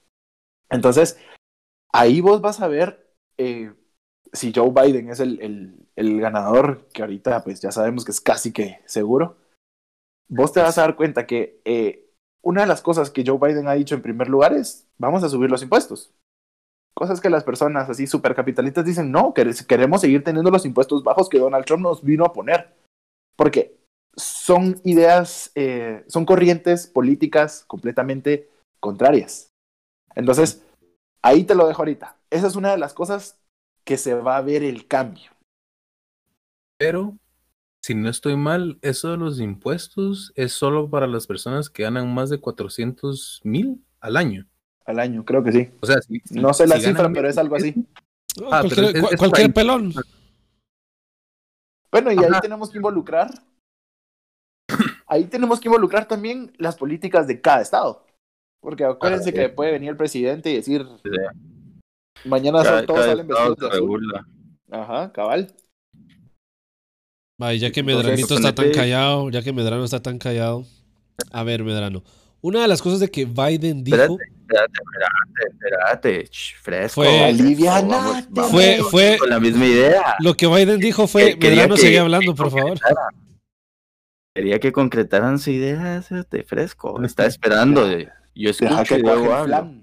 Entonces, 0.69 1.17
ahí 1.91 2.21
vos 2.21 2.41
vas 2.41 2.61
a 2.61 2.67
ver 2.67 3.07
eh, 3.37 3.73
si 4.33 4.51
Joe 4.53 4.71
Biden 4.71 5.09
es 5.09 5.19
el, 5.19 5.41
el- 5.41 5.87
el 5.95 6.21
ganador, 6.21 6.87
que 6.93 7.01
ahorita 7.01 7.43
pues 7.43 7.59
ya 7.61 7.71
sabemos 7.71 8.05
que 8.05 8.11
es 8.11 8.21
casi 8.21 8.53
que 8.53 8.79
seguro. 8.85 9.37
Vos 10.29 10.53
te 10.53 10.61
vas 10.61 10.77
a 10.77 10.81
dar 10.81 10.95
cuenta 10.95 11.25
que 11.25 11.61
eh, 11.65 12.08
una 12.41 12.61
de 12.61 12.67
las 12.67 12.81
cosas 12.81 13.09
que 13.09 13.23
Joe 13.25 13.37
Biden 13.39 13.67
ha 13.67 13.73
dicho 13.73 13.95
en 13.95 14.01
primer 14.01 14.29
lugar 14.29 14.53
es, 14.53 14.87
vamos 14.97 15.23
a 15.23 15.29
subir 15.29 15.49
los 15.49 15.61
impuestos. 15.63 16.11
Cosas 16.93 17.21
que 17.21 17.29
las 17.29 17.43
personas 17.43 17.89
así 17.89 18.07
supercapitalistas 18.07 18.85
dicen, 18.85 19.11
no, 19.11 19.33
quere- 19.33 19.65
queremos 19.65 20.01
seguir 20.01 20.23
teniendo 20.23 20.51
los 20.51 20.65
impuestos 20.65 21.03
bajos 21.03 21.29
que 21.29 21.39
Donald 21.39 21.65
Trump 21.65 21.83
nos 21.83 22.03
vino 22.03 22.25
a 22.25 22.33
poner. 22.33 22.73
Porque 23.35 23.77
son 24.15 24.81
ideas, 24.83 25.51
eh, 25.55 26.03
son 26.07 26.25
corrientes 26.25 26.87
políticas 26.87 27.63
completamente 27.67 28.49
contrarias. 28.79 29.49
Entonces, 30.15 30.63
ahí 31.21 31.43
te 31.45 31.55
lo 31.55 31.67
dejo 31.67 31.81
ahorita. 31.81 32.17
Esa 32.29 32.47
es 32.47 32.55
una 32.55 32.71
de 32.71 32.77
las 32.77 32.93
cosas 32.93 33.39
que 33.85 33.97
se 33.97 34.13
va 34.13 34.37
a 34.37 34.41
ver 34.41 34.63
el 34.63 34.87
cambio. 34.87 35.31
Pero, 36.77 37.17
si 37.81 37.95
no 37.95 38.09
estoy 38.09 38.35
mal, 38.35 38.77
eso 38.81 39.11
de 39.11 39.17
los 39.17 39.39
impuestos 39.39 40.31
es 40.35 40.53
solo 40.53 40.89
para 40.89 41.07
las 41.07 41.27
personas 41.27 41.69
que 41.69 41.83
ganan 41.83 42.13
más 42.13 42.29
de 42.29 42.39
400 42.39 43.41
mil 43.43 43.83
al 43.99 44.17
año. 44.17 44.45
Al 44.85 44.99
año, 44.99 45.23
creo 45.23 45.43
que 45.43 45.51
sí. 45.51 45.69
O 45.81 45.85
sea, 45.85 46.01
si- 46.01 46.21
No 46.31 46.53
sé 46.53 46.67
la 46.67 46.77
si 46.77 46.85
cifra, 46.87 47.09
pero 47.13 47.29
es 47.29 47.37
algo 47.37 47.55
así. 47.55 47.75
Ah, 48.51 48.61
cualquier 48.61 48.75
pero 48.75 48.87
es- 48.87 49.03
cua- 49.03 49.13
es 49.13 49.17
cualquier 49.19 49.53
pelón. 49.53 49.93
Bueno, 51.91 52.11
y 52.11 52.17
ahí 52.17 52.31
tenemos 52.41 52.69
que 52.69 52.77
involucrar. 52.77 53.29
Ahí 55.07 55.25
tenemos 55.25 55.59
que 55.59 55.67
involucrar 55.67 56.07
también 56.07 56.51
las 56.57 56.75
políticas 56.75 57.25
de 57.27 57.41
cada 57.41 57.61
estado. 57.61 58.05
Porque 58.61 58.83
acuérdense 58.83 59.29
Ah, 59.29 59.33
que 59.33 59.45
sí. 59.47 59.53
puede 59.55 59.71
venir 59.71 59.89
el 59.89 59.97
presidente 59.97 60.51
y 60.51 60.55
decir, 60.55 60.85
Sí. 61.03 62.27
mañana 62.29 62.61
Cada- 62.61 62.77
son- 62.79 62.85
todos 62.85 62.99
cada 62.99 63.11
salen 63.11 63.27
vestidos 63.27 63.57
de 63.57 63.67
azul. 63.67 63.79
regula. 63.79 64.27
Ajá, 64.71 65.11
cabal. 65.11 65.53
Vaya, 67.39 67.57
ya 67.57 67.71
que 67.71 67.79
Entonces, 67.79 68.03
Medranito 68.05 68.35
está 68.35 68.53
tan 68.53 68.69
callado, 68.71 69.29
ya 69.29 69.41
que 69.41 69.53
Medrano 69.53 69.85
está 69.85 70.01
tan 70.01 70.19
callado. 70.19 70.65
A 71.31 71.43
ver, 71.43 71.63
Medrano. 71.63 72.03
Una 72.41 72.61
de 72.61 72.67
las 72.67 72.81
cosas 72.81 72.99
de 72.99 73.09
que 73.09 73.23
Biden 73.25 73.83
dijo 73.83 73.95
Espérate, 73.97 74.73
espérate, 74.81 75.47
espérate, 75.51 76.29
fresco. 76.61 77.01
Fue-. 77.01 77.33
Vamos, 77.65 78.25
vamos 78.29 78.51
Fue- 78.51 78.79
fue- 78.91 79.17
Con 79.19 79.29
la 79.29 79.39
misma 79.39 79.65
idea. 79.65 80.15
Lo 80.19 80.33
que 80.35 80.47
Biden 80.47 80.79
dijo 80.79 81.07
fue, 81.07 81.39
Que- 81.39 81.49
Medrano 81.49 81.75
que- 81.75 81.81
sigue 81.81 81.99
hablando, 81.99 82.35
por 82.35 82.51
favor. 82.51 82.77
Quería 84.35 84.59
que 84.59 84.71
concretaran 84.71 85.39
su 85.39 85.51
idea 85.51 86.01
de 86.29 86.43
fresco. 86.43 87.01
Está 87.03 87.25
esperando. 87.25 87.87
Yo 88.35 88.49
escucho 88.49 88.83
que 88.83 88.99
luego 88.99 89.25
el 89.45 89.53
hablo. 89.53 89.73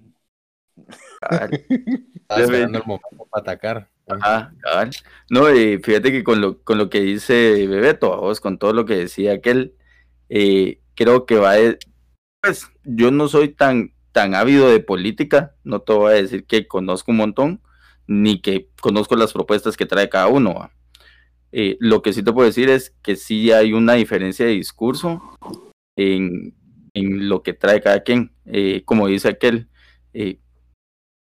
Estaba 1.16 2.40
esperando 2.42 2.79
el 2.79 2.85
momento 2.85 3.27
para 3.31 3.40
atacar. 3.42 3.88
Ajá, 4.07 4.55
cabal. 4.61 4.90
No, 5.31 5.53
y 5.53 5.79
fíjate 5.79 6.12
que 6.12 6.23
con 6.23 6.40
lo, 6.40 6.62
con 6.62 6.79
lo 6.79 6.88
que 6.88 7.01
dice 7.01 7.66
Bebeto, 7.66 8.12
a 8.14 8.19
vos, 8.19 8.40
con 8.40 8.59
todo 8.59 8.73
lo 8.73 8.85
que 8.85 8.95
decía 8.95 9.33
aquel, 9.33 9.75
eh, 10.29 10.81
creo 10.95 11.27
que 11.27 11.37
va 11.37 11.55
a... 11.55 11.59
Pues 12.40 12.71
yo 12.85 13.11
no 13.11 13.29
soy 13.29 13.49
tan, 13.49 13.92
tan 14.12 14.35
ávido 14.35 14.71
de 14.71 14.79
política, 14.81 15.57
no 15.64 15.81
te 15.81 15.92
voy 15.92 16.12
a 16.12 16.16
decir 16.23 16.47
que 16.47 16.69
conozco 16.69 17.11
un 17.11 17.16
montón, 17.16 17.61
ni 18.07 18.40
que 18.40 18.69
conozco 18.81 19.16
las 19.16 19.33
propuestas 19.33 19.77
que 19.77 19.87
trae 19.87 20.09
cada 20.09 20.29
uno. 20.29 20.71
Eh, 21.51 21.77
lo 21.81 22.03
que 22.03 22.12
sí 22.12 22.23
te 22.23 22.33
puedo 22.33 22.47
decir 22.47 22.69
es 22.69 22.95
que 23.03 23.16
sí 23.16 23.51
hay 23.51 23.73
una 23.73 23.95
diferencia 23.95 24.47
de 24.47 24.53
discurso 24.53 25.21
en, 25.97 26.55
en 26.95 27.29
lo 27.29 27.42
que 27.42 27.55
trae 27.55 27.81
cada 27.81 28.05
quien. 28.05 28.33
Eh, 28.45 28.83
como 28.85 29.09
dice 29.09 29.29
aquel, 29.29 29.69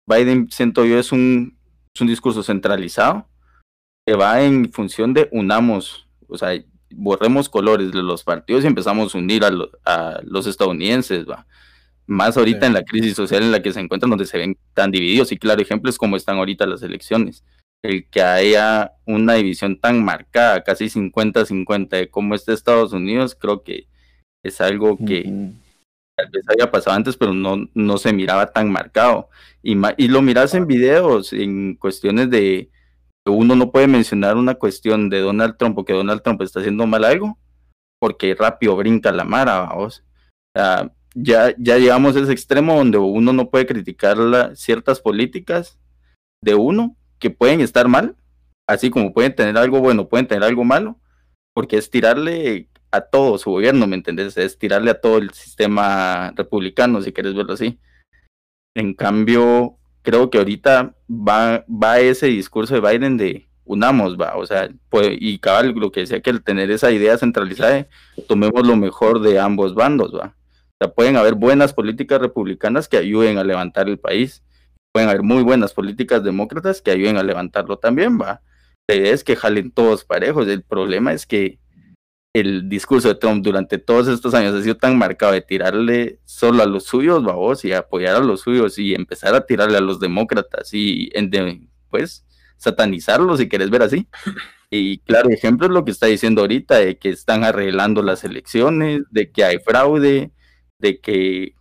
Biden, 0.06 0.48
siento 0.50 0.84
yo, 0.84 0.98
es 0.98 1.12
un, 1.12 1.59
es 1.94 2.00
un 2.00 2.06
discurso 2.08 2.42
centralizado 2.42 3.26
que 4.06 4.14
va 4.14 4.42
en 4.42 4.72
función 4.72 5.12
de 5.14 5.28
unamos, 5.32 6.06
o 6.28 6.38
sea, 6.38 6.50
borremos 6.92 7.48
colores 7.48 7.92
de 7.92 8.02
los 8.02 8.24
partidos 8.24 8.64
y 8.64 8.66
empezamos 8.66 9.14
a 9.14 9.18
unir 9.18 9.44
a, 9.44 9.50
lo- 9.50 9.70
a 9.84 10.20
los 10.24 10.46
estadounidenses, 10.46 11.28
va. 11.28 11.46
Más 12.06 12.36
ahorita 12.36 12.60
Sí. 12.60 12.66
en 12.66 12.72
la 12.74 12.82
crisis 12.82 13.14
social 13.14 13.42
en 13.42 13.52
la 13.52 13.62
que 13.62 13.72
se 13.72 13.78
encuentran, 13.80 14.10
donde 14.10 14.26
se 14.26 14.38
ven 14.38 14.56
tan 14.74 14.90
divididos, 14.90 15.30
y 15.30 15.36
claro, 15.38 15.62
ejemplo 15.62 15.90
es 15.90 15.98
como 15.98 16.16
están 16.16 16.38
ahorita 16.38 16.66
las 16.66 16.82
elecciones. 16.82 17.44
El 17.82 18.08
que 18.08 18.20
haya 18.22 18.92
una 19.06 19.34
división 19.34 19.78
tan 19.78 20.04
marcada, 20.04 20.62
casi 20.64 20.86
50-50 20.90 21.96
de 21.96 22.10
cómo 22.10 22.34
está 22.34 22.52
Estados 22.52 22.92
Unidos, 22.92 23.36
creo 23.38 23.62
que 23.62 23.86
es 24.44 24.60
algo 24.60 24.96
que. 24.98 25.52
Tal 26.22 26.30
vez 26.30 26.44
había 26.48 26.70
pasado 26.70 26.96
antes, 26.96 27.16
pero 27.16 27.32
no, 27.32 27.68
no 27.74 27.98
se 27.98 28.12
miraba 28.12 28.52
tan 28.52 28.70
marcado. 28.70 29.28
Y, 29.62 29.76
y 29.96 30.08
lo 30.08 30.22
miras 30.22 30.54
en 30.54 30.66
videos, 30.66 31.32
en 31.32 31.74
cuestiones 31.76 32.30
de 32.30 32.70
uno 33.26 33.54
no 33.54 33.70
puede 33.70 33.86
mencionar 33.86 34.36
una 34.36 34.54
cuestión 34.54 35.10
de 35.10 35.20
Donald 35.20 35.56
Trump 35.56 35.78
o 35.78 35.84
que 35.84 35.92
Donald 35.92 36.22
Trump 36.22 36.40
está 36.42 36.60
haciendo 36.60 36.86
mal 36.86 37.04
algo, 37.04 37.38
porque 38.00 38.34
rápido 38.34 38.76
brinca 38.76 39.12
la 39.12 39.24
mara, 39.24 39.60
vamos. 39.60 40.02
Ya, 41.14 41.54
ya 41.58 41.76
llegamos 41.76 42.16
a 42.16 42.20
ese 42.20 42.32
extremo 42.32 42.76
donde 42.76 42.98
uno 42.98 43.32
no 43.32 43.50
puede 43.50 43.66
criticar 43.66 44.16
la- 44.16 44.54
ciertas 44.54 45.00
políticas 45.00 45.78
de 46.42 46.54
uno 46.54 46.96
que 47.18 47.30
pueden 47.30 47.60
estar 47.60 47.88
mal, 47.88 48.16
así 48.68 48.90
como 48.90 49.12
pueden 49.12 49.34
tener 49.34 49.58
algo 49.58 49.80
bueno, 49.80 50.08
pueden 50.08 50.26
tener 50.26 50.44
algo 50.44 50.64
malo, 50.64 50.98
porque 51.52 51.76
es 51.76 51.90
tirarle 51.90 52.68
a 52.90 53.00
todo 53.00 53.38
su 53.38 53.50
gobierno, 53.50 53.86
¿me 53.86 53.96
entendés? 53.96 54.36
Es 54.36 54.58
tirarle 54.58 54.90
a 54.90 55.00
todo 55.00 55.18
el 55.18 55.30
sistema 55.30 56.32
republicano, 56.36 57.02
si 57.02 57.12
quieres 57.12 57.34
verlo 57.34 57.54
así. 57.54 57.78
En 58.74 58.94
cambio, 58.94 59.78
creo 60.02 60.30
que 60.30 60.38
ahorita 60.38 60.94
va, 61.10 61.64
va 61.68 62.00
ese 62.00 62.26
discurso 62.26 62.74
de 62.74 62.80
Biden 62.80 63.16
de 63.16 63.48
unamos, 63.64 64.16
va, 64.16 64.36
o 64.36 64.44
sea, 64.46 64.68
pues, 64.88 65.10
y 65.20 65.38
cabal, 65.38 65.70
lo 65.76 65.92
que 65.92 66.00
decía 66.00 66.20
que 66.20 66.30
el 66.30 66.42
tener 66.42 66.70
esa 66.70 66.90
idea 66.90 67.16
centralizada, 67.18 67.86
tomemos 68.26 68.66
lo 68.66 68.76
mejor 68.76 69.20
de 69.20 69.38
ambos 69.38 69.74
bandos, 69.74 70.12
va. 70.12 70.34
O 70.80 70.84
sea, 70.84 70.92
pueden 70.92 71.16
haber 71.16 71.34
buenas 71.34 71.72
políticas 71.72 72.20
republicanas 72.20 72.88
que 72.88 72.96
ayuden 72.96 73.38
a 73.38 73.44
levantar 73.44 73.88
el 73.88 73.98
país, 73.98 74.42
pueden 74.92 75.08
haber 75.08 75.22
muy 75.22 75.44
buenas 75.44 75.72
políticas 75.72 76.24
demócratas 76.24 76.82
que 76.82 76.90
ayuden 76.90 77.16
a 77.16 77.22
levantarlo 77.22 77.78
también, 77.78 78.20
va. 78.20 78.42
La 78.88 78.96
idea 78.96 79.12
es 79.12 79.22
que 79.22 79.36
jalen 79.36 79.70
todos 79.70 80.04
parejos, 80.04 80.48
el 80.48 80.64
problema 80.64 81.12
es 81.12 81.26
que 81.26 81.60
el 82.32 82.68
discurso 82.68 83.08
de 83.08 83.16
Trump 83.16 83.44
durante 83.44 83.78
todos 83.78 84.08
estos 84.08 84.34
años 84.34 84.54
ha 84.54 84.62
sido 84.62 84.76
tan 84.76 84.96
marcado 84.96 85.32
de 85.32 85.40
tirarle 85.40 86.20
solo 86.24 86.62
a 86.62 86.66
los 86.66 86.84
suyos, 86.84 87.24
babos, 87.24 87.64
y 87.64 87.72
apoyar 87.72 88.16
a 88.16 88.20
los 88.20 88.42
suyos 88.42 88.78
y 88.78 88.94
empezar 88.94 89.34
a 89.34 89.46
tirarle 89.46 89.78
a 89.78 89.80
los 89.80 90.00
demócratas 90.00 90.70
y 90.72 91.10
pues 91.88 92.24
satanizarlos 92.56 93.40
si 93.40 93.48
querés 93.48 93.70
ver 93.70 93.82
así, 93.82 94.06
Y 94.70 94.98
claro, 95.00 95.30
ejemplo 95.30 95.66
es 95.66 95.72
lo 95.72 95.84
que 95.84 95.90
está 95.90 96.06
diciendo 96.06 96.42
ahorita, 96.42 96.78
de 96.78 96.96
que 96.96 97.10
están 97.10 97.42
arreglando 97.42 98.02
las 98.02 98.22
elecciones, 98.22 99.02
de 99.10 99.32
que 99.32 99.44
hay 99.44 99.58
fraude, 99.58 100.30
de 100.78 101.00
que, 101.00 101.56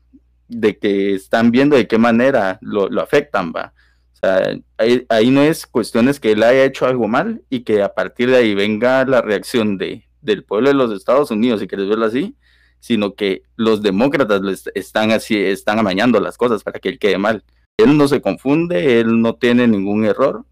de 0.47 0.77
que 0.77 1.15
están 1.15 1.49
viendo 1.49 1.75
de 1.75 1.87
qué 1.87 1.97
manera 1.97 2.59
lo, 2.61 2.87
lo 2.87 3.01
afectan, 3.01 3.51
va. 3.51 3.73
O 4.13 4.17
sea, 4.19 4.53
ahí, 4.77 5.05
ahí, 5.09 5.31
no 5.31 5.41
es 5.41 5.65
cuestiones 5.65 6.19
que 6.19 6.33
él 6.33 6.43
haya 6.43 6.65
hecho 6.65 6.85
algo 6.85 7.07
mal 7.07 7.41
y 7.49 7.61
que 7.61 7.81
a 7.81 7.95
partir 7.95 8.29
de 8.29 8.37
ahí 8.37 8.53
venga 8.53 9.03
la 9.05 9.21
reacción 9.23 9.77
de, 9.79 10.07
del 10.21 10.43
pueblo 10.43 10.69
de 10.69 10.75
los 10.75 10.91
Estados 10.91 11.31
Unidos, 11.31 11.59
si 11.59 11.67
quieres 11.67 11.87
verlo 11.87 12.05
así, 12.05 12.35
sino 12.79 13.15
que 13.15 13.43
los 13.55 13.81
demócratas 13.81 14.69
están 14.73 15.11
así, 15.11 15.37
están 15.37 15.79
amañando 15.79 16.19
las 16.19 16.37
cosas 16.37 16.63
para 16.63 16.79
que 16.79 16.89
él 16.89 16.99
quede 16.99 17.17
mal. 17.17 17.43
Él 17.77 17.97
no 17.97 18.07
se 18.07 18.21
confunde, 18.21 18.99
él 18.99 19.21
no 19.21 19.35
tiene 19.35 19.67
ningún 19.67 20.05
error. 20.05 20.45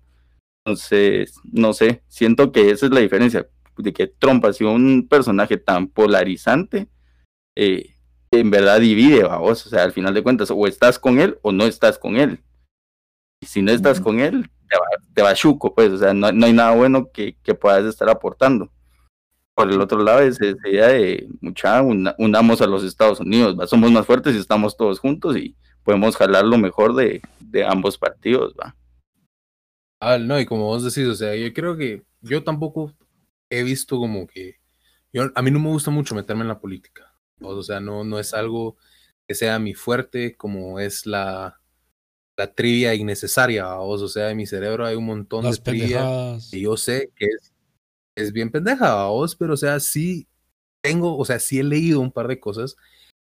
Entonces, 0.65 1.35
no 1.43 1.73
sé, 1.73 2.03
siento 2.07 2.51
que 2.51 2.71
esa 2.71 2.87
es 2.87 2.91
la 2.91 2.99
diferencia, 2.99 3.47
de 3.77 3.93
que 3.93 4.07
Trump 4.07 4.43
ha 4.45 4.53
sido 4.53 4.71
un 4.71 5.07
personaje 5.07 5.57
tan 5.57 5.87
polarizante, 5.87 6.89
eh, 7.55 7.93
en 8.31 8.51
verdad 8.51 8.79
divide, 8.81 9.23
vos, 9.23 9.65
o 9.65 9.69
sea, 9.69 9.83
al 9.83 9.93
final 9.93 10.13
de 10.13 10.23
cuentas, 10.23 10.51
o 10.51 10.67
estás 10.67 10.99
con 10.99 11.19
él 11.19 11.37
o 11.41 11.51
no 11.51 11.65
estás 11.65 11.97
con 11.97 12.17
él. 12.17 12.43
Y 13.41 13.45
si 13.45 13.61
no 13.61 13.71
estás 13.71 14.01
con 14.01 14.19
él, 14.19 14.49
te 15.13 15.21
va, 15.21 15.33
chuco, 15.33 15.73
pues, 15.73 15.91
o 15.91 15.97
sea, 15.97 16.13
no, 16.13 16.31
no 16.33 16.45
hay 16.45 16.53
nada 16.53 16.75
bueno 16.75 17.09
que, 17.13 17.37
que 17.43 17.55
puedas 17.55 17.85
estar 17.85 18.09
aportando 18.09 18.69
por 19.57 19.71
el 19.71 19.81
otro 19.81 20.03
lado 20.03 20.19
es 20.19 20.39
esa 20.39 20.69
idea 20.69 20.89
de 20.89 21.27
mucha 21.41 21.81
unamos 21.81 22.61
a 22.61 22.67
los 22.67 22.83
Estados 22.83 23.19
Unidos, 23.19 23.57
¿va? 23.59 23.65
somos 23.65 23.91
más 23.91 24.05
fuertes 24.05 24.35
y 24.35 24.37
estamos 24.37 24.77
todos 24.77 24.99
juntos 24.99 25.35
y 25.35 25.55
podemos 25.81 26.15
jalar 26.15 26.45
lo 26.45 26.59
mejor 26.59 26.93
de, 26.93 27.23
de 27.39 27.65
ambos 27.65 27.97
partidos, 27.97 28.53
va. 28.53 28.75
Ah, 29.99 30.19
no, 30.19 30.39
y 30.39 30.45
como 30.45 30.65
vos 30.65 30.83
decís, 30.83 31.09
o 31.09 31.15
sea, 31.15 31.35
yo 31.35 31.51
creo 31.55 31.75
que 31.75 32.03
yo 32.21 32.43
tampoco 32.43 32.93
he 33.49 33.63
visto 33.63 33.97
como 33.97 34.27
que 34.27 34.57
yo 35.11 35.31
a 35.33 35.41
mí 35.41 35.49
no 35.49 35.59
me 35.59 35.69
gusta 35.69 35.89
mucho 35.89 36.13
meterme 36.13 36.43
en 36.43 36.49
la 36.49 36.59
política. 36.59 37.11
O 37.41 37.63
sea, 37.63 37.79
no, 37.79 38.03
no 38.03 38.19
es 38.19 38.35
algo 38.35 38.77
que 39.27 39.33
sea 39.33 39.57
mi 39.57 39.73
fuerte, 39.73 40.35
como 40.35 40.79
es 40.79 41.07
la, 41.07 41.59
la 42.37 42.53
trivia 42.53 42.93
innecesaria, 42.93 43.75
o 43.75 44.07
sea, 44.07 44.29
en 44.29 44.37
mi 44.37 44.45
cerebro 44.45 44.85
hay 44.85 44.95
un 44.95 45.07
montón 45.07 45.49
de 45.49 45.57
trivia 45.57 46.37
y 46.51 46.61
yo 46.61 46.77
sé 46.77 47.11
que 47.15 47.25
es 47.25 47.56
es 48.17 48.33
bien 48.33 48.51
pendeja, 48.51 49.05
vos, 49.05 49.35
pero 49.35 49.53
o 49.53 49.57
sea, 49.57 49.79
sí 49.79 50.27
tengo, 50.81 51.17
o 51.17 51.25
sea, 51.25 51.39
sí 51.39 51.59
he 51.59 51.63
leído 51.63 52.01
un 52.01 52.11
par 52.11 52.27
de 52.27 52.39
cosas 52.39 52.75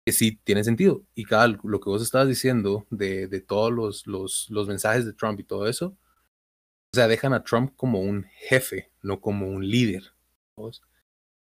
que 0.06 0.12
sí 0.12 0.39
tienen 0.44 0.65
sentido. 0.65 1.04
Y 1.15 1.26
cada 1.26 1.48
lo 1.48 1.80
que 1.80 1.89
vos 1.89 2.02
estabas 2.02 2.28
diciendo 2.28 2.88
de, 2.89 3.28
de 3.28 3.41
todos 3.41 3.72
los, 3.72 4.08
los, 4.08 4.48
los, 4.50 4.67
mensajes 4.67 5.06
de 5.06 5.13
Trump 5.13 5.39
y 5.39 5.44
todo 5.44 5.67
eso, 5.67 5.98
o 6.94 6.96
sea, 6.96 7.08
dejan 7.08 7.34
a 7.34 7.44
Trump 7.44 7.74
como 7.76 8.02
un 8.02 8.26
jefe, 8.50 8.91
no 9.04 9.22
como 9.22 9.48
un 9.48 9.70
líder. 9.70 10.13
¿vos? 10.58 10.82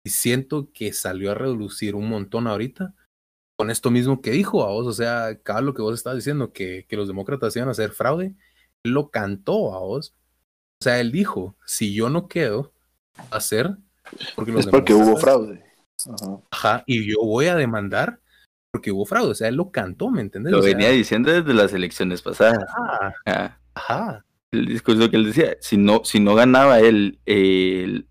Y 0.06 0.12
siento 0.12 0.72
que 0.74 0.94
salió 0.94 1.32
a 1.32 1.36
reducir 1.36 1.96
un 1.96 2.10
montón 2.10 2.48
ahorita 2.48 2.94
con 3.58 3.72
esto 3.72 3.92
mismo 3.92 4.22
que 4.22 4.32
dijo 4.32 4.64
a 4.66 4.72
vos, 4.72 4.88
o 4.88 4.94
sea, 4.94 5.40
cada 5.44 5.62
lo 5.62 5.74
que 5.74 5.82
vos 5.82 5.96
estabas 5.96 6.18
diciendo, 6.18 6.54
que, 6.54 6.86
que 6.88 6.98
los 6.98 7.08
demócratas 7.08 7.56
iban 7.56 7.70
a 7.70 7.72
hacer 7.72 7.92
fraude, 7.92 8.36
él 8.84 8.92
lo 8.92 9.10
cantó 9.12 9.76
a 9.76 9.80
vos. 9.80 10.16
O 10.82 10.84
sea, 10.84 11.00
él 11.00 11.12
dijo, 11.12 11.56
si 11.66 11.94
yo 11.94 12.10
no 12.10 12.28
quedo, 12.28 12.73
hacer 13.32 13.78
porque 14.36 14.52
es 14.58 14.68
porque 14.68 14.94
hubo 14.94 15.18
fraude. 15.18 15.64
Ajá. 16.52 16.84
y 16.86 17.10
yo 17.10 17.20
voy 17.24 17.46
a 17.46 17.56
demandar 17.56 18.20
porque 18.72 18.92
hubo 18.92 19.06
fraude. 19.06 19.32
O 19.32 19.36
sea, 19.36 19.48
él 19.48 19.56
lo 19.56 19.72
cantó, 19.72 20.10
¿me 20.10 20.22
entiendes? 20.22 20.52
Lo 20.52 20.62
venía 20.62 20.90
diciendo 20.90 21.32
desde 21.32 21.54
las 21.54 21.74
elecciones 21.74 22.22
pasadas. 22.22 22.66
Ajá. 23.76 24.26
El 24.52 24.68
discurso 24.68 25.10
que 25.10 25.16
él 25.16 25.26
decía, 25.26 25.58
si 25.62 25.78
no, 25.78 26.02
si 26.04 26.20
no 26.20 26.36
ganaba 26.36 26.80
él, 26.80 27.20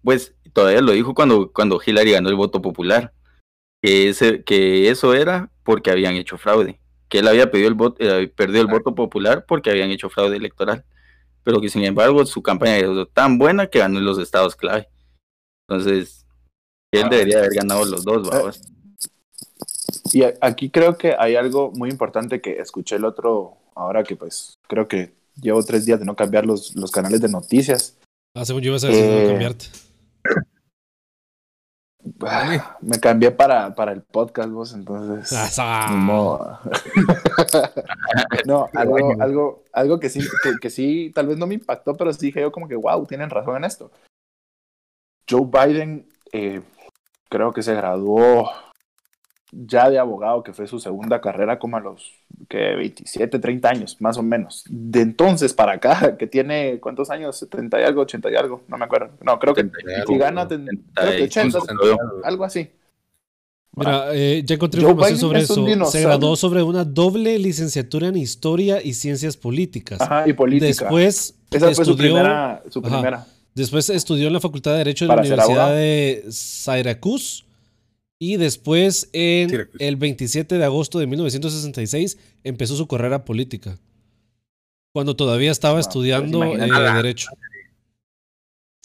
pues 0.03 0.35
todavía 0.53 0.81
lo 0.81 0.93
dijo 0.93 1.15
cuando, 1.15 1.53
cuando 1.53 1.81
Hillary 1.85 2.12
ganó 2.12 2.29
el 2.29 2.35
voto 2.35 2.61
popular, 2.62 3.12
que, 3.81 4.09
ese, 4.09 4.43
que 4.43 4.91
eso 4.91 5.15
era 5.15 5.51
porque 5.62 5.91
habían 5.91 6.15
hecho 6.15 6.38
fraude, 6.38 6.81
que 7.09 7.21
él 7.21 7.29
había 7.29 7.51
pedido 7.51 7.69
el 7.69 7.75
voto, 7.75 7.97
eh, 8.01 8.29
perdido 8.29 8.62
el 8.62 8.69
voto 8.69 8.95
popular 8.95 9.45
porque 9.47 9.71
habían 9.71 9.91
hecho 9.91 10.09
fraude 10.09 10.37
electoral 10.37 10.85
pero 11.45 11.61
que 11.61 11.69
sin 11.69 11.85
embargo 11.85 12.25
su 12.27 12.43
campaña 12.43 12.79
sido 12.79 13.07
tan 13.07 13.38
buena 13.38 13.67
que 13.67 13.81
ganó 13.81 13.99
en 13.99 14.05
los 14.05 14.19
estados 14.19 14.57
clave. 14.57 14.88
Entonces, 15.73 16.27
él 16.93 17.09
debería 17.09 17.39
haber 17.39 17.55
ganado 17.55 17.85
los 17.85 18.05
dos, 18.05 18.29
vamos. 18.29 18.61
Y 20.13 20.23
aquí 20.41 20.71
creo 20.71 20.99
que 20.99 21.15
hay 21.19 21.37
algo 21.37 21.73
muy 21.73 21.89
importante 21.89 22.41
que 22.41 22.59
escuché 22.59 22.97
el 22.97 23.05
otro, 23.07 23.57
ahora 23.75 24.05
que 24.05 24.17
pues 24.17 24.59
creo 24.69 24.87
que 24.87 25.13
llevo 25.41 25.63
tres 25.65 25.87
días 25.87 25.99
de 25.99 26.05
no 26.05 26.15
cambiar 26.15 26.45
los, 26.45 26.77
los 26.77 26.91
canales 26.91 27.21
de 27.23 27.29
noticias. 27.29 27.97
Ah, 28.37 28.45
según 28.45 28.63
yo 28.63 28.71
ibas 28.71 28.85
a 28.85 28.89
decir 28.89 29.05
no 29.07 29.13
eh, 29.13 29.27
cambiarte. 29.29 29.67
Me 32.81 33.01
cambié 33.01 33.31
para, 33.31 33.75
para 33.75 33.93
el 33.93 34.03
podcast, 34.03 34.51
vos, 34.51 34.75
entonces. 34.75 35.33
no, 38.47 38.69
algo, 38.75 39.23
algo, 39.23 39.65
algo 39.73 40.01
que 40.01 40.09
sí, 40.09 40.21
que, 40.61 40.71
sí, 40.71 41.13
tal 41.15 41.29
vez 41.29 41.39
no 41.39 41.47
me 41.47 41.55
impactó, 41.55 41.97
pero 41.97 42.13
sí 42.13 42.27
dije 42.27 42.41
yo 42.41 42.53
como 42.53 42.69
que, 42.69 42.77
wow, 42.77 43.07
tienen 43.07 43.31
razón 43.31 43.57
en 43.57 43.65
esto. 43.65 43.91
Joe 45.29 45.47
Biden 45.47 46.07
eh, 46.33 46.63
creo 47.29 47.53
que 47.53 47.63
se 47.63 47.75
graduó 47.75 48.51
ya 49.53 49.91
de 49.91 49.99
abogado, 49.99 50.43
que 50.43 50.55
fue 50.55 50.67
su 50.67 50.81
segunda 50.81 51.21
carrera 51.21 51.59
como 51.59 51.77
a 51.77 51.81
los 51.81 52.15
que 52.49 52.75
27, 52.75 53.39
30 53.39 53.69
años, 53.69 53.97
más 54.01 54.17
o 54.17 54.23
menos. 54.23 54.65
De 54.69 55.03
entonces 55.03 55.53
para 55.53 55.73
acá, 55.73 56.17
que 56.19 56.27
tiene, 56.27 56.81
¿cuántos 56.81 57.11
años? 57.11 57.37
70 57.37 57.81
y 57.81 57.85
algo, 57.85 58.03
80 58.03 58.31
y 58.31 58.37
algo, 58.37 58.63
no 58.69 58.79
me 58.79 58.85
acuerdo. 58.87 59.11
No, 59.21 59.39
creo 59.39 59.55
que 59.55 59.69
si 60.07 60.17
gana, 60.17 60.49
creo 60.49 60.67
que 60.95 61.23
80, 61.25 61.59
algo 62.25 62.45
así. 62.45 62.71
Mira, 63.75 64.15
eh, 64.15 64.43
ya 64.45 64.57
encontré 64.57 64.83
información 64.83 65.19
sobre 65.19 65.41
eso. 65.41 65.87
Se 65.87 66.03
graduó 66.03 66.37
sobre 66.37 66.63
una 66.63 66.85
doble 66.85 67.39
licenciatura 67.39 68.09
en 68.09 68.17
Historia 68.17 68.83
y 68.83 68.93
Ciencias 68.93 69.39
Políticas. 69.39 70.01
Ajá, 70.01 70.29
y 70.29 70.35
Política. 70.35 70.67
Después 70.67 71.35
Esa 71.51 71.73
fue 71.73 71.85
su 71.87 71.97
primera. 71.97 72.63
Su 72.69 72.83
primera. 72.83 73.27
Después 73.55 73.91
estudió 73.91 74.29
en 74.29 74.33
la 74.33 74.41
Facultad 74.41 74.73
de 74.73 74.79
Derecho 74.79 75.05
de 75.05 75.09
la 75.09 75.21
Universidad 75.21 75.75
de 75.75 76.25
Syracuse 76.31 77.45
y 78.23 78.37
después, 78.37 79.11
en 79.12 79.69
el 79.81 79.97
27 79.97 80.57
de 80.57 80.65
agosto 80.65 81.01
de 81.01 81.09
1966, 81.09 82.19
empezó 82.45 82.77
su 82.77 82.87
carrera 82.87 83.25
política. 83.25 83.77
Cuando 84.95 85.17
todavía 85.17 85.51
estaba 85.51 85.81
estudiando 85.81 86.45
eh, 86.45 86.71
Derecho. 86.95 87.31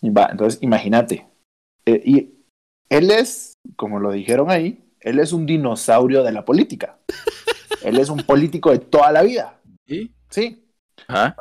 Va, 0.03 0.29
entonces, 0.31 0.57
imagínate. 0.63 1.27
Eh, 1.85 2.01
y 2.03 2.33
él 2.89 3.11
es, 3.11 3.53
como 3.75 3.99
lo 3.99 4.11
dijeron 4.11 4.49
ahí, 4.49 4.83
él 5.01 5.19
es 5.19 5.33
un 5.33 5.45
dinosaurio 5.45 6.23
de 6.23 6.31
la 6.31 6.43
política. 6.43 6.97
él 7.83 7.99
es 7.99 8.09
un 8.09 8.23
político 8.23 8.71
de 8.71 8.79
toda 8.79 9.11
la 9.11 9.21
vida. 9.21 9.61
¿Sí? 9.85 10.11
Sí. 10.31 10.65
Ah, 11.07 11.35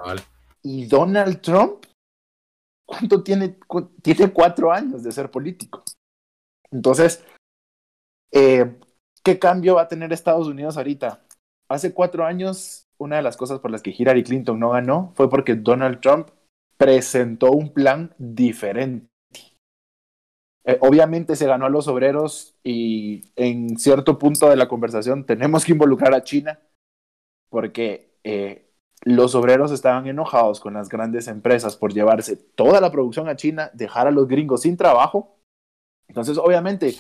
y 0.62 0.85
Donald 0.85 1.41
Trump, 1.41 1.86
¿cuánto 2.87 3.22
tiene? 3.22 3.59
Tiene 4.03 4.33
cuatro 4.33 4.72
años 4.72 5.03
de 5.03 5.12
ser 5.12 5.31
político. 5.31 5.83
Entonces, 6.70 7.25
eh, 8.33 8.77
¿Qué 9.27 9.40
cambio 9.40 9.75
va 9.75 9.83
a 9.83 9.88
tener 9.88 10.12
Estados 10.12 10.46
Unidos 10.46 10.77
ahorita? 10.77 11.20
Hace 11.68 11.92
cuatro 11.92 12.25
años, 12.25 12.87
una 12.96 13.16
de 13.16 13.22
las 13.22 13.37
cosas 13.37 13.59
por 13.59 13.72
las 13.72 13.83
que 13.83 13.90
Hillary 13.90 14.22
Clinton 14.22 14.61
no 14.61 14.70
ganó 14.70 15.12
fue 15.16 15.29
porque 15.29 15.57
Donald 15.57 15.99
Trump 15.99 16.29
presentó 16.77 17.51
un 17.51 17.72
plan 17.72 18.14
diferente. 18.18 19.09
Eh, 20.64 20.79
obviamente 20.81 21.35
se 21.35 21.49
ganó 21.49 21.66
a 21.66 21.70
los 21.70 21.88
obreros 21.88 22.57
y 22.62 23.33
en 23.35 23.77
cierto 23.81 24.16
punto 24.16 24.49
de 24.49 24.55
la 24.55 24.68
conversación 24.68 25.27
tenemos 25.27 25.64
que 25.64 25.72
involucrar 25.72 26.14
a 26.14 26.22
China 26.22 26.61
porque 27.51 28.14
eh, 28.22 28.66
los 29.07 29.37
obreros 29.37 29.71
estaban 29.71 30.09
enojados 30.09 30.59
con 30.59 30.75
las 30.75 30.88
grandes 30.88 31.29
empresas 31.29 31.77
por 31.77 31.95
llevarse 31.95 32.35
toda 32.35 32.81
la 32.81 32.90
producción 32.90 33.29
a 33.29 33.37
China, 33.37 33.71
dejar 33.73 34.09
a 34.09 34.11
los 34.11 34.27
gringos 34.27 34.62
sin 34.62 34.77
trabajo. 34.77 35.38
Entonces, 36.09 36.37
obviamente, 36.38 36.97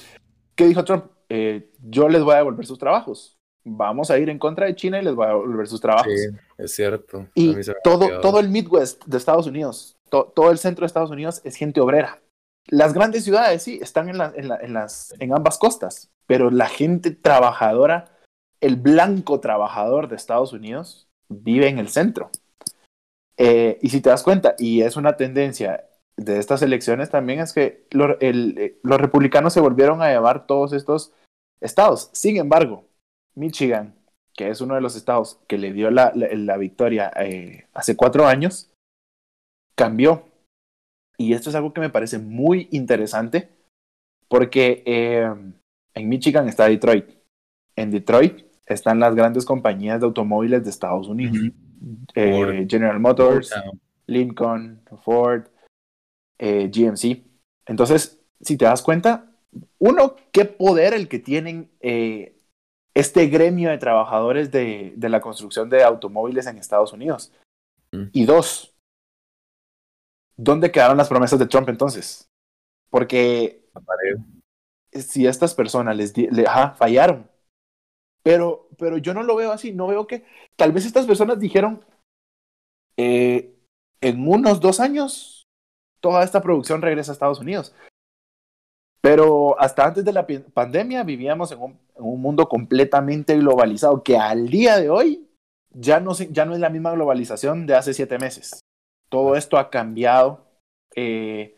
¿qué 0.54 0.68
dijo 0.68 0.84
Trump? 0.84 1.06
Eh, 1.28 1.72
yo 1.82 2.08
les 2.08 2.22
voy 2.22 2.34
a 2.34 2.38
devolver 2.38 2.64
sus 2.64 2.78
trabajos. 2.78 3.36
Vamos 3.64 4.12
a 4.12 4.18
ir 4.20 4.30
en 4.30 4.38
contra 4.38 4.66
de 4.66 4.76
China 4.76 5.00
y 5.00 5.04
les 5.04 5.16
voy 5.16 5.26
a 5.26 5.30
devolver 5.30 5.66
sus 5.66 5.80
trabajos. 5.80 6.12
Sí, 6.12 6.36
es 6.58 6.74
cierto. 6.76 7.26
Y 7.34 7.56
todo, 7.82 8.20
todo 8.20 8.38
el 8.38 8.50
Midwest 8.50 9.04
de 9.04 9.16
Estados 9.16 9.48
Unidos, 9.48 9.98
todo 10.08 10.52
el 10.52 10.58
centro 10.58 10.84
de 10.84 10.86
Estados 10.86 11.10
Unidos 11.10 11.40
es 11.42 11.56
gente 11.56 11.80
obrera. 11.80 12.22
Las 12.68 12.94
grandes 12.94 13.24
ciudades, 13.24 13.64
sí, 13.64 13.80
están 13.82 14.08
en, 14.10 14.20
en, 14.36 14.72
las, 14.72 15.12
en 15.18 15.34
ambas 15.34 15.58
costas, 15.58 16.12
pero 16.28 16.52
la 16.52 16.68
gente 16.68 17.10
trabajadora, 17.10 18.16
el 18.60 18.76
blanco 18.76 19.40
trabajador 19.40 20.06
de 20.06 20.14
Estados 20.14 20.52
Unidos, 20.52 21.05
vive 21.28 21.68
en 21.68 21.78
el 21.78 21.88
centro. 21.88 22.30
Eh, 23.36 23.78
y 23.82 23.90
si 23.90 24.00
te 24.00 24.10
das 24.10 24.22
cuenta, 24.22 24.54
y 24.58 24.82
es 24.82 24.96
una 24.96 25.16
tendencia 25.16 25.88
de 26.16 26.38
estas 26.38 26.62
elecciones 26.62 27.10
también 27.10 27.40
es 27.40 27.52
que 27.52 27.86
eh, 27.90 28.78
los 28.82 29.00
republicanos 29.00 29.52
se 29.52 29.60
volvieron 29.60 30.00
a 30.00 30.08
llevar 30.08 30.46
todos 30.46 30.72
estos 30.72 31.12
estados. 31.60 32.08
Sin 32.12 32.38
embargo, 32.38 32.86
Michigan, 33.34 33.94
que 34.34 34.48
es 34.48 34.62
uno 34.62 34.74
de 34.74 34.80
los 34.80 34.96
estados 34.96 35.38
que 35.46 35.58
le 35.58 35.72
dio 35.72 35.90
la, 35.90 36.12
la, 36.14 36.56
victoria 36.56 37.12
eh, 37.16 37.66
hace 37.74 37.96
cuatro 37.96 38.26
años, 38.26 38.70
cambió. 39.74 40.24
y 41.18 41.34
esto 41.34 41.50
es 41.50 41.56
algo 41.56 41.74
que 41.74 41.82
me 41.82 41.90
parece 41.90 42.18
muy 42.18 42.68
interesante, 42.72 43.50
porque 44.28 44.82
en 45.94 46.08
Michigan 46.08 46.48
está 46.48 46.66
Detroit. 46.66 47.10
En 47.76 47.90
Detroit 47.90 48.45
están 48.66 49.00
las 49.00 49.14
grandes 49.14 49.44
compañías 49.44 50.00
de 50.00 50.06
automóviles 50.06 50.64
de 50.64 50.70
Estados 50.70 51.08
Unidos. 51.08 51.38
Eh, 52.14 52.66
General 52.68 52.98
Motors, 52.98 53.54
Lincoln, 54.06 54.82
Ford, 55.04 55.44
eh, 56.38 56.70
GMC. 56.72 57.24
Entonces, 57.66 58.20
si 58.40 58.56
te 58.56 58.64
das 58.64 58.82
cuenta, 58.82 59.30
uno, 59.78 60.16
qué 60.32 60.44
poder 60.44 60.94
el 60.94 61.08
que 61.08 61.18
tienen 61.18 61.70
eh, 61.80 62.38
este 62.94 63.26
gremio 63.26 63.70
de 63.70 63.78
trabajadores 63.78 64.50
de, 64.50 64.94
de, 64.96 65.08
la 65.08 65.20
construcción 65.20 65.68
de 65.68 65.82
automóviles 65.82 66.46
en 66.46 66.58
Estados 66.58 66.92
Unidos. 66.92 67.32
Y 68.12 68.26
dos, 68.26 68.74
¿dónde 70.36 70.70
quedaron 70.70 70.96
las 70.96 71.08
promesas 71.08 71.38
de 71.38 71.46
Trump 71.46 71.68
entonces? 71.68 72.28
Porque 72.90 73.64
si 74.92 75.26
estas 75.26 75.54
personas 75.54 75.96
les, 75.96 76.16
le, 76.16 76.46
ajá, 76.46 76.72
fallaron, 76.72 77.30
pero, 78.26 78.66
pero 78.76 78.98
yo 78.98 79.14
no 79.14 79.22
lo 79.22 79.36
veo 79.36 79.52
así, 79.52 79.70
no 79.70 79.86
veo 79.86 80.08
que 80.08 80.24
tal 80.56 80.72
vez 80.72 80.84
estas 80.84 81.06
personas 81.06 81.38
dijeron, 81.38 81.84
eh, 82.96 83.54
en 84.00 84.26
unos 84.28 84.58
dos 84.58 84.80
años, 84.80 85.46
toda 86.00 86.24
esta 86.24 86.42
producción 86.42 86.82
regresa 86.82 87.12
a 87.12 87.14
Estados 87.14 87.38
Unidos. 87.38 87.72
Pero 89.00 89.54
hasta 89.60 89.86
antes 89.86 90.04
de 90.04 90.12
la 90.12 90.26
pandemia 90.26 91.04
vivíamos 91.04 91.52
en 91.52 91.60
un, 91.60 92.20
mundo 92.20 92.48
completamente 92.48 93.36
globalizado, 93.36 94.02
que 94.02 94.16
al 94.18 94.48
día 94.48 94.76
de 94.80 94.90
hoy 94.90 95.30
ya 95.70 96.00
no, 96.00 96.12
ya 96.12 96.46
no 96.46 96.54
es 96.54 96.58
la 96.58 96.68
misma 96.68 96.90
globalización 96.90 97.64
de 97.64 97.76
hace 97.76 97.94
siete 97.94 98.18
meses. 98.18 98.58
Todo 99.08 99.36
esto 99.36 99.56
ha 99.56 99.70
cambiado. 99.70 100.48
Eh, 100.96 101.54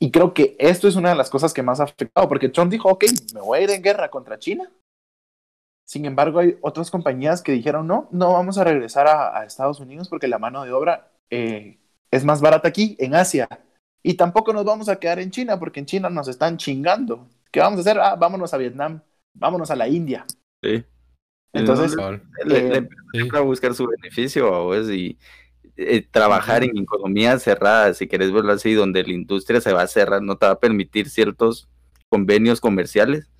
y 0.00 0.10
creo 0.10 0.34
que 0.34 0.56
esto 0.58 0.88
es 0.88 0.96
una 0.96 1.10
de 1.10 1.14
las 1.14 1.30
cosas 1.30 1.54
que 1.54 1.62
más 1.62 1.78
ha 1.78 1.84
afectado, 1.84 2.28
porque 2.28 2.48
Trump 2.48 2.72
dijo, 2.72 2.88
ok, 2.88 3.04
me 3.34 3.40
voy 3.40 3.60
a 3.60 3.62
ir 3.62 3.70
en 3.70 3.82
guerra 3.82 4.10
contra 4.10 4.36
China. 4.36 4.68
Sin 5.86 6.06
embargo, 6.06 6.38
hay 6.38 6.56
otras 6.62 6.90
compañías 6.90 7.42
que 7.42 7.52
dijeron, 7.52 7.86
no, 7.86 8.08
no 8.10 8.32
vamos 8.32 8.58
a 8.58 8.64
regresar 8.64 9.06
a, 9.06 9.38
a 9.38 9.44
Estados 9.44 9.80
Unidos 9.80 10.08
porque 10.08 10.28
la 10.28 10.38
mano 10.38 10.64
de 10.64 10.72
obra 10.72 11.12
eh, 11.30 11.78
es 12.10 12.24
más 12.24 12.40
barata 12.40 12.68
aquí, 12.68 12.96
en 12.98 13.14
Asia. 13.14 13.48
Y 14.02 14.14
tampoco 14.14 14.52
nos 14.52 14.64
vamos 14.64 14.88
a 14.88 14.96
quedar 14.96 15.18
en 15.18 15.30
China 15.30 15.58
porque 15.58 15.80
en 15.80 15.86
China 15.86 16.10
nos 16.10 16.28
están 16.28 16.56
chingando. 16.56 17.28
¿Qué 17.50 17.60
vamos 17.60 17.78
a 17.78 17.80
hacer? 17.80 17.98
Ah, 18.00 18.16
vámonos 18.16 18.52
a 18.54 18.58
Vietnam, 18.58 19.00
vámonos 19.34 19.70
a 19.70 19.76
la 19.76 19.88
India. 19.88 20.26
Sí. 20.62 20.84
Entonces, 21.52 21.96
le, 22.44 22.80
le, 22.80 22.88
a 23.32 23.40
buscar 23.40 23.74
su 23.74 23.86
beneficio 23.86 24.64
pues, 24.64 24.90
y 24.90 25.18
eh, 25.76 26.06
trabajar 26.10 26.64
en 26.64 26.76
economía 26.76 27.38
cerrada, 27.38 27.94
si 27.94 28.08
querés 28.08 28.32
verlo 28.32 28.52
así, 28.52 28.74
donde 28.74 29.04
la 29.04 29.12
industria 29.12 29.60
se 29.60 29.72
va 29.72 29.82
a 29.82 29.86
cerrar, 29.86 30.20
no 30.20 30.36
te 30.36 30.46
va 30.46 30.52
a 30.52 30.60
permitir 30.60 31.08
ciertos 31.08 31.68
convenios 32.08 32.60
comerciales, 32.60 33.30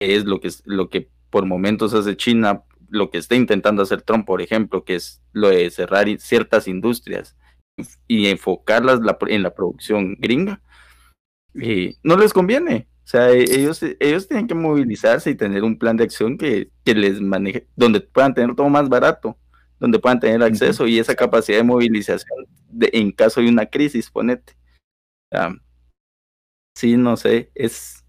es 0.00 0.24
lo 0.26 0.40
que, 0.40 0.50
lo 0.64 0.90
que 0.90 1.08
por 1.30 1.46
momentos 1.46 1.94
hace 1.94 2.16
China, 2.16 2.62
lo 2.88 3.10
que 3.10 3.18
está 3.18 3.34
intentando 3.34 3.82
hacer 3.82 4.02
Trump, 4.02 4.26
por 4.26 4.40
ejemplo, 4.40 4.84
que 4.84 4.96
es 4.96 5.22
lo 5.32 5.48
de 5.48 5.70
cerrar 5.70 6.06
ciertas 6.18 6.68
industrias 6.68 7.36
y 8.06 8.26
enfocarlas 8.28 9.00
en 9.28 9.42
la 9.42 9.54
producción 9.54 10.16
gringa, 10.18 10.60
y 11.54 11.96
no 12.02 12.16
les 12.16 12.32
conviene. 12.32 12.88
O 13.04 13.08
sea, 13.08 13.30
e-, 13.30 13.42
ellos, 13.42 13.82
ellos 14.00 14.28
tienen 14.28 14.46
que 14.46 14.54
movilizarse 14.54 15.30
y 15.30 15.34
tener 15.34 15.62
un 15.62 15.78
plan 15.78 15.96
de 15.96 16.04
acción 16.04 16.36
que, 16.36 16.70
que 16.84 16.94
les 16.94 17.20
maneje, 17.20 17.66
donde 17.76 18.00
puedan 18.00 18.34
tener 18.34 18.54
todo 18.54 18.68
más 18.68 18.88
barato, 18.88 19.38
donde 19.78 19.98
puedan 19.98 20.20
tener 20.20 20.42
acceso 20.42 20.86
y 20.86 20.98
esa 20.98 21.14
capacidad 21.14 21.58
de 21.58 21.64
movilización 21.64 22.46
de, 22.68 22.90
en 22.92 23.12
caso 23.12 23.40
de 23.40 23.48
una 23.48 23.66
crisis, 23.66 24.10
ponete. 24.10 24.54
sí, 26.76 26.96
no 26.96 27.16
sé, 27.16 27.50
es, 27.54 28.04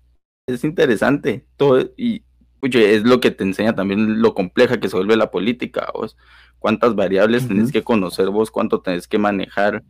es 0.48 0.64
interesante. 0.64 1.46
Todo, 1.58 1.94
y 1.98 2.24
es 2.62 3.04
lo 3.04 3.20
que 3.20 3.32
te 3.32 3.44
enseña 3.44 3.76
también 3.76 4.22
lo 4.22 4.34
compleja 4.34 4.80
que 4.80 4.90
se 4.90 4.96
vuelve 4.96 5.16
la 5.16 5.32
política. 5.32 5.90
Vos 5.94 6.18
cuántas 6.60 6.96
variables 6.96 7.48
tenés 7.48 7.72
que 7.72 7.84
conocer 7.84 8.30
vos, 8.30 8.52
cuánto 8.52 8.82
tenés 8.82 9.08
que 9.08 9.18
manejar, 9.18 9.84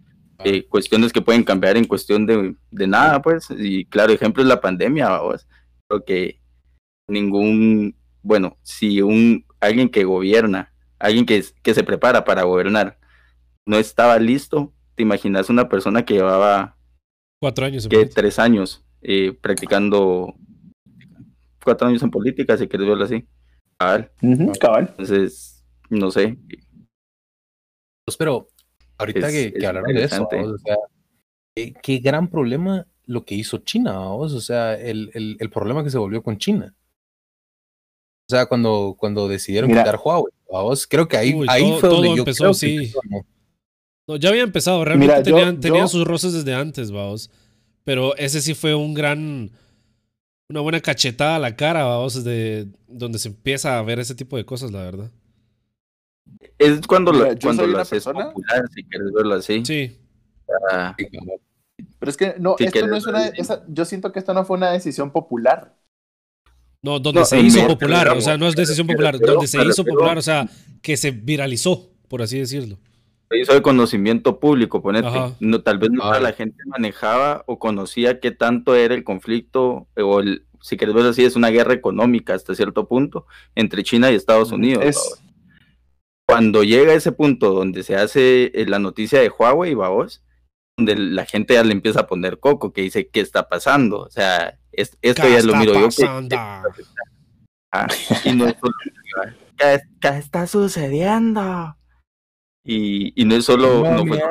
eh, 0.43 0.65
cuestiones 0.67 1.12
que 1.12 1.21
pueden 1.21 1.43
cambiar 1.43 1.77
en 1.77 1.86
cuestión 1.86 2.25
de, 2.25 2.56
de, 2.71 2.88
nada, 2.88 3.21
pues. 3.21 3.47
Y 3.49 3.86
claro, 3.86 4.13
ejemplo 4.13 4.43
es 4.43 4.49
la 4.49 4.62
pandemia, 4.62 5.17
vos. 5.19 5.47
Creo 5.88 6.03
que 6.06 6.41
ningún, 7.08 7.95
bueno, 8.21 8.58
si 8.62 9.01
un 9.01 9.45
alguien 9.60 9.89
que 9.89 10.03
gobierna, 10.03 10.73
alguien 10.99 11.25
que, 11.25 11.43
que 11.63 11.73
se 11.73 11.84
prepara 11.84 12.23
para 12.25 12.43
gobernar, 12.43 12.99
no 13.65 13.77
estaba 13.77 14.19
listo, 14.19 14.73
te 14.95 15.03
imaginas 15.03 15.49
una 15.49 15.69
persona 15.69 16.06
que 16.06 16.15
llevaba 16.15 16.77
cuatro 17.39 17.65
años, 17.65 17.88
que 17.88 18.06
tres 18.06 18.39
años 18.39 18.86
eh, 19.01 19.36
practicando 19.41 20.36
cuatro 21.67 21.88
años 21.88 22.01
en 22.01 22.10
política, 22.10 22.58
si 22.58 22.65
quieres 22.65 22.88
verlo 22.88 23.03
así. 23.03 23.27
Cabal. 23.77 24.10
cabal. 24.58 24.88
Entonces, 24.89 25.65
no 25.89 26.10
sé. 26.10 26.38
Pues, 28.06 28.15
pero 28.17 28.47
ahorita 28.97 29.30
que, 29.30 29.51
que 29.51 29.67
hablaron 29.67 29.93
de 29.93 30.03
eso, 30.06 30.25
o 30.32 30.58
sea, 30.60 30.77
¿qué, 31.84 31.97
gran 31.99 32.30
problema 32.30 32.88
lo 33.06 33.25
que 33.25 33.36
hizo 33.36 33.58
China, 33.58 33.99
¿vos? 33.99 34.34
o 34.34 34.39
sea, 34.39 34.75
el, 34.75 35.12
el, 35.13 35.36
el, 35.39 35.49
problema 35.49 35.84
que 35.84 35.89
se 35.89 35.97
volvió 35.97 36.23
con 36.23 36.38
China. 36.38 36.73
O 38.30 38.34
sea, 38.34 38.45
cuando, 38.45 38.95
cuando 38.97 39.27
decidieron 39.27 39.69
quitar 39.69 39.99
Huawei, 40.01 40.34
¿vos? 40.49 40.88
creo 40.88 41.08
que 41.10 41.17
ahí, 41.17 41.38
ahí 41.49 41.75
fue 41.82 41.89
donde 41.89 42.10
yo 42.10 42.15
empezó, 42.19 42.53
sí. 42.53 42.93
¿no? 44.08 44.15
ya 44.15 44.30
había 44.30 44.43
empezado, 44.43 44.86
realmente 44.86 45.21
tenían, 45.23 45.60
tenían 45.60 45.89
sus 45.89 46.08
roces 46.08 46.32
desde 46.32 46.53
antes, 46.56 46.91
vamos. 46.91 47.30
Pero 47.84 48.15
ese 48.15 48.41
sí 48.41 48.53
fue 48.53 48.73
un 48.73 48.93
gran, 48.93 49.51
una 50.50 50.62
buena 50.62 50.80
cachetada 50.80 51.36
a 51.36 51.40
la 51.40 51.56
cara, 51.56 51.84
vamos, 51.84 52.24
de 52.24 52.68
donde 52.88 53.20
se 53.20 53.30
empieza 53.30 53.78
a 53.78 53.82
ver 53.82 54.00
ese 54.00 54.16
tipo 54.16 54.38
de 54.38 54.46
cosas, 54.46 54.72
la 54.72 54.84
verdad. 54.84 55.12
Es 56.58 56.86
cuando, 56.88 57.12
Mira, 57.12 57.32
lo, 57.32 57.40
cuando 57.40 57.68
lo 57.68 57.80
haces 57.80 58.04
persona... 58.04 58.28
popular, 58.28 58.66
si 58.74 58.84
quieres 58.84 59.12
verlo 59.14 59.36
así. 59.36 59.66
Sí. 59.66 59.98
Ah, 60.72 60.96
pero 62.00 62.10
es 62.10 62.18
que 62.18 62.36
no, 62.40 62.56
si 62.58 62.66
esto 62.66 62.88
no 62.88 62.96
es 62.96 63.06
una, 63.06 63.28
esa, 63.28 63.66
yo 63.68 63.86
siento 63.86 64.12
que 64.12 64.20
esto 64.20 64.34
no 64.34 64.46
fue 64.46 64.58
una 64.58 64.72
decisión 64.72 65.12
popular. 65.12 65.76
No, 66.82 67.00
donde 67.00 67.22
no, 67.22 67.26
se 67.26 67.40
hizo 67.40 67.68
popular, 67.68 68.10
o 68.10 68.22
sea, 68.22 68.38
no 68.38 68.48
es 68.48 68.56
decisión 68.56 68.88
popular, 68.88 69.18
pero, 69.20 69.34
donde 69.34 69.48
se 69.48 69.58
hizo 69.64 69.84
pero, 69.84 69.96
popular, 69.96 70.18
o 70.18 70.22
sea, 70.22 70.48
que 70.82 70.96
se 70.96 71.12
viralizó, 71.12 71.92
por 72.08 72.22
así 72.22 72.40
decirlo. 72.40 72.78
Hizo 73.32 73.54
de 73.54 73.62
conocimiento 73.62 74.40
público, 74.40 74.82
ponete. 74.82 75.36
No, 75.40 75.62
tal 75.62 75.80
vez 75.80 75.92
no 75.92 76.04
ah. 76.04 76.20
la 76.20 76.32
gente 76.32 76.63
manejaba 76.66 77.44
o 77.46 77.60
conocía 77.60 78.20
qué 78.20 78.32
tanto 78.32 78.74
era 78.76 78.96
el 78.96 79.04
conflicto, 79.04 79.88
o 79.98 80.20
el, 80.22 80.46
si 80.62 80.78
quieres 80.78 80.96
verlo 80.96 81.10
así, 81.10 81.26
es 81.26 81.36
una 81.36 81.50
guerra 81.50 81.74
económica 81.74 82.34
hasta 82.34 82.56
cierto 82.56 82.88
punto 82.88 83.26
entre 83.56 83.84
China 83.84 84.12
y 84.12 84.16
Estados 84.16 84.52
Unidos. 84.52 84.86
Es, 84.86 85.22
cuando 86.28 86.63
llega 86.63 86.92
a 86.92 86.96
ese 86.96 87.12
punto 87.12 87.54
donde 87.54 87.84
se 87.84 87.96
hace 87.96 88.52
eh, 88.54 88.66
la 88.68 88.80
noticia 88.80 89.20
de 89.20 89.30
Huawei, 89.30 89.74
vos, 89.74 90.24
donde 90.78 90.96
la 90.96 91.26
gente 91.26 91.54
ya 91.54 91.63
le 91.63 91.72
empieza 91.72 92.02
a 92.02 92.08
poner 92.08 92.40
coco, 92.40 92.74
que 92.74 92.82
dice, 92.82 93.10
¿qué 93.10 93.22
está 93.22 93.48
pasando? 93.48 94.02
O 94.02 94.10
sea, 94.10 94.60
es, 94.72 94.98
esto 95.02 95.28
ya 95.28 95.42
lo 95.42 95.56
miro 95.56 95.74
pasando? 95.74 96.22
yo. 96.22 96.30
Que, 96.30 96.84
ah, 97.72 97.88
y 98.26 98.34
no 98.34 98.48
es 98.48 98.56
solo, 98.60 98.74
¿qué, 99.58 99.80
¿qué, 100.02 100.08
está 100.10 100.48
sucediendo? 100.48 101.78
Y, 102.69 103.13
y 103.19 103.25
no 103.25 103.36
es 103.36 103.45
solo... 103.45 103.84
No, 103.84 104.03
no 104.03 104.06
fue, 104.06 104.21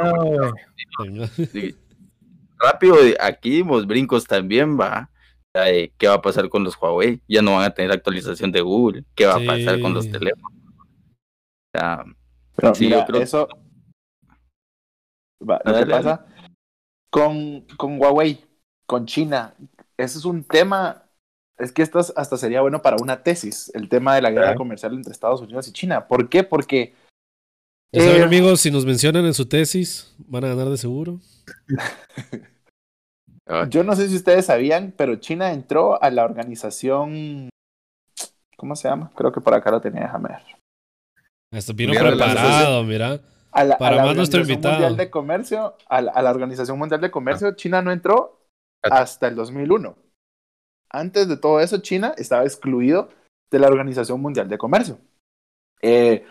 sí. 1.47 1.75
Rápido, 2.59 2.97
aquí 3.21 3.51
dimos 3.51 3.87
brincos 3.87 4.27
también, 4.27 4.79
va. 4.79 5.11
¿Qué 5.53 6.07
va 6.07 6.15
a 6.15 6.23
pasar 6.23 6.49
con 6.49 6.63
los 6.63 6.77
Huawei? 6.77 7.23
Ya 7.27 7.41
no 7.41 7.55
van 7.57 7.65
a 7.65 7.71
tener 7.71 7.91
actualización 7.91 8.53
de 8.53 8.61
Google. 8.61 9.05
¿Qué 9.15 9.25
va 9.25 9.39
sí. 9.39 9.45
a 9.45 9.47
pasar 9.47 9.81
con 9.81 9.95
los 9.95 10.11
teléfonos? 10.11 10.53
sea, 11.75 12.05
Pero 12.55 12.75
sí, 12.75 12.85
mira, 12.85 13.01
yo 13.01 13.07
creo... 13.07 13.23
eso. 13.23 13.49
Va, 15.43 15.61
que 15.61 15.87
pasa 15.87 16.27
con, 17.17 17.63
con 17.79 17.99
Huawei, 17.99 18.45
con 18.87 19.07
China, 19.07 19.55
ese 19.97 20.19
es 20.19 20.25
un 20.27 20.45
tema. 20.45 21.05
Es 21.59 21.73
que 21.73 21.81
esto 21.81 21.99
hasta 21.99 22.37
sería 22.37 22.61
bueno 22.61 22.83
para 22.83 22.97
una 23.01 23.23
tesis, 23.23 23.71
el 23.75 23.89
tema 23.89 24.15
de 24.15 24.21
la 24.21 24.31
guerra 24.31 24.53
¿Eh? 24.53 24.57
comercial 24.57 24.93
entre 24.93 25.13
Estados 25.13 25.41
Unidos 25.41 25.67
y 25.69 25.73
China. 25.73 26.07
¿Por 26.07 26.29
qué? 26.29 26.43
Porque. 26.43 26.95
Ya 27.93 28.03
saben, 28.03 28.21
eh, 28.21 28.25
amigos, 28.25 28.61
si 28.61 28.71
nos 28.71 28.85
mencionan 28.85 29.25
en 29.25 29.35
su 29.35 29.47
tesis, 29.47 30.15
van 30.19 30.45
a 30.45 30.49
ganar 30.49 30.69
de 30.69 30.77
seguro. 30.77 31.21
Yo 33.69 33.85
no 33.85 33.95
sé 33.95 34.09
si 34.09 34.17
ustedes 34.17 34.47
sabían, 34.47 34.93
pero 34.97 35.17
China 35.17 35.53
entró 35.53 36.03
a 36.03 36.11
la 36.11 36.25
organización. 36.25 37.49
¿Cómo 38.57 38.75
se 38.75 38.89
llama? 38.89 39.13
Creo 39.15 39.31
que 39.31 39.41
por 39.41 39.55
acá 39.55 39.71
lo 39.71 39.81
tenía, 39.81 40.03
déjame 40.03 40.31
ver. 40.31 40.43
Esto 41.53 41.73
vino 41.73 41.93
preparado, 41.93 42.83
mira. 42.83 43.21
A 43.53 43.65
la, 43.65 43.79
para 43.79 43.97
a 43.97 43.99
la 43.99 44.07
más 44.07 44.17
nuestro 44.17 44.41
invitado. 44.41 44.75
Mundial 44.75 44.97
de 44.97 45.11
Comercio, 45.11 45.77
a 45.89 46.03
la, 46.03 46.13
a 46.13 46.23
la, 46.23 46.31
Organización 46.31 46.79
Mundial 46.79 47.01
de 47.01 47.11
Comercio, 47.11 47.49
ah. 47.49 47.57
China 47.57 47.83
no 47.83 47.93
entró 47.93 48.49
hasta 48.83 49.29
el 49.29 49.37
2001. 49.37 49.97
Antes 50.91 51.29
de 51.29 51.37
todo 51.37 51.61
eso, 51.61 51.79
China 51.79 52.15
estaba 52.17 52.43
excluido 52.43 53.09
de 53.51 53.59
la 53.59 53.69
Organización 53.69 54.21
Mundial 54.21 54.49
de 54.49 54.59
Comercio. 54.59 54.99
Eh, 55.81 56.27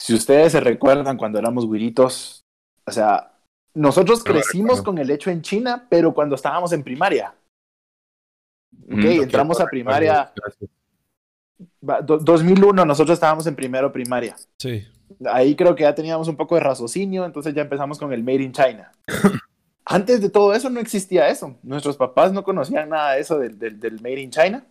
si 0.00 0.14
ustedes 0.14 0.52
se 0.52 0.60
recuerdan 0.60 1.16
cuando 1.18 1.38
éramos 1.38 1.66
güiritos, 1.66 2.42
o 2.86 2.90
sea, 2.90 3.32
nosotros 3.74 4.24
crecimos 4.24 4.80
con 4.82 4.98
el 4.98 5.10
hecho 5.10 5.30
en 5.30 5.42
China, 5.42 5.86
pero 5.88 6.12
cuando 6.14 6.34
estábamos 6.34 6.72
en 6.72 6.82
primaria. 6.82 7.34
Ok, 8.84 8.96
Mm, 8.96 9.22
entramos 9.22 9.60
a 9.60 9.66
primaria, 9.66 10.32
Gracias. 10.34 10.70
va, 11.88 12.00
do- 12.00 12.18
2001, 12.18 12.84
nosotros 12.84 13.14
estábamos 13.14 13.46
en 13.46 13.54
primero 13.54 13.92
primaria. 13.92 14.34
Sí. 14.58 14.86
Ahí 15.26 15.54
creo 15.54 15.74
que 15.74 15.82
ya 15.82 15.94
teníamos 15.94 16.28
un 16.28 16.36
poco 16.36 16.54
de 16.54 16.62
raciocinio, 16.62 17.24
entonces 17.24 17.52
ya 17.54 17.62
empezamos 17.62 17.98
con 17.98 18.12
el 18.12 18.22
Made 18.24 18.42
in 18.42 18.52
China. 18.52 18.90
Antes 19.84 20.20
de 20.20 20.30
todo 20.30 20.54
eso 20.54 20.70
no 20.70 20.80
existía 20.80 21.28
eso. 21.28 21.56
Nuestros 21.62 21.96
papás 21.96 22.32
no 22.32 22.42
conocían 22.44 22.88
nada 22.88 23.12
de 23.12 23.20
eso 23.20 23.38
del, 23.38 23.58
del, 23.58 23.78
del 23.80 24.00
Made 24.00 24.20
in 24.20 24.30
China. 24.30 24.64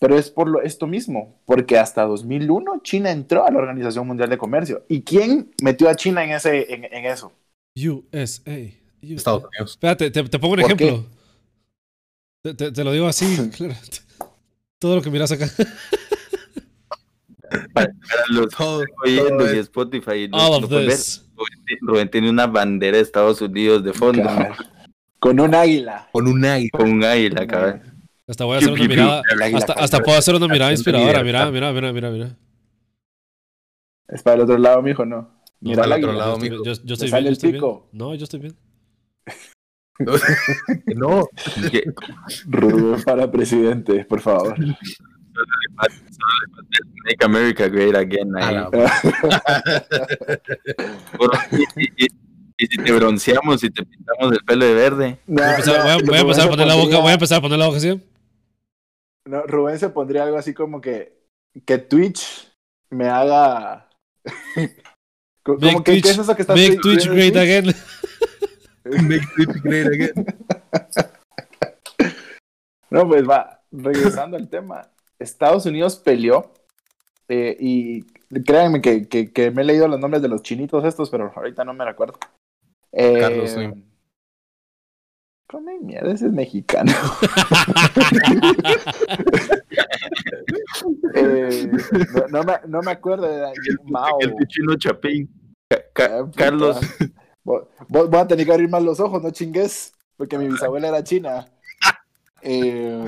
Pero 0.00 0.18
es 0.18 0.28
por 0.30 0.48
lo, 0.48 0.60
esto 0.60 0.86
mismo, 0.86 1.40
porque 1.46 1.78
hasta 1.78 2.02
2001 2.02 2.80
China 2.82 3.10
entró 3.12 3.46
a 3.46 3.50
la 3.50 3.58
Organización 3.58 4.06
Mundial 4.06 4.28
de 4.28 4.36
Comercio. 4.38 4.84
¿Y 4.88 5.02
quién 5.02 5.52
metió 5.62 5.88
a 5.88 5.94
China 5.94 6.24
en, 6.24 6.32
ese, 6.32 6.72
en, 6.74 6.84
en 6.84 7.04
eso? 7.06 7.32
USA. 7.76 8.52
USA. 8.52 8.72
Estados 9.02 9.44
Unidos. 9.44 9.70
Espérate, 9.72 10.10
te, 10.10 10.24
te 10.24 10.38
pongo 10.38 10.54
un 10.54 10.60
¿Por 10.62 10.72
ejemplo. 10.72 11.04
Te, 12.42 12.54
te- 12.54 12.72
te 12.72 12.84
lo 12.84 12.92
digo 12.92 13.06
así, 13.06 13.50
claro. 13.56 13.74
Todo 14.80 14.96
lo 14.96 15.02
que 15.02 15.10
miras 15.10 15.30
acá. 15.32 15.48
Para 17.72 17.92
los 18.30 18.48
oyendo 19.04 19.54
y 19.54 19.58
Spotify, 19.58 20.28
no- 20.28 20.36
All 20.38 20.60
no 20.62 20.66
of 20.66 20.70
ver, 20.72 20.88
this. 20.90 21.24
Rubén- 21.36 21.78
Rubén 21.82 22.10
tiene 22.10 22.30
una 22.30 22.46
bandera 22.46 22.96
de 22.96 23.02
Estados 23.02 23.40
Unidos 23.40 23.84
de 23.84 23.92
fondo. 23.92 24.22
Claro. 24.22 24.54
Con 25.20 25.38
un 25.40 25.54
águila. 25.54 26.08
con 26.12 26.26
un 26.26 26.44
águila. 26.44 26.70
Con 26.72 26.90
un 26.90 27.04
águila, 27.04 27.46
cabrón. 27.46 27.93
Hasta 28.26 28.44
voy 28.44 28.54
a 28.54 28.58
hacer 28.58 28.72
una 28.72 28.84
mirada. 28.88 29.22
Hasta, 29.54 29.72
hasta 29.74 30.00
puedo 30.00 30.16
hacer 30.18 30.34
una 30.34 30.48
mirada 30.48 30.72
inspiradora. 30.72 31.22
Mira, 31.22 31.50
mira, 31.50 31.72
mira, 31.72 31.92
mira, 31.92 32.10
mira. 32.10 32.36
Es 34.08 34.22
para 34.22 34.36
el 34.36 34.42
otro 34.42 34.58
lado, 34.58 34.80
mijo, 34.82 35.04
no. 35.04 35.30
Mira 35.60 35.84
el 35.84 35.92
el 35.92 36.04
otro 36.04 36.12
lado, 36.12 36.38
mijo. 36.38 36.56
yo, 36.64 36.72
yo 36.84 36.94
estoy 36.94 37.08
sale 37.08 37.22
bien, 37.22 37.24
yo 37.24 37.28
el 37.28 37.32
estoy 37.32 37.50
bien. 37.52 37.60
pico. 37.62 37.88
No, 37.92 38.14
yo 38.14 38.24
estoy 38.24 38.40
bien. 38.40 38.54
no, 40.96 41.26
Rubén 42.46 43.02
para 43.04 43.30
presidente, 43.30 44.04
por 44.04 44.20
favor. 44.20 44.58
Make 47.04 47.24
America 47.24 47.68
Great 47.68 47.94
Again. 47.94 48.36
ahí. 48.36 48.56
y, 51.52 51.82
y- 51.82 52.04
y- 52.04 52.08
y 52.56 52.66
si 52.66 52.76
te 52.78 52.92
bronceamos 52.92 53.64
y 53.64 53.70
te 53.70 53.84
pintamos 53.84 54.32
el 54.32 54.38
pelo 54.44 54.64
de 54.64 54.74
verde, 54.74 55.18
No, 55.26 55.42
Voy 55.42 55.44
a 55.44 55.50
empezar, 55.50 55.76
no, 55.78 55.82
voy 55.82 55.90
a- 55.90 55.94
voy 55.96 56.02
a 56.02 56.06
Rubén 56.06 56.20
empezar 56.20 56.40
a 56.40 56.44
se 56.44 56.50
poner 56.50 56.66
la 56.68 56.74
boca, 56.76 56.98
voy 56.98 57.10
a 57.10 57.14
empezar 57.14 57.38
a 57.38 57.40
poner 57.42 57.58
la 57.58 57.66
boca 57.66 57.78
así. 57.78 58.00
No, 59.26 59.42
Rubén 59.46 59.78
se 59.78 59.88
pondría 59.90 60.24
algo 60.24 60.36
así 60.36 60.54
como 60.54 60.80
que, 60.80 61.18
que 61.66 61.78
Twitch 61.78 62.52
me 62.90 63.08
haga. 63.08 63.88
como 65.42 65.58
Make 65.58 65.82
que, 65.84 65.92
Twitch- 65.92 66.02
¿qué 66.02 66.10
es 66.10 66.18
eso 66.18 66.36
que 66.36 66.42
está 66.42 66.54
Make 66.54 66.76
Twitch 66.82 67.08
great 67.08 67.32
Twitch? 67.34 67.42
again. 67.42 67.74
Make 69.08 69.26
Twitch 69.36 69.62
great 69.62 69.86
again. 69.86 70.26
No, 72.90 73.08
pues 73.08 73.28
va, 73.28 73.60
regresando 73.72 74.36
al 74.36 74.48
tema. 74.48 74.88
Estados 75.18 75.66
Unidos 75.66 75.96
peleó 75.96 76.52
eh, 77.28 77.56
y 77.58 78.02
créanme 78.44 78.80
que, 78.80 79.08
que, 79.08 79.32
que 79.32 79.50
me 79.50 79.62
he 79.62 79.64
leído 79.64 79.88
los 79.88 79.98
nombres 79.98 80.22
de 80.22 80.28
los 80.28 80.42
chinitos 80.42 80.84
estos, 80.84 81.10
pero 81.10 81.32
ahorita 81.34 81.64
no 81.64 81.74
me 81.74 81.84
recuerdo. 81.84 82.20
Eh, 82.92 83.18
Carlos 83.18 83.50
Slim. 83.50 83.84
Come 85.54 85.78
mierda, 85.78 86.12
ese 86.12 86.26
es 86.26 86.32
mexicano. 86.32 86.90
Eh, 91.14 91.70
no, 92.12 92.26
no 92.28 92.42
me, 92.44 92.52
no 92.66 92.82
me 92.82 92.90
acuerdo 92.90 93.26
de 93.28 93.52
Mao. 93.84 94.18
el 94.20 94.34
chino 94.48 94.74
Chapín. 94.76 95.28
Ca- 95.68 95.82
Ca- 95.92 96.18
Ah. 96.20 96.30
Carlos, 96.36 96.78
Vo- 97.44 97.68
Vos 97.88 98.10
vas 98.10 98.24
a 98.24 98.28
tener 98.28 98.44
que 98.46 98.52
abrir 98.52 98.68
más 98.68 98.82
los 98.82 98.98
ojos, 99.00 99.22
no 99.22 99.30
chingues, 99.30 99.92
porque 100.16 100.36
mi 100.38 100.48
bisabuela 100.48 100.88
era 100.88 101.04
china. 101.04 101.46
Eh, 102.42 103.04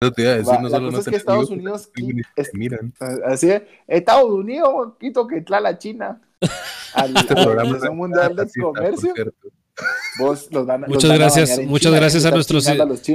Eso 0.00 0.12
te 0.12 0.22
iba 0.22 0.32
a 0.32 0.36
decir, 0.36 0.52
Va, 0.54 0.58
no 0.58 0.68
la 0.68 0.70
solo 0.70 0.86
cosa 0.90 0.96
no 0.96 1.00
es 1.00 1.08
que 1.08 1.16
Estados 1.16 1.50
Unidos 1.50 1.90
te 1.94 2.02
es- 2.42 2.54
miran. 2.54 2.92
así 3.26 3.50
es, 3.50 3.62
Estados 3.86 4.30
Unidos, 4.30 4.94
quito 4.98 5.26
que 5.28 5.44
la 5.48 5.78
China. 5.78 6.20
Al, 6.94 7.16
Este 7.16 7.34
a 7.34 7.36
la 7.36 7.42
programa 7.44 7.62
Organización 7.70 7.96
Mundial 7.96 8.34
de 8.36 8.42
racista, 8.42 8.62
por 8.62 8.74
Comercio, 8.76 9.12
cierto. 9.14 9.48
Vos 10.18 10.48
los 10.50 10.66
van, 10.66 10.80
los 10.82 10.90
Muchas 10.90 11.10
a 11.10 11.14
gracias, 11.14 11.48
bañar 11.50 11.62
en 11.64 11.68
muchas 11.68 11.90
China, 11.90 12.00
gracias 12.00 12.24
a 12.24 12.30
nuestros-. 12.30 12.66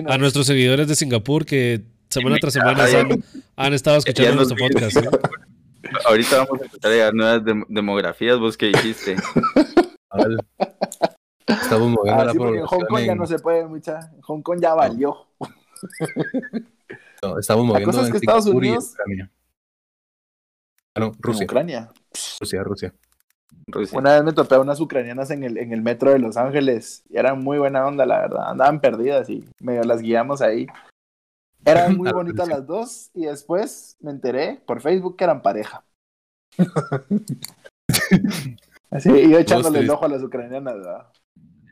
A 0.08 0.18
nuestros 0.18 0.46
seguidores 0.48 0.88
de 0.88 0.96
Singapur 0.96 1.46
que 1.46 1.84
semana 2.10 2.38
tras 2.40 2.54
semana 2.54 2.84
han, 2.86 3.24
han 3.56 3.74
estado 3.74 3.98
escuchando 3.98 4.36
nuestro 4.36 4.58
podcast. 4.58 4.98
¿eh? 4.98 5.10
ahorita 6.06 6.38
vamos 6.46 6.62
a 6.62 6.66
empezar 6.66 6.92
a 6.92 6.94
llegar 6.94 7.14
nuevas 7.14 7.42
dem- 7.44 7.66
demografías, 7.68 8.40
vos 8.40 8.56
que 8.58 8.68
dijiste. 8.68 9.16
Estamos 11.48 11.90
moviendo 11.90 12.22
Ah, 12.22 12.26
la 12.26 12.32
sí, 12.32 12.38
porque 12.38 12.58
en 12.60 12.66
Hong 12.66 12.70
población. 12.70 12.88
Kong 12.90 13.06
ya 13.06 13.16
no 13.16 13.26
se 13.28 13.40
puede 13.40 13.66
mucha. 13.68 14.12
Hong 14.22 14.42
Kong 14.42 14.60
ya 14.62 14.74
valió. 14.76 15.28
no, 17.22 17.40
estamos 17.40 17.66
moviendo 17.66 17.92
cosa 17.92 18.02
es 18.02 18.08
en 18.08 18.12
que 18.14 18.18
Estados 18.20 18.44
Singapur 18.46 18.64
y 18.64 18.68
Unidos- 18.70 18.92
Ucrania. 18.94 19.32
Ah, 20.96 21.00
no, 21.00 21.06
En 21.08 21.14
Rusia, 21.20 21.46
Ucrania. 21.46 21.92
Rusia, 22.40 22.64
Rusia. 22.64 22.94
Rusia. 23.68 23.98
Una 23.98 24.14
vez 24.16 24.24
me 24.24 24.34
topé 24.34 24.56
a 24.56 24.60
unas 24.60 24.80
ucranianas 24.80 25.32
en 25.32 25.44
el, 25.44 25.58
en 25.58 25.74
el 25.74 25.82
metro 25.82 26.12
de 26.12 26.20
Los 26.20 26.38
Ángeles 26.38 27.04
y 27.10 27.18
eran 27.18 27.44
muy 27.44 27.58
buena 27.58 27.86
onda, 27.86 28.06
la 28.06 28.20
verdad. 28.20 28.50
Andaban 28.50 28.82
perdidas 28.82 29.30
y 29.30 29.44
medio 29.62 29.84
las 29.84 30.02
guiamos 30.02 30.42
ahí. 30.42 30.68
Eran 31.66 31.98
muy 31.98 32.10
Ah, 32.10 32.14
bonitas 32.14 32.48
las 32.48 32.68
dos 32.68 33.10
y 33.14 33.26
después 33.26 33.98
me 34.02 34.12
enteré 34.12 34.62
por 34.66 34.82
Facebook 34.82 35.18
que 35.18 35.24
eran 35.24 35.42
pareja. 35.42 35.84
Así, 38.92 39.10
y 39.10 39.32
yo 39.32 39.40
echándole 39.40 39.80
el 39.80 39.90
ojo 39.90 40.06
a 40.06 40.10
las 40.10 40.22
ucranianas, 40.22 40.76
¿verdad? 40.76 41.08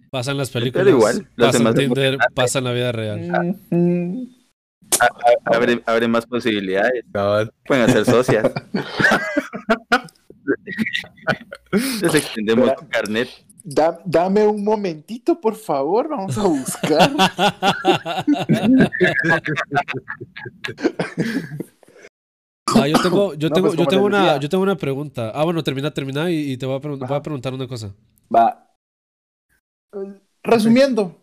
Pasan 0.10 0.38
las 0.38 0.50
películas, 0.50 0.86
Pero 0.86 0.98
igual, 0.98 1.28
las 1.36 1.56
pasan 1.56 1.74
Tinder, 1.76 2.18
pasan 2.34 2.64
la 2.64 2.74
vida 2.74 2.92
real. 2.92 3.58
Mm, 3.70 4.24
Abre, 5.46 5.82
abre 5.86 6.08
más 6.08 6.26
posibilidades. 6.26 7.04
Pueden 7.66 7.90
hacer 7.90 8.06
socias. 8.06 8.52
Les 12.02 12.16
extendemos 12.16 12.76
tu 12.76 12.88
carnet. 12.90 13.30
da- 13.64 14.00
dame 14.06 14.46
un 14.48 14.64
momentito, 14.64 15.40
por 15.40 15.56
favor, 15.56 16.08
vamos 16.10 16.38
a 16.38 16.44
buscar. 16.44 17.12
Ah, 22.74 22.88
yo 22.88 22.96
tengo, 23.02 23.34
yo 23.34 23.50
No, 23.50 23.54
tengo, 23.56 23.68
pues, 23.68 23.80
yo 23.80 23.86
tengo 23.86 24.06
una, 24.06 24.38
yo 24.40 24.48
tengo 24.48 24.64
una 24.64 24.78
pregunta. 24.78 25.32
Ah, 25.36 25.44
bueno, 25.44 25.62
termina, 25.62 25.92
termina 25.92 26.32
y, 26.32 26.54
y 26.54 26.58
te 26.58 26.66
voy 26.66 26.76
a, 26.76 26.80
voy 26.80 27.18
a 27.18 27.22
preguntar 27.22 27.54
una 27.54 27.68
cosa. 27.68 27.94
Va. 28.34 28.74
Resumiendo, 30.42 31.18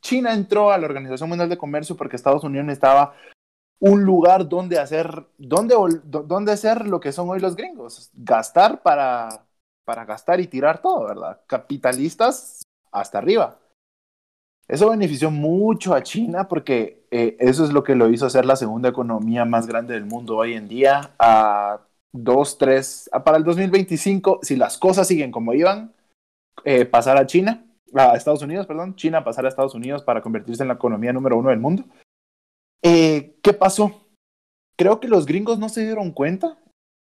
China 0.00 0.34
entró 0.34 0.72
a 0.72 0.78
la 0.78 0.86
Organización 0.86 1.28
Mundial 1.28 1.48
de 1.48 1.56
Comercio 1.58 1.96
porque 1.96 2.16
Estados 2.16 2.42
Unidos 2.42 2.66
necesitaba 2.66 3.14
un 3.80 4.04
lugar 4.04 4.48
donde 4.48 4.78
hacer, 4.78 5.26
donde, 5.38 5.74
donde 6.04 6.52
hacer 6.52 6.86
lo 6.86 7.00
que 7.00 7.12
son 7.12 7.28
hoy 7.30 7.40
los 7.40 7.56
gringos, 7.56 8.10
gastar 8.14 8.82
para, 8.82 9.46
para 9.84 10.04
gastar 10.04 10.38
y 10.40 10.46
tirar 10.46 10.80
todo, 10.82 11.06
¿verdad? 11.06 11.40
Capitalistas 11.46 12.62
hasta 12.92 13.18
arriba. 13.18 13.58
Eso 14.68 14.90
benefició 14.90 15.30
mucho 15.30 15.94
a 15.94 16.02
China 16.02 16.46
porque 16.46 17.04
eh, 17.10 17.36
eso 17.40 17.64
es 17.64 17.72
lo 17.72 17.82
que 17.82 17.96
lo 17.96 18.08
hizo 18.08 18.30
ser 18.30 18.44
la 18.44 18.54
segunda 18.54 18.90
economía 18.90 19.44
más 19.44 19.66
grande 19.66 19.94
del 19.94 20.04
mundo 20.04 20.36
hoy 20.36 20.54
en 20.54 20.68
día. 20.68 21.10
A 21.18 21.80
dos, 22.12 22.58
tres, 22.58 23.10
para 23.24 23.38
el 23.38 23.44
2025, 23.44 24.40
si 24.42 24.56
las 24.56 24.78
cosas 24.78 25.08
siguen 25.08 25.32
como 25.32 25.54
iban, 25.54 25.92
eh, 26.64 26.84
pasar 26.84 27.16
a 27.16 27.26
China, 27.26 27.64
a 27.94 28.14
Estados 28.14 28.42
Unidos, 28.42 28.66
perdón, 28.66 28.94
China 28.94 29.24
pasar 29.24 29.44
a 29.44 29.48
Estados 29.48 29.74
Unidos 29.74 30.02
para 30.02 30.20
convertirse 30.20 30.62
en 30.62 30.68
la 30.68 30.74
economía 30.74 31.12
número 31.12 31.36
uno 31.36 31.50
del 31.50 31.58
mundo. 31.58 31.84
Eh, 32.82 33.36
¿Qué 33.42 33.52
pasó? 33.52 34.06
Creo 34.76 35.00
que 35.00 35.08
los 35.08 35.26
gringos 35.26 35.58
no 35.58 35.68
se 35.68 35.84
dieron 35.84 36.12
cuenta 36.12 36.58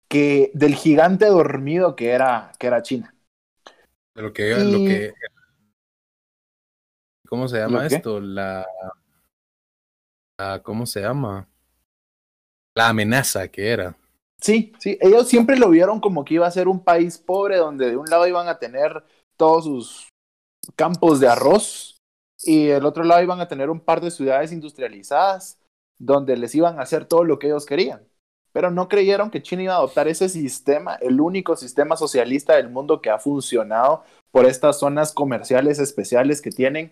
que 0.08 0.50
del 0.54 0.74
gigante 0.74 1.26
dormido 1.26 1.96
que 1.96 2.10
era, 2.10 2.52
que 2.58 2.66
era 2.66 2.82
China. 2.82 3.14
De 4.14 4.22
lo 4.22 4.32
que, 4.32 4.54
lo 4.64 4.78
que. 4.84 5.14
¿Cómo 7.28 7.46
se 7.46 7.58
llama 7.58 7.86
esto? 7.86 8.20
La, 8.20 8.66
la- 10.38 10.62
¿Cómo 10.62 10.86
se 10.86 11.02
llama? 11.02 11.46
La 12.74 12.88
amenaza 12.88 13.48
que 13.48 13.68
era. 13.70 13.96
Sí, 14.40 14.72
sí, 14.78 14.96
ellos 15.00 15.28
siempre 15.28 15.58
lo 15.58 15.68
vieron 15.68 16.00
como 16.00 16.24
que 16.24 16.34
iba 16.34 16.46
a 16.46 16.50
ser 16.50 16.68
un 16.68 16.82
país 16.84 17.18
pobre 17.18 17.56
donde 17.56 17.90
de 17.90 17.96
un 17.96 18.06
lado 18.08 18.26
iban 18.26 18.46
a 18.46 18.58
tener 18.58 19.04
todos 19.36 19.64
sus 19.64 20.08
campos 20.76 21.18
de 21.18 21.28
arroz 21.28 21.97
y 22.44 22.66
del 22.66 22.84
otro 22.84 23.04
lado 23.04 23.22
iban 23.22 23.40
a 23.40 23.48
tener 23.48 23.70
un 23.70 23.80
par 23.80 24.00
de 24.00 24.10
ciudades 24.10 24.52
industrializadas 24.52 25.58
donde 25.98 26.36
les 26.36 26.54
iban 26.54 26.78
a 26.78 26.82
hacer 26.82 27.04
todo 27.04 27.24
lo 27.24 27.38
que 27.38 27.48
ellos 27.48 27.66
querían. 27.66 28.02
Pero 28.52 28.70
no 28.70 28.88
creyeron 28.88 29.30
que 29.30 29.42
China 29.42 29.62
iba 29.62 29.74
a 29.74 29.78
adoptar 29.78 30.08
ese 30.08 30.28
sistema, 30.28 30.94
el 30.96 31.20
único 31.20 31.56
sistema 31.56 31.96
socialista 31.96 32.56
del 32.56 32.70
mundo 32.70 33.00
que 33.00 33.10
ha 33.10 33.18
funcionado 33.18 34.04
por 34.30 34.46
estas 34.46 34.78
zonas 34.78 35.12
comerciales 35.12 35.78
especiales 35.78 36.40
que 36.40 36.50
tienen, 36.50 36.90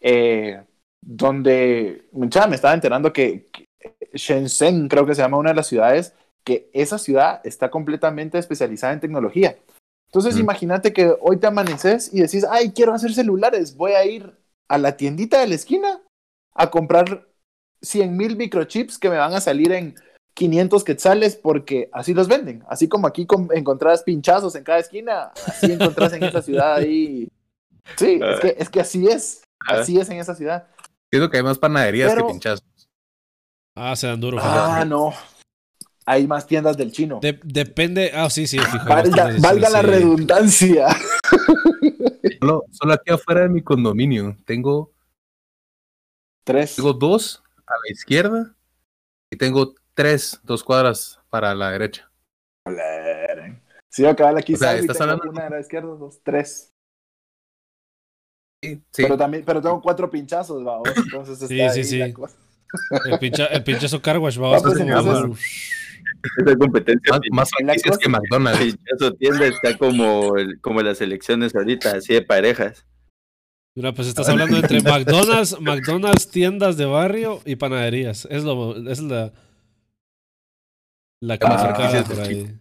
eh, 0.00 0.62
donde, 1.00 2.08
mucha, 2.12 2.46
me 2.46 2.56
estaba 2.56 2.74
enterando 2.74 3.12
que, 3.12 3.48
que 3.52 3.66
Shenzhen, 4.14 4.88
creo 4.88 5.06
que 5.06 5.14
se 5.14 5.22
llama 5.22 5.38
una 5.38 5.50
de 5.50 5.56
las 5.56 5.66
ciudades, 5.66 6.14
que 6.44 6.70
esa 6.72 6.98
ciudad 6.98 7.40
está 7.44 7.70
completamente 7.70 8.38
especializada 8.38 8.92
en 8.92 9.00
tecnología. 9.00 9.56
Entonces 10.06 10.36
Mm. 10.36 10.40
imagínate 10.40 10.92
que 10.92 11.14
hoy 11.20 11.36
te 11.36 11.46
amaneces 11.46 12.12
y 12.12 12.20
decís, 12.20 12.44
ay, 12.50 12.72
quiero 12.72 12.94
hacer 12.94 13.12
celulares, 13.12 13.76
voy 13.76 13.92
a 13.92 14.04
ir 14.04 14.37
a 14.68 14.78
la 14.78 14.96
tiendita 14.96 15.40
de 15.40 15.48
la 15.48 15.54
esquina 15.54 16.00
a 16.54 16.70
comprar 16.70 17.26
100 17.82 18.16
mil 18.16 18.36
microchips 18.36 18.98
que 18.98 19.08
me 19.10 19.16
van 19.16 19.32
a 19.34 19.40
salir 19.40 19.72
en 19.72 19.94
500 20.34 20.84
quetzales 20.84 21.36
porque 21.36 21.88
así 21.92 22.14
los 22.14 22.28
venden. 22.28 22.64
Así 22.68 22.88
como 22.88 23.06
aquí 23.06 23.26
encontrás 23.54 24.02
pinchazos 24.02 24.54
en 24.54 24.64
cada 24.64 24.78
esquina, 24.78 25.32
así 25.46 25.72
encontrás 25.72 26.12
en 26.12 26.22
esa 26.24 26.42
ciudad 26.42 26.74
ahí. 26.76 27.28
Sí, 27.96 28.20
es 28.22 28.40
que, 28.40 28.56
es 28.58 28.68
que 28.68 28.80
así 28.80 29.06
es, 29.08 29.42
así 29.66 29.98
es 29.98 30.08
en 30.10 30.18
esa 30.18 30.34
ciudad. 30.34 30.66
Siento 31.10 31.30
que 31.30 31.38
hay 31.38 31.42
más 31.42 31.58
panaderías 31.58 32.12
Pero- 32.12 32.26
que 32.26 32.32
pinchazos. 32.32 32.64
Ah, 33.74 33.94
se 33.96 34.08
dan 34.08 34.20
duro. 34.20 34.38
Ah, 34.40 34.84
no. 34.84 35.14
Hay 36.10 36.26
más 36.26 36.46
tiendas 36.46 36.74
del 36.78 36.90
chino. 36.90 37.20
De- 37.20 37.38
depende. 37.44 38.10
Ah, 38.14 38.30
sí, 38.30 38.46
sí, 38.46 38.58
fijo. 38.58 38.88
Valga, 38.88 39.68
la 39.68 39.80
sí. 39.82 39.86
redundancia. 39.86 40.86
Solo, 42.40 42.64
solo 42.70 42.92
aquí 42.94 43.10
afuera 43.12 43.42
de 43.42 43.50
mi 43.50 43.62
condominio 43.62 44.34
tengo, 44.46 44.90
Tres. 46.44 46.76
tengo 46.76 46.94
dos 46.94 47.42
a 47.66 47.72
la 47.72 47.92
izquierda 47.92 48.54
y 49.30 49.36
tengo 49.36 49.74
tres, 49.92 50.40
dos 50.44 50.64
cuadras 50.64 51.20
para 51.28 51.54
la 51.54 51.72
derecha. 51.72 52.10
Joder. 52.66 53.60
Si 53.90 54.02
yo 54.02 54.08
acabar 54.08 54.38
aquí, 54.38 54.54
O 54.54 54.56
sea, 54.56 54.76
estás 54.76 54.98
hablando- 55.02 55.28
una 55.28 55.44
de 55.44 55.50
la 55.50 55.60
izquierda, 55.60 55.88
dos, 55.88 56.20
tres. 56.22 56.72
Sí, 58.62 58.82
sí. 58.92 59.02
Pero 59.02 59.18
también, 59.18 59.44
pero 59.44 59.60
tengo 59.60 59.80
cuatro 59.82 60.08
pinchazos, 60.08 60.66
va. 60.66 60.80
Entonces 60.96 61.34
está 61.42 61.48
Sí, 61.48 61.60
ahí 61.60 61.84
sí, 61.84 61.98
la 61.98 62.06
sí. 62.06 62.12
cosa. 62.14 62.36
El, 63.10 63.18
pincha, 63.18 63.46
el 63.46 63.62
wash, 64.18 64.38
va. 64.40 64.58
Como- 64.58 64.74
entonces- 64.76 65.78
Esa 66.46 66.56
competencia 66.56 67.12
más, 67.12 67.20
más 67.32 67.50
franquicias 67.50 67.98
que 67.98 68.08
McDonald's. 68.08 68.58
pinchazo 68.60 69.14
tienda 69.14 69.46
está 69.46 69.76
como, 69.78 70.36
el- 70.36 70.60
como 70.60 70.82
las 70.82 71.00
elecciones 71.00 71.54
ahorita, 71.54 71.92
así 71.96 72.14
de 72.14 72.22
parejas. 72.22 72.84
Mira, 73.76 73.92
pues 73.94 74.08
estás 74.08 74.28
hablando 74.28 74.56
entre 74.56 74.82
McDonald's, 74.82 75.60
McDonald's, 75.60 76.28
tiendas 76.30 76.76
de 76.76 76.86
barrio 76.86 77.40
y 77.44 77.54
panaderías. 77.56 78.26
Es 78.30 78.42
lo, 78.42 78.76
es 78.90 79.00
la, 79.00 79.32
la 81.20 81.34
Ah, 81.40 82.04
por 82.08 82.20
ahí. 82.20 82.54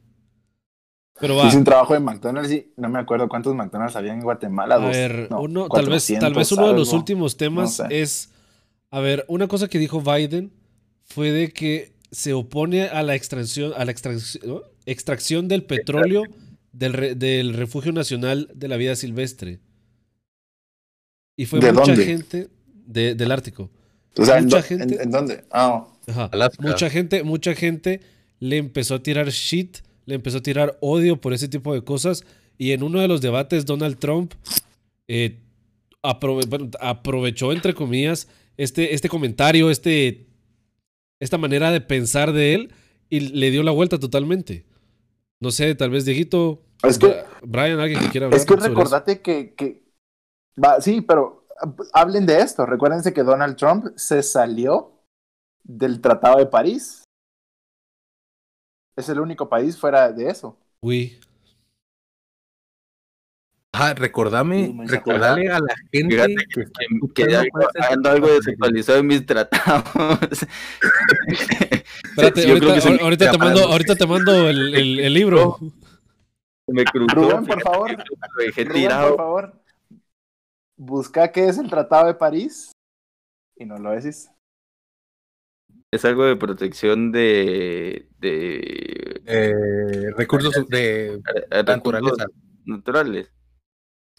Pero 1.20 1.36
va, 1.36 1.48
Hice 1.48 1.58
un 1.58 1.64
trabajo 1.64 1.96
en 1.96 2.04
McDonald's 2.04 2.52
y 2.52 2.72
no 2.78 2.90
me 2.90 3.00
acuerdo 3.00 3.28
cuántos 3.28 3.56
McDonald's 3.56 3.96
había 3.96 4.14
en 4.14 4.22
Guatemala. 4.22 4.76
a 4.76 4.78
dos, 4.80 4.92
ver, 4.92 5.28
no, 5.32 5.42
uno, 5.42 5.68
tal 5.68 5.90
vez, 5.90 6.06
tal 6.06 6.36
vez 6.36 6.50
400 6.50 6.52
uno 6.60 6.68
de 6.68 6.74
los 6.76 6.90
algo. 6.90 7.00
últimos 7.00 7.38
temas 7.38 7.80
no 7.80 7.88
sé. 7.88 8.02
es, 8.02 8.30
a 8.92 9.00
ver, 9.00 9.26
una 9.28 9.48
cosa 9.48 9.68
que 9.68 9.80
dijo 9.80 10.02
Biden 10.02 10.52
fue 11.06 11.32
de 11.32 11.52
que 11.52 11.94
se 12.12 12.34
opone 12.34 12.84
a 12.84 13.04
la 13.04 13.16
extracción, 13.16 13.74
a 13.76 13.84
la 13.86 13.92
extracción, 13.92 14.44
¿no? 14.48 14.62
extracción 14.86 15.48
del 15.48 15.64
petróleo 15.64 16.24
del, 16.72 16.94
re- 16.94 17.16
del 17.16 17.54
refugio 17.54 17.92
nacional 17.92 18.50
de 18.54 18.68
la 18.68 18.78
vida 18.78 18.96
silvestre. 18.96 19.60
Y 21.36 21.46
fue 21.46 21.60
¿De 21.60 21.72
mucha 21.72 21.86
dónde? 21.88 22.06
gente 22.06 22.48
de- 22.86 23.16
del 23.16 23.32
Ártico. 23.32 23.70
O 24.18 24.26
sea, 24.26 24.38
¿en, 24.38 24.46
mucha 24.46 24.58
dó- 24.60 24.64
gente- 24.64 24.96
en- 24.96 25.02
en 25.02 25.12
dónde? 25.12 25.44
Ah, 25.52 25.88
Ajá. 26.08 26.30
Alaska. 26.32 26.64
Mucha 26.64 26.90
gente, 26.90 27.24
mucha 27.24 27.54
gente 27.54 28.02
le 28.40 28.58
empezó 28.58 28.96
a 28.96 29.04
tirar 29.04 29.30
shit, 29.30 29.80
le 30.06 30.16
empezó 30.16 30.38
a 30.38 30.44
tirar 30.44 30.78
odio 30.82 31.20
por 31.20 31.34
ese 31.34 31.48
tipo 31.48 31.74
de 31.74 31.84
cosas. 31.84 32.24
Y 32.58 32.72
en 32.72 32.82
uno 32.84 33.00
de 33.02 33.08
los 33.08 33.22
debates, 33.22 33.66
Donald 33.66 33.98
Trump 34.00 34.34
eh, 35.08 35.38
aprove- 36.02 36.48
bueno, 36.50 36.70
aprovechó, 36.80 37.52
entre 37.54 37.74
comillas, 37.74 38.28
este, 38.58 38.94
este 38.94 39.10
comentario, 39.10 39.70
este, 39.70 40.28
esta 41.20 41.38
manera 41.38 41.72
de 41.72 41.82
pensar 41.82 42.32
de 42.34 42.54
él 42.56 42.74
y 43.10 43.20
le 43.22 43.52
dio 43.52 43.64
la 43.64 43.72
vuelta 43.72 44.00
totalmente. 44.00 44.66
No 45.40 45.52
sé, 45.52 45.76
tal 45.76 45.92
vez 45.92 46.06
Dieguito, 46.06 46.64
Es 46.84 46.98
que- 46.98 47.24
Brian, 47.44 47.80
alguien 47.80 48.00
que 48.02 48.10
quiera 48.10 48.26
hablar. 48.26 48.40
es 48.40 48.46
que 48.46 48.56
recordate 48.56 49.22
que, 49.22 49.54
que 49.54 49.84
va, 50.62 50.82
sí, 50.82 51.02
pero 51.02 51.48
ah, 51.62 51.74
hablen 51.94 52.26
de 52.26 52.40
esto. 52.42 52.66
Recuérdense 52.66 53.14
que 53.14 53.24
Donald 53.24 53.56
Trump 53.56 53.86
se 53.96 54.24
salió 54.24 54.94
del 55.64 56.02
Tratado 56.02 56.40
de 56.40 56.48
París. 56.48 57.04
Es 58.98 59.10
el 59.10 59.20
único 59.20 59.48
país 59.48 59.78
fuera 59.78 60.12
de 60.12 60.30
eso. 60.30 60.58
Uy, 60.82 61.20
Ajá, 63.78 63.94
recordame, 63.94 64.74
recordale 64.88 65.52
a 65.52 65.60
la 65.60 65.76
gente 65.92 66.16
Fíjate 66.16 66.36
que, 66.52 66.66
Que, 67.14 67.28
que 67.28 67.36
algo- 67.36 67.70
ando 67.92 68.10
algo 68.10 68.28
desactualizado 68.28 68.98
en 69.00 69.06
mis 69.08 69.24
tratados. 69.24 69.84
espérate, 72.04 72.42
Sí, 72.42 72.48
yo 72.50 72.58
creo 72.58 72.72
ahorita, 72.72 73.04
ahorita 73.04 73.32
te 73.32 73.38
mando, 73.38 73.64
ahorita 73.66 73.96
te 73.96 74.08
mando 74.08 74.50
el, 74.50 74.74
el- 74.74 75.00
el 75.00 75.14
libro. 75.14 75.60
Me 76.68 76.84
cruzó. 76.86 77.14
Rubén, 77.16 77.46
por 77.46 77.62
favor. 77.62 77.92
Lo 77.92 78.44
dejé 78.44 78.64
Rubén, 78.64 78.82
tirado. 78.82 79.10
por 79.10 79.18
favor, 79.18 79.62
busca 80.76 81.32
qué 81.32 81.48
es 81.48 81.60
el 81.60 81.70
Tratado 81.70 82.08
de 82.08 82.16
París 82.16 82.72
y 83.58 83.66
no 83.66 83.78
lo 83.78 83.92
decís. 83.92 84.32
Es 85.94 86.04
algo 86.04 86.26
de 86.26 86.36
protección 86.36 87.12
de, 87.12 88.10
de 88.18 89.22
eh, 89.26 90.12
recursos 90.18 90.68
de 90.68 91.22
naturaleza. 91.52 92.26
recursos 92.26 92.28
naturales. 92.66 93.32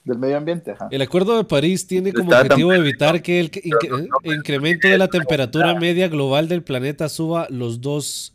Del 0.09 0.19
medio 0.19 0.39
ambiente, 0.39 0.71
ajá. 0.71 0.89
El 0.91 1.03
Acuerdo 1.03 1.37
de 1.37 1.45
París 1.45 1.87
tiene 1.87 2.15
como 2.15 2.33
Está 2.33 2.41
objetivo 2.41 2.73
evitar 2.73 3.21
que 3.21 3.41
el 3.41 3.51
no, 4.09 4.33
incremento 4.33 4.89
de 4.89 4.97
la 4.97 5.09
temperatura 5.09 5.75
media 5.75 6.09
global 6.09 6.49
del 6.49 6.63
planeta 6.63 7.11
suba 7.11 7.47
los 7.51 7.83
2 7.83 8.33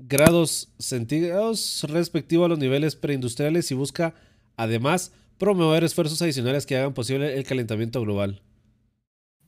grados 0.00 0.72
centígrados 0.80 1.86
respectivo 1.88 2.44
a 2.44 2.48
los 2.48 2.58
niveles 2.58 2.96
preindustriales 2.96 3.70
y 3.70 3.74
busca 3.74 4.14
además 4.56 5.12
promover 5.38 5.84
esfuerzos 5.84 6.20
adicionales 6.22 6.66
que 6.66 6.76
hagan 6.76 6.92
posible 6.92 7.36
el 7.36 7.44
calentamiento 7.44 8.00
global. 8.00 8.42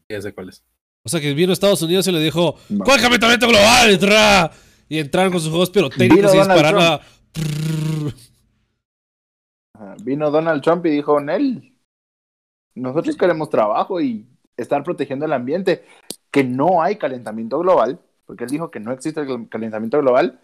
Ya 0.08 0.22
sé 0.22 0.32
cuál 0.32 0.50
es. 0.50 0.62
O 1.02 1.08
sea 1.08 1.20
que 1.20 1.34
vino 1.34 1.52
Estados 1.52 1.82
Unidos 1.82 2.06
y 2.06 2.12
le 2.12 2.20
dijo, 2.20 2.54
No. 2.68 2.84
¿cuál 2.84 3.00
calentamiento 3.00 3.48
global? 3.48 3.98
Tra? 3.98 4.52
Y 4.88 4.98
entraron 5.00 5.32
con 5.32 5.40
sus 5.40 5.50
juegos 5.50 5.70
pirotécnicos 5.70 6.32
y 6.34 6.36
dispararon 6.36 6.82
a... 6.84 7.00
Ajá. 9.74 9.96
Vino 10.02 10.30
Donald 10.30 10.62
Trump 10.62 10.84
y 10.86 10.90
dijo, 10.90 11.20
Nel, 11.20 11.76
nosotros 12.74 13.16
queremos 13.16 13.50
trabajo 13.50 14.00
y 14.00 14.26
estar 14.56 14.82
protegiendo 14.82 15.26
el 15.26 15.32
ambiente, 15.32 15.84
que 16.30 16.44
no 16.44 16.82
hay 16.82 16.96
calentamiento 16.96 17.58
global, 17.58 18.00
porque 18.26 18.44
él 18.44 18.50
dijo 18.50 18.70
que 18.70 18.80
no 18.80 18.92
existe 18.92 19.20
el 19.20 19.48
calentamiento 19.48 19.98
global, 20.00 20.40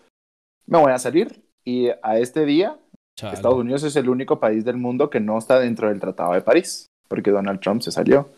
me 0.66 0.78
voy 0.78 0.92
a 0.92 0.98
salir. 0.98 1.44
Y 1.64 1.88
a 2.02 2.18
este 2.18 2.44
día, 2.44 2.78
Chale. 3.16 3.34
Estados 3.34 3.58
Unidos 3.58 3.82
es 3.82 3.94
el 3.96 4.08
único 4.08 4.40
país 4.40 4.64
del 4.64 4.76
mundo 4.76 5.10
que 5.10 5.20
no 5.20 5.38
está 5.38 5.58
dentro 5.58 5.88
del 5.88 6.00
Tratado 6.00 6.32
de 6.32 6.40
París, 6.40 6.86
porque 7.08 7.30
Donald 7.30 7.60
Trump 7.60 7.82
se 7.82 7.92
salió. 7.92 8.30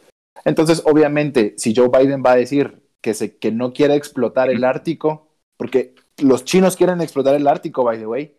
Entonces, 0.44 0.82
obviamente, 0.86 1.54
si 1.56 1.74
Joe 1.74 1.88
Biden 1.88 2.22
va 2.24 2.32
a 2.32 2.36
decir 2.36 2.82
que, 3.00 3.14
se, 3.14 3.36
que 3.38 3.52
no 3.52 3.72
quiere 3.72 3.94
explotar 3.94 4.50
el 4.50 4.64
Ártico, 4.64 5.28
porque 5.56 5.94
los 6.18 6.44
chinos 6.44 6.76
quieren 6.76 7.00
explotar 7.00 7.34
el 7.34 7.46
Ártico, 7.46 7.84
by 7.84 7.98
the 7.98 8.06
way, 8.06 8.36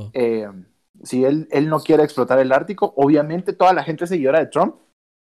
Oh. 0.00 0.10
eh, 0.12 0.48
si 1.02 1.24
él, 1.24 1.48
él 1.50 1.68
no 1.68 1.80
quiere 1.80 2.02
explotar 2.02 2.38
el 2.38 2.52
Ártico, 2.52 2.92
obviamente 2.96 3.52
toda 3.52 3.72
la 3.72 3.84
gente 3.84 4.06
seguidora 4.06 4.40
de 4.40 4.46
Trump 4.46 4.76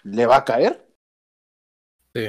le 0.03 0.25
va 0.25 0.37
a 0.37 0.45
caer. 0.45 0.85
Sí. 2.13 2.25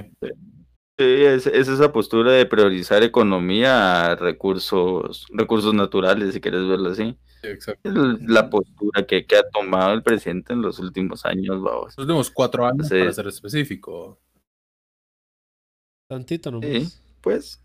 Sí, 0.98 1.04
es, 1.24 1.46
es 1.46 1.68
esa 1.68 1.92
postura 1.92 2.32
de 2.32 2.46
priorizar 2.46 3.02
economía 3.02 4.12
a 4.12 4.14
recursos, 4.16 5.26
recursos 5.32 5.74
naturales, 5.74 6.34
si 6.34 6.40
quieres 6.40 6.68
verlo 6.68 6.90
así. 6.90 7.16
sí, 7.40 7.48
exacto. 7.48 7.88
Es 7.88 7.94
la 8.28 8.48
postura 8.50 9.04
que, 9.06 9.26
que 9.26 9.36
ha 9.36 9.48
tomado 9.50 9.94
el 9.94 10.02
presidente 10.02 10.52
en 10.52 10.62
los 10.62 10.78
últimos 10.78 11.24
años, 11.24 11.60
vamos. 11.62 11.94
Los 11.96 11.98
últimos 12.06 12.30
cuatro 12.30 12.66
años, 12.66 12.88
Sí. 12.88 12.98
para 12.98 13.12
ser 13.12 13.26
específico. 13.26 14.20
Tantito 16.08 16.50
nomás. 16.50 16.68
Sí. 16.70 16.98
Pues 17.22 17.64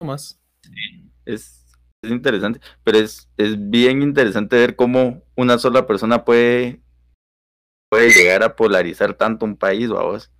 No 0.00 0.08
más. 0.08 0.38
es, 1.24 1.57
es 2.02 2.10
interesante, 2.10 2.60
pero 2.84 2.98
es, 2.98 3.28
es 3.36 3.56
bien 3.70 4.02
interesante 4.02 4.56
ver 4.56 4.76
cómo 4.76 5.22
una 5.36 5.58
sola 5.58 5.86
persona 5.86 6.24
puede, 6.24 6.80
puede 7.90 8.10
llegar 8.10 8.42
a 8.42 8.56
polarizar 8.56 9.14
tanto 9.14 9.44
un 9.44 9.56
país, 9.56 9.88
vamos. 9.90 10.30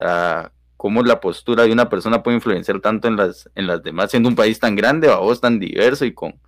A 0.00 0.52
cómo 0.76 1.02
la 1.02 1.20
postura 1.20 1.64
de 1.64 1.72
una 1.72 1.88
persona 1.88 2.22
puede 2.22 2.36
influenciar 2.36 2.80
tanto 2.80 3.08
en 3.08 3.16
las, 3.16 3.50
en 3.54 3.66
las 3.66 3.82
demás, 3.82 4.10
siendo 4.10 4.28
un 4.28 4.36
país 4.36 4.60
tan 4.60 4.76
grande, 4.76 5.08
vamos, 5.08 5.40
tan 5.40 5.58
diverso 5.58 6.04
y 6.04 6.12
con, 6.12 6.40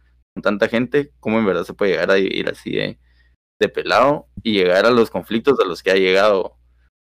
tanta 0.43 0.69
gente, 0.69 1.13
cómo 1.21 1.39
en 1.39 1.47
verdad 1.47 1.65
se 1.65 1.75
puede 1.75 1.93
llegar 1.93 2.11
a 2.11 2.15
dividir 2.15 2.49
así 2.49 2.73
de, 2.73 2.99
de 3.59 3.69
pelado 3.69 4.29
y 4.43 4.53
llegar 4.53 4.87
a 4.87 4.91
los 4.91 5.11
conflictos 5.11 5.59
a 5.61 5.67
los 5.67 5.83
que 5.83 5.91
ha 5.91 5.97
llegado 5.97 6.59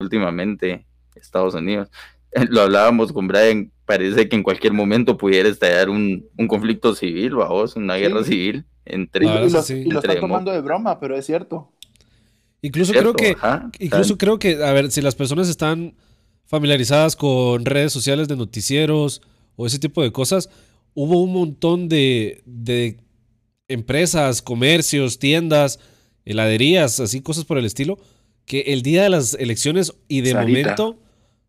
últimamente 0.00 0.86
Estados 1.14 1.54
Unidos. 1.54 1.90
Lo 2.50 2.62
hablábamos 2.62 3.12
con 3.12 3.28
Brian, 3.28 3.70
parece 3.92 4.28
que 4.28 4.36
en 4.36 4.42
cualquier 4.42 4.72
momento 4.72 5.16
pudiera 5.16 5.48
estar 5.48 5.88
un, 5.90 6.26
un 6.38 6.48
conflicto 6.48 6.94
civil, 6.94 7.34
vamos, 7.36 7.76
una 7.76 7.96
guerra 7.96 8.24
Sí. 8.24 8.32
civil 8.32 8.64
entre 8.84 9.26
Y, 9.26 9.50
sí. 9.62 9.74
y 9.74 9.84
lo 9.90 9.96
Entre 9.96 10.12
está 10.14 10.20
tomando 10.20 10.50
de 10.50 10.60
broma, 10.60 10.98
pero 10.98 11.16
es 11.16 11.26
cierto. 11.26 11.72
Incluso 12.62 12.92
¿cierto? 12.92 13.12
creo 13.14 13.32
que 13.34 13.38
Ajá, 13.38 13.70
Incluso 13.78 14.16
creo 14.18 14.38
que, 14.38 14.62
a 14.64 14.72
ver, 14.72 14.90
si 14.90 15.02
las 15.02 15.14
personas 15.14 15.48
están 15.48 15.94
familiarizadas 16.46 17.16
con 17.16 17.64
redes 17.64 17.92
sociales 17.92 18.28
de 18.28 18.36
noticieros 18.36 19.20
o 19.56 19.66
ese 19.66 19.78
tipo 19.78 20.02
de 20.02 20.12
cosas, 20.12 20.48
hubo 20.94 21.22
un 21.22 21.32
montón 21.32 21.88
de, 21.88 22.42
de 22.46 22.98
empresas, 23.68 24.42
comercios, 24.42 25.18
tiendas, 25.18 25.78
heladerías, 26.24 27.00
así 27.00 27.20
cosas 27.20 27.44
por 27.44 27.58
el 27.58 27.64
estilo, 27.64 27.98
que 28.44 28.60
el 28.68 28.82
día 28.82 29.02
de 29.02 29.10
las 29.10 29.34
elecciones 29.34 29.94
y 30.08 30.20
de 30.20 30.34
momento, 30.34 30.98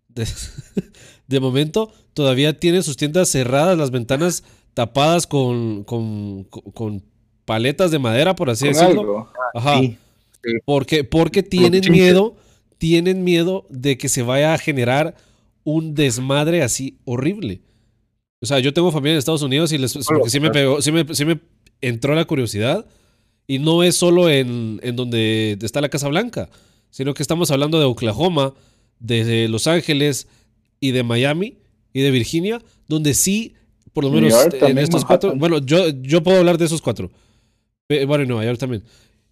de, 0.09 1.39
momento, 1.39 1.91
todavía 2.13 2.57
tienen 2.59 2.83
sus 2.83 2.97
tiendas 2.97 3.29
cerradas, 3.29 3.77
las 3.77 3.91
ventanas 3.91 4.43
tapadas 4.73 5.27
con, 5.27 5.83
con, 5.83 6.45
con 6.45 7.03
paletas 7.45 7.91
de 7.91 7.99
madera, 7.99 8.35
por 8.35 8.49
así 8.49 8.67
decirlo. 8.67 9.29
Ajá. 9.53 9.81
Porque, 10.65 11.03
porque 11.03 11.43
tienen 11.43 11.89
miedo, 11.91 12.35
tienen 12.77 13.23
miedo 13.23 13.65
de 13.69 13.97
que 13.97 14.09
se 14.09 14.23
vaya 14.23 14.53
a 14.53 14.57
generar 14.57 15.15
un 15.63 15.95
desmadre 15.95 16.63
así 16.63 16.97
horrible. 17.05 17.61
O 18.41 18.45
sea, 18.45 18.59
yo 18.59 18.73
tengo 18.73 18.91
familia 18.91 19.13
en 19.13 19.19
Estados 19.19 19.41
Unidos 19.41 19.71
y 19.71 19.77
les, 19.77 19.97
sí 20.27 20.39
me 20.39 20.51
pegó, 20.51 20.81
sí 20.81 20.91
me, 20.91 21.05
sí 21.15 21.23
me 21.23 21.39
entró 21.81 22.13
la 22.13 22.25
curiosidad. 22.25 22.85
Y 23.47 23.59
no 23.59 23.83
es 23.83 23.95
solo 23.95 24.29
en, 24.29 24.79
en, 24.83 24.95
donde 24.95 25.57
está 25.61 25.81
la 25.81 25.89
Casa 25.89 26.07
Blanca, 26.07 26.49
sino 26.89 27.13
que 27.13 27.23
estamos 27.23 27.51
hablando 27.51 27.77
de 27.77 27.85
Oklahoma, 27.85 28.53
de 28.99 29.47
Los 29.49 29.67
Ángeles 29.67 30.27
y 30.79 30.91
de 30.91 31.03
Miami 31.03 31.57
y 31.93 32.01
de 32.01 32.11
Virginia, 32.11 32.61
donde 32.87 33.13
sí, 33.13 33.53
por 33.93 34.03
lo 34.03 34.11
menos 34.11 34.33
en 34.51 34.77
estos 34.77 35.05
cuatro, 35.05 35.35
bueno, 35.35 35.59
yo, 35.59 35.89
yo 36.01 36.23
puedo 36.23 36.39
hablar 36.39 36.57
de 36.57 36.65
esos 36.65 36.81
cuatro. 36.81 37.11
Bueno, 37.87 38.23
y 38.23 38.27
Nueva 38.27 38.45
York 38.45 38.59
también. 38.59 38.83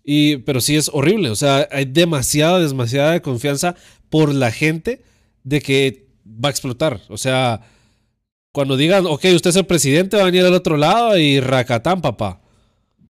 Y, 0.03 0.38
pero 0.38 0.62
sí 0.62 0.76
es 0.76 0.89
horrible, 0.93 1.30
o 1.30 1.36
sea, 1.36 1.68
hay 1.72 1.86
demasiada, 1.86 2.59
demasiada 2.59 3.20
confianza 3.22 3.76
por 4.09 4.34
la 4.34 4.51
gente 4.51 5.03
de 5.43 5.62
que 5.62 6.07
va 6.26 6.49
a 6.49 6.51
explotar. 6.51 7.01
O 7.09 7.18
sea, 7.18 7.62
cuando 8.51 8.78
digan, 8.78 9.05
ok, 9.05 9.26
usted 9.36 9.51
es 9.51 9.55
el 9.55 9.66
presidente, 9.66 10.18
va 10.18 10.24
a 10.24 10.26
venir 10.26 10.45
al 10.45 10.53
otro 10.53 10.78
lado 10.78 11.18
y 11.18 11.39
racatán, 11.39 12.01
papá. 12.01 12.41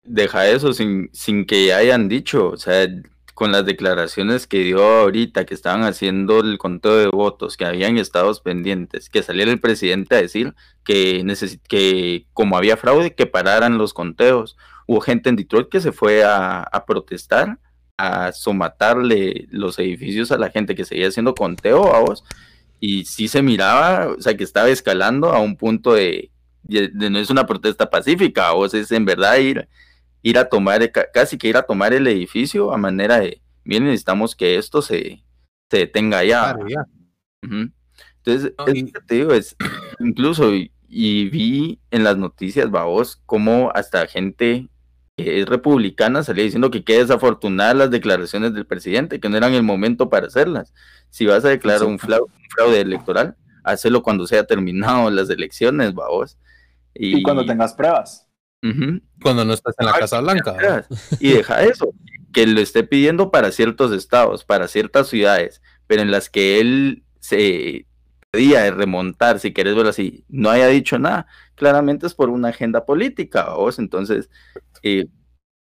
Deja 0.04 0.50
eso 0.50 0.74
sin, 0.74 1.10
sin 1.14 1.46
que 1.46 1.74
hayan 1.74 2.10
dicho, 2.10 2.50
o 2.50 2.58
sea, 2.58 2.88
con 3.34 3.52
las 3.52 3.66
declaraciones 3.66 4.48
que 4.48 4.60
dio 4.60 4.84
ahorita, 4.84 5.46
que 5.46 5.54
estaban 5.54 5.84
haciendo 5.84 6.40
el 6.40 6.58
conteo 6.58 6.98
de 6.98 7.08
votos, 7.08 7.58
que 7.58 7.66
habían 7.66 7.98
estados 7.98 8.42
pendientes, 8.42 9.10
que 9.10 9.24
saliera 9.24 9.52
el 9.52 9.60
presidente 9.60 10.16
a 10.16 10.22
decir 10.22 10.54
que, 10.84 11.26
que 11.68 12.26
como 12.34 12.58
había 12.58 12.78
fraude, 12.78 13.16
que 13.16 13.26
pararan 13.26 13.78
los 13.78 13.94
conteos. 13.94 14.58
Hubo 14.88 15.02
gente 15.02 15.30
en 15.30 15.36
Detroit 15.36 15.70
que 15.70 15.82
se 15.82 15.92
fue 15.92 16.24
a, 16.24 16.84
protestar, 16.86 17.60
a 17.98 18.32
somatarle 18.32 19.48
los 19.50 19.80
edificios 19.80 20.32
a 20.32 20.38
la 20.38 20.50
gente 20.50 20.76
que 20.76 20.86
seguía 20.86 21.08
haciendo 21.08 21.36
conteo, 21.36 21.96
a 21.96 22.00
vos, 22.02 22.24
y 22.80 23.06
sí 23.06 23.28
se 23.28 23.42
miraba, 23.42 24.08
o 24.18 24.22
sea, 24.22 24.36
que 24.36 24.44
estaba 24.44 24.70
escalando 24.70 25.30
a 25.30 25.40
un 25.40 25.56
punto 25.56 25.94
de, 25.94 26.32
no 26.94 27.20
es 27.20 27.30
una 27.30 27.46
protesta 27.46 27.90
pacífica, 27.90 28.54
o 28.54 28.66
es 28.66 28.92
en 28.92 29.06
verdad 29.06 29.38
ir, 29.38 29.70
ir 30.22 30.38
a 30.38 30.50
tomar, 30.50 30.92
casi 31.14 31.38
que 31.38 31.48
ir 31.48 31.58
a 31.58 31.64
tomar 31.64 31.94
el 31.94 32.08
edificio 32.08 32.74
a 32.74 32.78
manera 32.78 33.20
de, 33.20 33.42
miren, 33.64 33.86
necesitamos 33.86 34.36
que 34.36 34.58
esto 34.58 34.82
se, 34.82 35.24
se 35.70 35.78
detenga 35.78 36.24
ya. 36.24 36.56
Entonces, 37.42 38.54
es 38.68 38.74
que 38.74 39.02
te 39.06 39.16
digo, 39.16 39.34
es, 39.34 39.56
incluso, 40.00 40.54
y, 40.54 40.72
y, 40.88 41.30
vi 41.30 41.80
en 41.90 42.04
las 42.04 42.18
noticias, 42.18 42.70
vos, 42.70 43.22
como 43.26 43.72
hasta 43.74 44.06
gente 44.08 44.70
es 45.18 45.46
republicana 45.46 46.24
salía 46.24 46.44
diciendo 46.44 46.72
que 46.72 46.84
qué 46.84 46.98
desafortunadas 46.98 47.76
las 47.76 47.92
declaraciones 47.92 48.54
del 48.54 48.66
presidente, 48.66 49.20
que 49.20 49.30
no 49.30 49.38
eran 49.38 49.54
el 49.54 49.64
momento 49.64 50.10
para 50.10 50.28
hacerlas. 50.28 50.74
Si 51.10 51.26
vas 51.26 51.46
a 51.46 51.50
declarar 51.50 51.84
un 51.84 52.00
fraude, 52.00 52.82
electoral, 52.82 53.36
hazlo 53.64 54.02
cuando 54.04 54.26
se 54.28 54.36
haya 54.36 54.48
terminado 54.48 55.10
las 55.12 55.30
elecciones, 55.30 55.94
vamos. 55.94 56.38
Y, 56.94 57.24
cuando 57.24 57.46
tengas 57.46 57.74
pruebas. 57.74 58.28
Cuando 59.22 59.46
no 59.46 59.54
estás 59.54 59.76
en 59.80 59.86
la 59.86 59.94
Casa 59.94 60.22
Blanca. 60.22 60.86
Y 61.20 61.34
deja 61.34 61.64
eso, 61.64 61.94
que 62.32 62.46
lo 62.48 62.60
esté 62.62 62.84
pidiendo 62.84 63.32
para 63.32 63.52
ciertos 63.52 63.92
estados, 63.92 64.46
para 64.46 64.68
ciertas 64.68 65.08
ciudades, 65.08 65.62
pero 65.88 66.02
en 66.02 66.12
las 66.12 66.30
que 66.30 66.60
él 66.60 67.04
se 67.20 67.86
podía 68.32 68.70
remontar, 68.72 69.40
si 69.40 69.52
querés 69.52 69.76
verlo 69.76 69.90
así, 69.90 70.26
no 70.30 70.50
haya 70.50 70.68
dicho 70.68 70.98
nada, 70.98 71.28
claramente 71.56 72.08
es 72.08 72.14
por 72.14 72.30
una 72.30 72.50
agenda 72.50 72.86
política, 72.86 73.54
vos. 73.54 73.80
Entonces, 73.80 74.30
eh, 74.84 75.08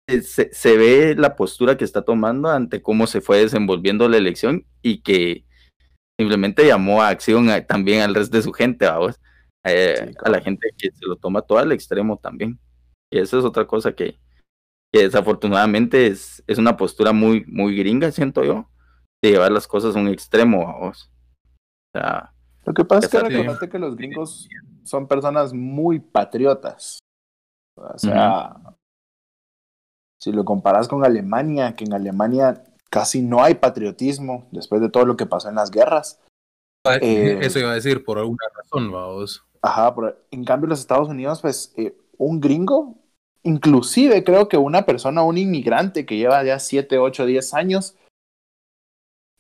se, 0.07 0.53
se, 0.53 0.77
ve 0.77 1.15
la 1.17 1.37
postura 1.37 1.77
que 1.77 1.85
está 1.85 2.03
tomando 2.03 2.51
ante 2.51 2.83
cómo 2.83 3.07
se 3.07 3.21
fue 3.21 3.39
desenvolviendo 3.39 4.09
la 4.09 4.19
elección 4.19 4.67
y 4.83 5.01
que 5.03 5.45
simplemente 6.19 6.67
llamó 6.67 7.03
a 7.03 7.09
acción 7.09 7.49
también 7.67 8.03
al 8.03 8.15
resto 8.15 8.37
de 8.37 8.43
su 8.43 8.53
gente, 8.53 8.87
vamos, 8.87 9.19
eh, 9.65 10.13
a 10.25 10.31
la 10.31 10.41
gente 10.41 10.69
que 10.77 10.91
se 10.91 11.07
lo 11.07 11.17
toma 11.17 11.43
todo 11.43 11.59
al 11.59 11.73
extremo 11.73 12.19
también. 12.19 12.59
Y 13.13 13.19
eso 13.19 13.39
es 13.39 13.45
otra 13.45 13.67
cosa 13.67 13.93
que, 13.93 14.19
que 14.91 15.03
desafortunadamente 15.03 16.07
es, 16.07 16.43
es, 16.47 16.57
una 16.59 16.77
postura 16.79 17.13
muy, 17.13 17.45
muy 17.45 17.77
gringa, 17.77 18.11
siento 18.11 18.43
yo, 18.43 18.71
de 19.23 19.33
llevar 19.33 19.53
las 19.53 19.69
cosas 19.69 19.95
a 19.95 19.99
un 19.99 20.09
extremo, 20.09 20.65
vamos. 20.65 21.13
O 21.95 21.99
sea, 21.99 22.33
lo 22.65 22.73
que 22.73 22.85
pasa 22.85 23.07
es 23.07 23.13
que 23.13 23.19
recordate 23.21 23.69
que 23.69 23.79
los 23.79 23.97
gringos 23.97 24.49
son 24.85 25.07
personas 25.07 25.53
muy 25.53 26.01
patriotas. 26.01 27.01
O 27.77 27.99
sea, 27.99 28.57
si 30.19 30.33
lo 30.33 30.45
comparas 30.45 30.89
con 30.89 31.05
Alemania, 31.05 31.75
que 31.75 31.85
en 31.85 31.93
Alemania 31.93 32.65
casi 32.89 33.21
no 33.21 33.43
hay 33.43 33.57
patriotismo 33.57 34.49
después 34.53 34.81
de 34.81 34.89
todo 34.89 35.05
lo 35.05 35.17
que 35.17 35.27
pasó 35.27 35.51
en 35.51 35.57
las 35.57 35.71
guerras. 35.71 36.21
Ah, 36.87 36.97
eh, 37.01 37.39
eso 37.43 37.59
iba 37.59 37.73
a 37.73 37.75
decir, 37.75 38.05
por 38.05 38.19
alguna 38.19 38.45
razón, 38.57 38.91
vamos. 38.91 39.45
Ajá, 39.61 39.95
en 40.31 40.45
cambio 40.45 40.69
los 40.69 40.81
Estados 40.81 41.09
Unidos, 41.09 41.41
pues 41.43 41.75
eh, 41.77 41.97
un 42.19 42.41
gringo, 42.41 43.02
inclusive 43.43 44.25
creo 44.25 44.49
que 44.49 44.57
una 44.57 44.87
persona, 44.87 45.23
un 45.23 45.39
inmigrante 45.39 46.07
que 46.07 46.17
lleva 46.17 46.43
ya 46.45 46.59
7, 46.59 46.99
8, 46.99 47.27
10 47.27 47.55
años, 47.55 47.97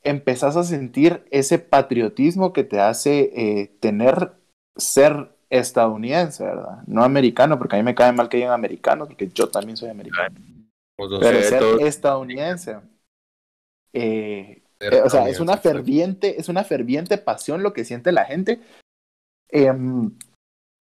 empezás 0.03 0.57
a 0.57 0.65
sentir 0.65 1.25
ese 1.31 1.59
patriotismo 1.59 2.53
que 2.53 2.65
te 2.65 2.81
hace 2.81 3.31
eh, 3.35 3.77
tener, 3.81 4.33
ser 4.77 5.31
estadounidense, 5.51 6.45
¿verdad? 6.45 6.83
No 6.87 7.05
americano, 7.05 7.59
porque 7.59 7.77
a 7.77 7.79
mí 7.79 7.85
me 7.85 7.95
cae 7.95 8.13
mal 8.13 8.29
que 8.29 8.39
digan 8.39 8.53
americano, 8.53 9.07
porque 9.07 9.29
yo 9.29 9.49
también 9.49 9.77
soy 9.77 9.91
americano. 9.91 10.37
Pero 10.97 11.43
ser 11.43 11.87
estadounidense. 11.87 12.79
Eh, 13.93 14.63
eh, 14.81 15.03
o 15.05 15.11
sea, 15.11 15.29
es 15.29 15.41
una 15.41 15.57
ferviente, 15.59 16.41
es 16.41 16.49
una 16.49 16.65
ferviente 16.65 17.19
pasión 17.19 17.63
lo 17.63 17.73
que 17.73 17.85
siente 17.85 18.13
la 18.13 18.25
gente. 18.25 18.61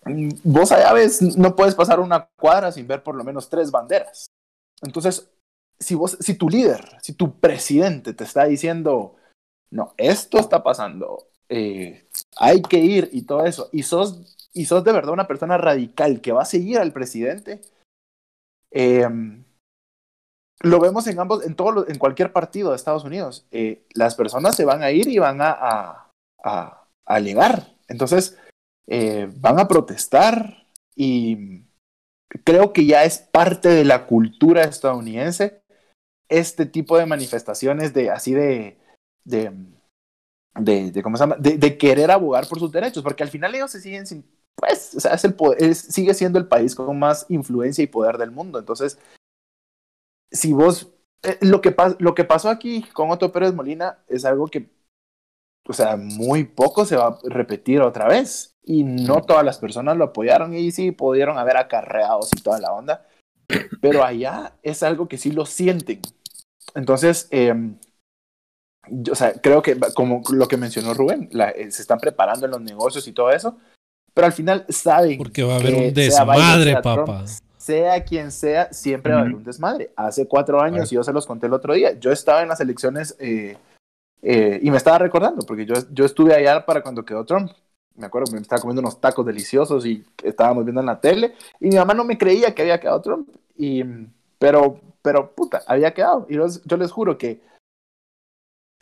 Em, 0.05 0.29
vos 0.43 0.71
allá 0.71 0.93
ves, 0.93 1.21
no 1.37 1.55
puedes 1.55 1.75
pasar 1.75 1.99
una 1.99 2.29
cuadra 2.37 2.71
sin 2.71 2.87
ver 2.87 3.03
por 3.03 3.15
lo 3.15 3.23
menos 3.23 3.49
tres 3.49 3.71
banderas. 3.71 4.27
Entonces, 4.81 5.29
si 5.79 5.95
vos, 5.95 6.17
si 6.19 6.35
tu 6.35 6.49
líder, 6.49 6.97
si 7.01 7.13
tu 7.13 7.39
presidente 7.39 8.13
te 8.13 8.23
está 8.23 8.45
diciendo, 8.45 9.15
no, 9.71 9.93
esto 9.97 10.39
está 10.39 10.63
pasando, 10.63 11.27
eh, 11.49 12.07
hay 12.37 12.61
que 12.61 12.77
ir 12.79 13.09
y 13.11 13.23
todo 13.23 13.45
eso, 13.45 13.69
y 13.71 13.83
sos, 13.83 14.49
y 14.53 14.65
sos 14.65 14.83
de 14.83 14.91
verdad 14.91 15.13
una 15.13 15.27
persona 15.27 15.57
radical 15.57 16.21
que 16.21 16.31
va 16.31 16.43
a 16.43 16.45
seguir 16.45 16.79
al 16.79 16.93
presidente, 16.93 17.61
eh, 18.71 19.07
lo 20.63 20.79
vemos 20.79 21.07
en 21.07 21.19
ambos, 21.19 21.43
en 21.45 21.55
todo, 21.55 21.87
en 21.87 21.97
cualquier 21.97 22.31
partido 22.31 22.69
de 22.69 22.75
Estados 22.75 23.03
Unidos. 23.03 23.45
Eh, 23.51 23.83
las 23.93 24.15
personas 24.15 24.55
se 24.55 24.65
van 24.65 24.83
a 24.83 24.91
ir 24.91 25.07
y 25.07 25.17
van 25.17 25.41
a, 25.41 25.51
a, 25.51 26.11
a, 26.43 26.87
alegar. 27.05 27.75
Entonces, 27.87 28.37
eh, 28.87 29.29
van 29.37 29.59
a 29.59 29.67
protestar 29.67 30.67
y 30.95 31.63
creo 32.43 32.73
que 32.73 32.85
ya 32.85 33.03
es 33.03 33.19
parte 33.19 33.69
de 33.69 33.85
la 33.85 34.05
cultura 34.07 34.63
estadounidense 34.63 35.61
este 36.29 36.65
tipo 36.65 36.97
de 36.97 37.05
manifestaciones 37.05 37.93
de 37.93 38.09
así 38.09 38.33
de, 38.33 38.77
de, 39.25 39.51
de, 40.59 41.03
¿cómo 41.03 41.17
se 41.17 41.23
llama? 41.23 41.35
De, 41.37 41.77
querer 41.77 42.09
abogar 42.09 42.47
por 42.47 42.57
sus 42.57 42.71
derechos, 42.71 43.03
porque 43.03 43.23
al 43.23 43.29
final 43.29 43.53
ellos 43.53 43.71
se 43.71 43.81
siguen 43.81 44.07
sin, 44.07 44.25
pues, 44.55 44.95
o 44.95 44.99
sea, 44.99 45.13
es 45.13 45.25
el 45.25 45.33
poder, 45.33 45.75
sigue 45.75 46.13
siendo 46.13 46.39
el 46.39 46.47
país 46.47 46.73
con 46.73 46.97
más 46.97 47.25
influencia 47.29 47.83
y 47.83 47.87
poder 47.87 48.17
del 48.17 48.31
mundo. 48.31 48.59
Entonces, 48.59 48.97
si 50.31 50.53
vos, 50.53 50.93
eh, 51.23 51.37
lo, 51.41 51.59
que 51.61 51.75
lo 51.99 52.15
que 52.15 52.23
pasó 52.23 52.49
aquí 52.49 52.83
con 52.93 53.11
Otto 53.11 53.31
Pérez 53.31 53.53
Molina 53.53 53.99
es 54.07 54.23
algo 54.23 54.47
que, 54.47 54.69
o 55.67 55.73
sea, 55.73 55.97
muy 55.97 56.45
poco 56.45 56.85
se 56.85 56.95
va 56.95 57.07
a 57.07 57.19
repetir 57.23 57.81
otra 57.81 58.07
vez. 58.07 58.50
Y 58.63 58.83
no 58.83 59.21
todas 59.21 59.43
las 59.43 59.57
personas 59.57 59.97
lo 59.97 60.05
apoyaron 60.05 60.53
y 60.53 60.71
sí 60.71 60.91
pudieron 60.91 61.37
haber 61.37 61.57
acarreados 61.57 62.29
y 62.37 62.41
toda 62.41 62.59
la 62.59 62.73
onda. 62.73 63.07
Pero 63.81 64.03
allá 64.03 64.53
es 64.63 64.83
algo 64.83 65.07
que 65.07 65.17
sí 65.17 65.31
lo 65.31 65.45
sienten. 65.45 65.99
Entonces, 66.75 67.27
eh, 67.31 67.53
o 69.11 69.15
sea, 69.15 69.33
creo 69.33 69.61
que 69.61 69.77
como 69.93 70.21
lo 70.31 70.47
que 70.47 70.57
mencionó 70.57 70.93
Rubén, 70.93 71.29
eh, 71.55 71.71
se 71.71 71.81
están 71.81 71.99
preparando 71.99 72.45
en 72.45 72.51
los 72.51 72.61
negocios 72.61 73.07
y 73.07 73.11
todo 73.11 73.31
eso, 73.31 73.57
pero 74.13 74.27
al 74.27 74.33
final 74.33 74.65
saben. 74.69 75.17
Porque 75.17 75.43
va 75.43 75.55
a 75.55 75.57
haber 75.57 75.73
un 75.75 75.93
desmadre, 75.93 76.81
papá 76.81 77.25
sea 77.61 78.03
quien 78.03 78.31
sea, 78.31 78.73
siempre 78.73 79.13
va 79.13 79.19
a 79.19 79.21
haber 79.21 79.35
un 79.35 79.43
desmadre. 79.43 79.91
Hace 79.95 80.27
cuatro 80.27 80.59
años, 80.61 80.91
y 80.91 80.95
yo 80.95 81.03
se 81.03 81.13
los 81.13 81.27
conté 81.27 81.45
el 81.45 81.53
otro 81.53 81.73
día, 81.75 81.97
yo 81.99 82.11
estaba 82.11 82.41
en 82.41 82.49
las 82.49 82.59
elecciones 82.59 83.15
eh, 83.19 83.55
eh, 84.23 84.59
y 84.63 84.71
me 84.71 84.77
estaba 84.77 84.97
recordando, 84.97 85.45
porque 85.45 85.67
yo, 85.67 85.75
yo 85.91 86.05
estuve 86.05 86.33
allá 86.33 86.65
para 86.65 86.81
cuando 86.81 87.05
quedó 87.05 87.23
Trump. 87.23 87.51
Me 87.95 88.05
acuerdo 88.05 88.27
que 88.27 88.35
me 88.35 88.41
estaba 88.41 88.61
comiendo 88.61 88.81
unos 88.81 88.99
tacos 88.99 89.25
deliciosos 89.25 89.85
y 89.85 90.03
estábamos 90.23 90.65
viendo 90.65 90.81
en 90.81 90.87
la 90.87 90.99
tele, 90.99 91.35
y 91.59 91.67
mi 91.67 91.75
mamá 91.75 91.93
no 91.93 92.03
me 92.03 92.17
creía 92.17 92.55
que 92.55 92.61
había 92.61 92.79
quedado 92.79 93.01
Trump. 93.01 93.29
Y, 93.57 93.83
pero, 94.39 94.79
pero, 95.01 95.31
puta, 95.33 95.61
había 95.67 95.93
quedado. 95.93 96.25
Y 96.29 96.35
yo 96.35 96.77
les 96.77 96.91
juro 96.91 97.17
que 97.17 97.41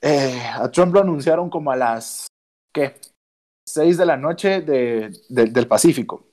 eh, 0.02 0.42
a 0.54 0.70
Trump 0.72 0.94
lo 0.94 1.02
anunciaron 1.02 1.50
como 1.50 1.72
a 1.72 1.76
las, 1.76 2.28
¿qué? 2.74 2.96
6 3.68 3.98
de 3.98 4.06
la 4.06 4.18
noche 4.18 4.62
de, 4.62 5.12
del 5.30 5.68
Pacífico. 5.68 6.26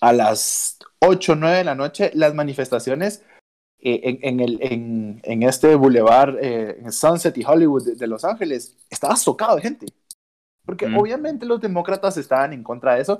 A 0.00 0.12
las 0.12 0.78
8 1.00 1.32
o 1.32 1.34
9 1.34 1.56
de 1.58 1.64
la 1.64 1.74
noche, 1.74 2.10
las 2.14 2.34
manifestaciones 2.34 3.24
eh, 3.80 4.18
en, 4.22 4.40
el, 4.40 4.58
en, 4.60 5.20
en, 5.22 5.42
este 5.42 5.74
bulevar, 5.74 6.36
eh, 6.40 6.78
en 6.80 6.92
Sunset 6.92 7.36
y 7.38 7.44
Hollywood 7.44 7.96
de, 7.96 8.06
Los 8.06 8.24
Ángeles, 8.24 8.76
estaba 8.90 9.16
socado 9.16 9.56
de 9.56 9.62
gente. 9.62 9.86
Porque 10.68 10.84
obviamente 10.94 11.46
los 11.46 11.62
demócratas 11.62 12.18
estaban 12.18 12.52
en 12.52 12.62
contra 12.62 12.96
de 12.96 13.00
eso. 13.00 13.16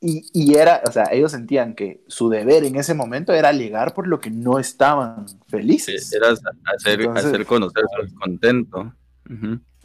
Y, 0.00 0.28
y, 0.32 0.56
era, 0.56 0.82
o 0.84 0.90
sea, 0.90 1.04
ellos 1.12 1.30
sentían 1.30 1.76
que 1.76 2.02
su 2.08 2.28
deber 2.28 2.64
en 2.64 2.74
ese 2.74 2.92
momento 2.92 3.32
era 3.32 3.50
alegar 3.50 3.94
por 3.94 4.08
lo 4.08 4.18
que 4.18 4.30
no 4.30 4.58
estaban 4.58 5.26
felices. 5.46 6.12
Era 6.12 6.30
hacer, 6.30 7.08
hacer 7.14 7.46
conocer 7.46 7.84
su 8.08 8.14
contento. 8.16 8.92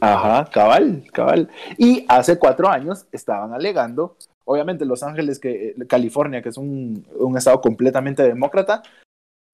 Ajá, 0.00 0.50
cabal, 0.50 1.04
cabal. 1.12 1.48
Y 1.78 2.04
hace 2.08 2.36
cuatro 2.36 2.68
años 2.68 3.06
estaban 3.12 3.52
alegando, 3.52 4.16
obviamente 4.44 4.84
Los 4.84 5.04
Ángeles, 5.04 5.38
que, 5.38 5.68
eh, 5.68 5.86
California, 5.86 6.42
que 6.42 6.48
es 6.48 6.56
un, 6.56 7.06
un 7.16 7.38
estado 7.38 7.60
completamente 7.60 8.24
demócrata, 8.24 8.82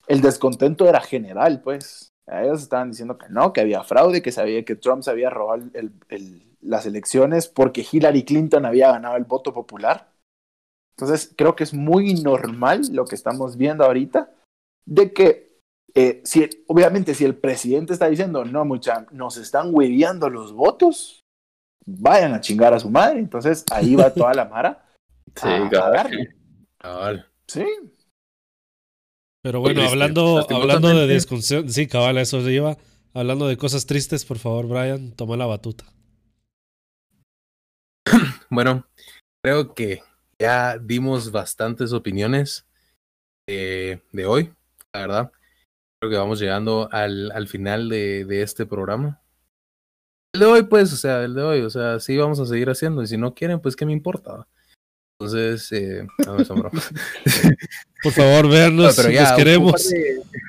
el 0.07 0.21
descontento 0.21 0.89
era 0.89 0.99
general, 0.99 1.61
pues. 1.61 2.07
Ellos 2.25 2.63
estaban 2.63 2.89
diciendo 2.89 3.19
que 3.19 3.29
no, 3.29 3.53
que 3.53 3.61
había 3.61 3.83
fraude, 3.83 4.23
que 4.23 4.31
sabía 4.31 4.65
que 4.65 4.75
Trump 4.75 5.03
se 5.03 5.11
había 5.11 5.29
robado 5.29 5.61
el, 5.75 5.91
el, 6.09 6.50
las 6.61 6.85
elecciones 6.85 7.47
porque 7.47 7.85
Hillary 7.89 8.23
Clinton 8.23 8.65
había 8.65 8.91
ganado 8.91 9.17
el 9.17 9.25
voto 9.25 9.53
popular. 9.53 10.11
Entonces, 10.95 11.33
creo 11.35 11.55
que 11.55 11.63
es 11.63 11.73
muy 11.73 12.13
normal 12.15 12.81
lo 12.91 13.05
que 13.05 13.15
estamos 13.15 13.57
viendo 13.57 13.83
ahorita, 13.83 14.31
de 14.85 15.13
que, 15.13 15.57
eh, 15.95 16.21
si, 16.23 16.47
obviamente, 16.67 17.15
si 17.15 17.25
el 17.25 17.35
presidente 17.35 17.93
está 17.93 18.07
diciendo, 18.07 18.45
no, 18.45 18.65
mucha, 18.65 19.07
nos 19.11 19.37
están 19.37 19.73
hueviando 19.73 20.29
los 20.29 20.53
votos, 20.53 21.21
vayan 21.85 22.33
a 22.33 22.41
chingar 22.41 22.73
a 22.73 22.79
su 22.79 22.89
madre. 22.89 23.19
Entonces, 23.19 23.65
ahí 23.71 23.95
va 23.95 24.13
toda 24.13 24.33
la 24.33 24.45
mara. 24.45 24.85
sí, 25.35 25.47
cabal. 26.77 27.27
Sí. 27.47 27.65
Pero 29.43 29.59
bueno, 29.59 29.81
hablando, 29.81 30.45
hablando 30.49 30.89
de 30.89 31.07
desconcierto, 31.07 31.71
sí, 31.71 31.87
cabal, 31.87 32.17
eso 32.19 32.41
se 32.41 32.51
lleva. 32.51 32.77
Hablando 33.13 33.47
de 33.47 33.57
cosas 33.57 33.85
tristes, 33.87 34.23
por 34.23 34.37
favor, 34.37 34.67
Brian, 34.67 35.11
toma 35.13 35.35
la 35.35 35.47
batuta. 35.47 35.85
Bueno, 38.51 38.85
creo 39.41 39.73
que 39.73 40.03
ya 40.37 40.77
dimos 40.77 41.31
bastantes 41.31 41.93
opiniones 41.93 42.67
de, 43.47 44.01
de 44.11 44.25
hoy, 44.25 44.53
la 44.93 44.99
verdad. 44.99 45.31
Creo 45.99 46.11
que 46.11 46.17
vamos 46.17 46.37
llegando 46.39 46.89
al, 46.91 47.31
al 47.31 47.47
final 47.47 47.87
de, 47.87 48.25
de, 48.25 48.41
este 48.41 48.65
programa. 48.65 49.21
El 50.33 50.41
de 50.41 50.45
hoy, 50.47 50.63
pues, 50.63 50.91
o 50.91 50.97
sea, 50.97 51.23
el 51.23 51.33
de 51.33 51.43
hoy, 51.43 51.61
o 51.61 51.69
sea, 51.69 52.01
sí 52.01 52.17
vamos 52.17 52.41
a 52.41 52.45
seguir 52.45 52.69
haciendo. 52.69 53.01
Y 53.01 53.07
si 53.07 53.17
no 53.17 53.33
quieren, 53.33 53.61
pues, 53.61 53.77
¿qué 53.77 53.85
me 53.85 53.93
importa? 53.93 54.45
Entonces, 55.17 55.71
eh, 55.71 56.05
no, 56.27 56.35
Por 58.03 58.11
favor, 58.11 58.49
veannos, 58.49 58.97
no, 58.97 59.09
los 59.09 59.31
queremos. 59.33 59.93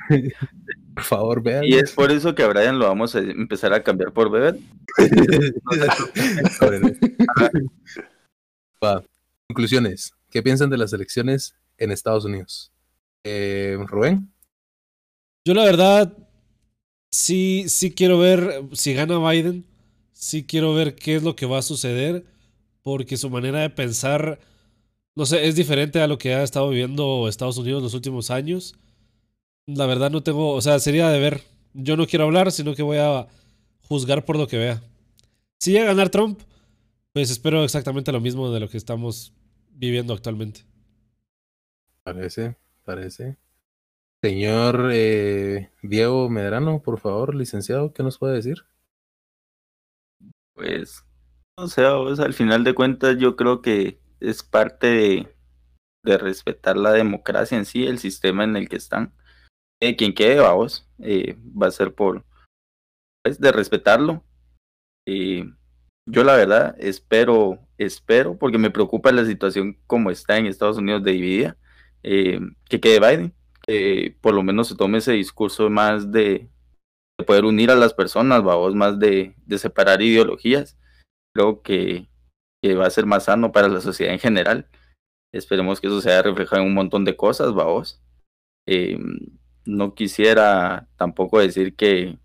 Por 0.93 1.03
favor, 1.03 1.41
vean. 1.41 1.63
Y 1.65 1.73
es 1.73 1.91
por 1.91 2.11
eso 2.11 2.35
que 2.35 2.43
a 2.43 2.47
Brian 2.47 2.77
lo 2.77 2.87
vamos 2.87 3.15
a 3.15 3.19
empezar 3.19 3.73
a 3.73 3.83
cambiar 3.83 4.13
por 4.13 4.29
bebé. 4.29 4.59
Va. 8.83 9.03
Conclusiones. 9.47 10.13
¿Qué 10.29 10.43
piensan 10.43 10.69
de 10.69 10.77
las 10.77 10.93
elecciones 10.93 11.55
en 11.77 11.91
Estados 11.91 12.25
Unidos? 12.25 12.71
Eh, 13.23 13.77
Rubén. 13.87 14.31
Yo 15.45 15.53
la 15.53 15.65
verdad 15.65 16.17
sí, 17.11 17.65
sí 17.67 17.93
quiero 17.93 18.19
ver 18.19 18.63
si 18.73 18.93
gana 18.93 19.19
Biden. 19.29 19.65
Sí 20.11 20.45
quiero 20.45 20.73
ver 20.73 20.95
qué 20.95 21.15
es 21.15 21.23
lo 21.23 21.35
que 21.35 21.45
va 21.45 21.59
a 21.59 21.63
suceder. 21.63 22.25
Porque 22.81 23.17
su 23.17 23.29
manera 23.29 23.61
de 23.61 23.69
pensar 23.69 24.39
no 25.15 25.25
sé, 25.25 25.47
es 25.47 25.55
diferente 25.55 26.01
a 26.01 26.07
lo 26.07 26.17
que 26.17 26.33
ha 26.33 26.43
estado 26.43 26.69
viviendo 26.69 27.27
Estados 27.27 27.57
Unidos 27.57 27.83
los 27.83 27.93
últimos 27.93 28.31
años. 28.31 28.75
La 29.65 29.85
verdad 29.85 30.11
no 30.11 30.23
tengo, 30.23 30.53
o 30.53 30.61
sea, 30.61 30.79
sería 30.79 31.09
de 31.09 31.19
ver. 31.19 31.41
Yo 31.73 31.95
no 31.97 32.05
quiero 32.05 32.25
hablar, 32.25 32.51
sino 32.51 32.75
que 32.75 32.83
voy 32.83 32.97
a 32.97 33.27
juzgar 33.87 34.25
por 34.25 34.37
lo 34.37 34.47
que 34.47 34.57
vea. 34.57 34.81
Si 35.59 35.71
llega 35.71 35.85
a 35.85 35.87
ganar 35.87 36.09
Trump, 36.09 36.39
pues 37.13 37.31
espero 37.31 37.63
exactamente 37.63 38.11
lo 38.11 38.19
mismo 38.19 38.51
de 38.51 38.59
lo 38.59 38.67
que 38.67 38.77
estamos 38.77 39.33
viviendo 39.71 40.13
actualmente. 40.13 40.61
Parece, 42.03 42.57
parece. 42.83 43.37
Señor 44.21 44.89
eh, 44.93 45.69
Diego 45.81 46.29
Medrano, 46.29 46.81
por 46.81 46.99
favor, 46.99 47.35
licenciado, 47.35 47.93
¿qué 47.93 48.03
nos 48.03 48.17
puede 48.17 48.35
decir? 48.35 48.65
Pues, 50.53 51.03
o 51.55 51.67
sea, 51.67 51.97
pues, 51.97 52.19
al 52.19 52.33
final 52.33 52.63
de 52.63 52.73
cuentas 52.73 53.17
yo 53.17 53.35
creo 53.35 53.61
que 53.61 53.99
es 54.19 54.43
parte 54.43 54.87
de, 54.87 55.35
de, 56.03 56.17
respetar 56.17 56.77
la 56.77 56.91
democracia 56.93 57.57
en 57.57 57.65
sí, 57.65 57.85
el 57.85 57.99
sistema 57.99 58.43
en 58.43 58.55
el 58.55 58.69
que 58.69 58.77
están. 58.77 59.13
Eh, 59.83 59.97
quien 59.97 60.13
quede, 60.13 60.39
vamos, 60.39 60.87
eh, 60.99 61.35
va 61.61 61.67
a 61.67 61.71
ser 61.71 61.93
por, 61.93 62.23
pues, 63.21 63.37
de 63.39 63.51
respetarlo. 63.51 64.23
Eh, 65.05 65.43
yo 66.09 66.23
la 66.23 66.37
verdad 66.37 66.75
espero, 66.79 67.59
espero, 67.77 68.37
porque 68.37 68.57
me 68.57 68.71
preocupa 68.71 69.11
la 69.11 69.25
situación 69.25 69.77
como 69.85 70.09
está 70.09 70.37
en 70.37 70.45
Estados 70.45 70.77
Unidos 70.77 71.03
de 71.03 71.11
dividida, 71.11 71.57
eh, 72.01 72.39
que 72.69 72.79
quede 72.79 72.99
Biden, 72.99 73.33
por 74.21 74.33
lo 74.33 74.43
menos 74.43 74.69
se 74.69 74.75
tome 74.77 74.99
ese 74.99 75.11
discurso 75.11 75.69
más 75.69 76.11
de, 76.11 76.49
de 77.19 77.25
poder 77.25 77.43
unir 77.43 77.69
a 77.69 77.75
las 77.75 77.93
personas, 77.93 78.41
vamos, 78.41 78.75
más 78.75 78.97
de, 78.99 79.35
de 79.45 79.57
separar 79.57 80.01
ideologías. 80.01 80.77
Creo 81.35 81.61
que 81.61 82.07
que 82.63 82.75
va 82.75 82.85
a 82.85 82.89
ser 82.89 83.05
más 83.05 83.25
sano 83.25 83.51
para 83.51 83.67
la 83.67 83.81
sociedad 83.81 84.13
en 84.13 84.21
general. 84.21 84.69
Esperemos 85.33 85.81
que 85.81 85.87
eso 85.87 85.99
se 85.99 86.09
haya 86.09 86.21
reflejado 86.21 86.61
en 86.61 86.69
un 86.69 86.73
montón 86.73 87.03
de 87.03 87.17
cosas, 87.17 87.53
vamos. 87.53 88.01
Eh, 88.65 88.97
no 89.65 89.95
quisiera 89.95 90.87
tampoco 90.97 91.39
decir 91.39 91.75
que, 91.75 92.17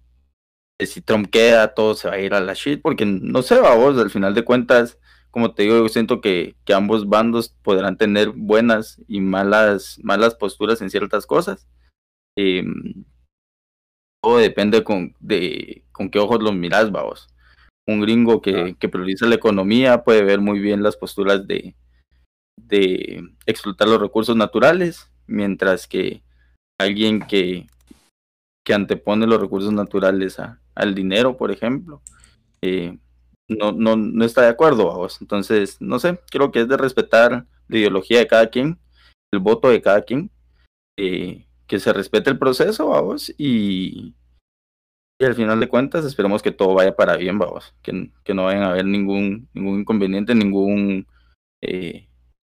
si 0.81 1.01
Trump 1.01 1.29
queda, 1.31 1.75
todo 1.75 1.95
se 1.95 2.09
va 2.09 2.15
a 2.15 2.21
ir 2.21 2.35
a 2.35 2.41
la 2.41 2.55
shit, 2.55 2.81
porque 2.83 3.05
no 3.07 3.43
sé, 3.43 3.61
vamos, 3.61 3.99
al 3.99 4.11
final 4.11 4.35
de 4.35 4.45
cuentas, 4.45 4.99
como 5.31 5.55
te 5.55 5.65
digo, 5.65 5.77
yo 5.77 5.89
siento 5.89 6.21
que, 6.21 6.57
que 6.65 6.75
ambos 6.75 7.09
bandos 7.09 7.51
podrán 7.63 7.97
tener 7.97 8.31
buenas 8.31 9.03
y 9.09 9.21
malas, 9.21 9.99
malas 10.03 10.35
posturas 10.35 10.81
en 10.83 10.91
ciertas 10.91 11.27
cosas. 11.27 11.67
Eh, 12.37 12.65
todo 14.23 14.39
depende 14.39 14.85
con, 14.85 15.15
de 15.21 15.85
con 15.93 16.11
qué 16.11 16.19
ojos 16.19 16.43
los 16.43 16.55
miras, 16.55 16.91
vamos 16.91 17.29
un 17.89 18.03
gringo 18.03 18.43
que, 18.43 18.77
que, 18.79 18.89
prioriza 18.89 19.27
la 19.27 19.37
economía 19.37 20.05
puede 20.05 20.23
ver 20.23 20.41
muy 20.41 20.61
bien 20.61 20.83
las 20.83 20.97
posturas 20.97 21.47
de, 21.47 21.75
de 22.57 23.23
explotar 23.47 23.89
los 23.89 24.01
recursos 24.01 24.37
naturales, 24.37 25.11
mientras 25.27 25.89
que 25.89 26.23
alguien 26.79 27.21
que, 27.21 27.67
que 28.65 28.75
antepone 28.75 29.27
los 29.27 29.41
recursos 29.41 29.73
naturales 29.73 30.39
a, 30.39 30.61
al 30.75 30.95
dinero, 30.95 31.37
por 31.37 31.51
ejemplo, 31.51 32.03
eh, 32.63 32.99
no, 33.49 33.73
no, 33.73 33.97
no 33.97 34.25
está 34.25 34.43
de 34.43 34.49
acuerdo 34.49 34.91
a 34.91 34.97
vos. 34.97 35.21
Entonces, 35.21 35.81
no 35.81 35.99
sé, 35.99 36.21
creo 36.31 36.53
que 36.53 36.61
es 36.61 36.69
de 36.69 36.77
respetar 36.77 37.47
la 37.69 37.79
ideología 37.79 38.19
de 38.19 38.27
cada 38.27 38.49
quien, 38.49 38.79
el 39.33 39.41
voto 39.41 39.69
de 39.69 39.83
cada 39.83 40.03
quien, 40.03 40.31
eh, 40.99 41.47
que 41.67 41.79
se 41.79 41.93
respete 41.93 42.31
el 42.31 42.39
proceso 42.39 42.95
a 42.95 43.01
vos 43.01 43.33
y, 43.37 44.15
y 45.21 45.25
al 45.25 45.35
final 45.35 45.61
de 45.61 45.69
cuentas 45.69 46.05
esperemos 46.05 46.43
que 46.43 46.53
todo 46.53 46.75
vaya 46.75 46.97
para 46.97 47.17
bien, 47.17 47.39
vamos, 47.39 47.75
que, 47.83 48.11
que 48.25 48.35
no 48.35 48.45
vayan 48.45 48.63
a 48.63 48.71
haber 48.71 48.87
ningún, 48.87 49.49
ningún 49.53 49.81
inconveniente, 49.81 50.35
ningún 50.35 51.07
eh, 51.63 52.09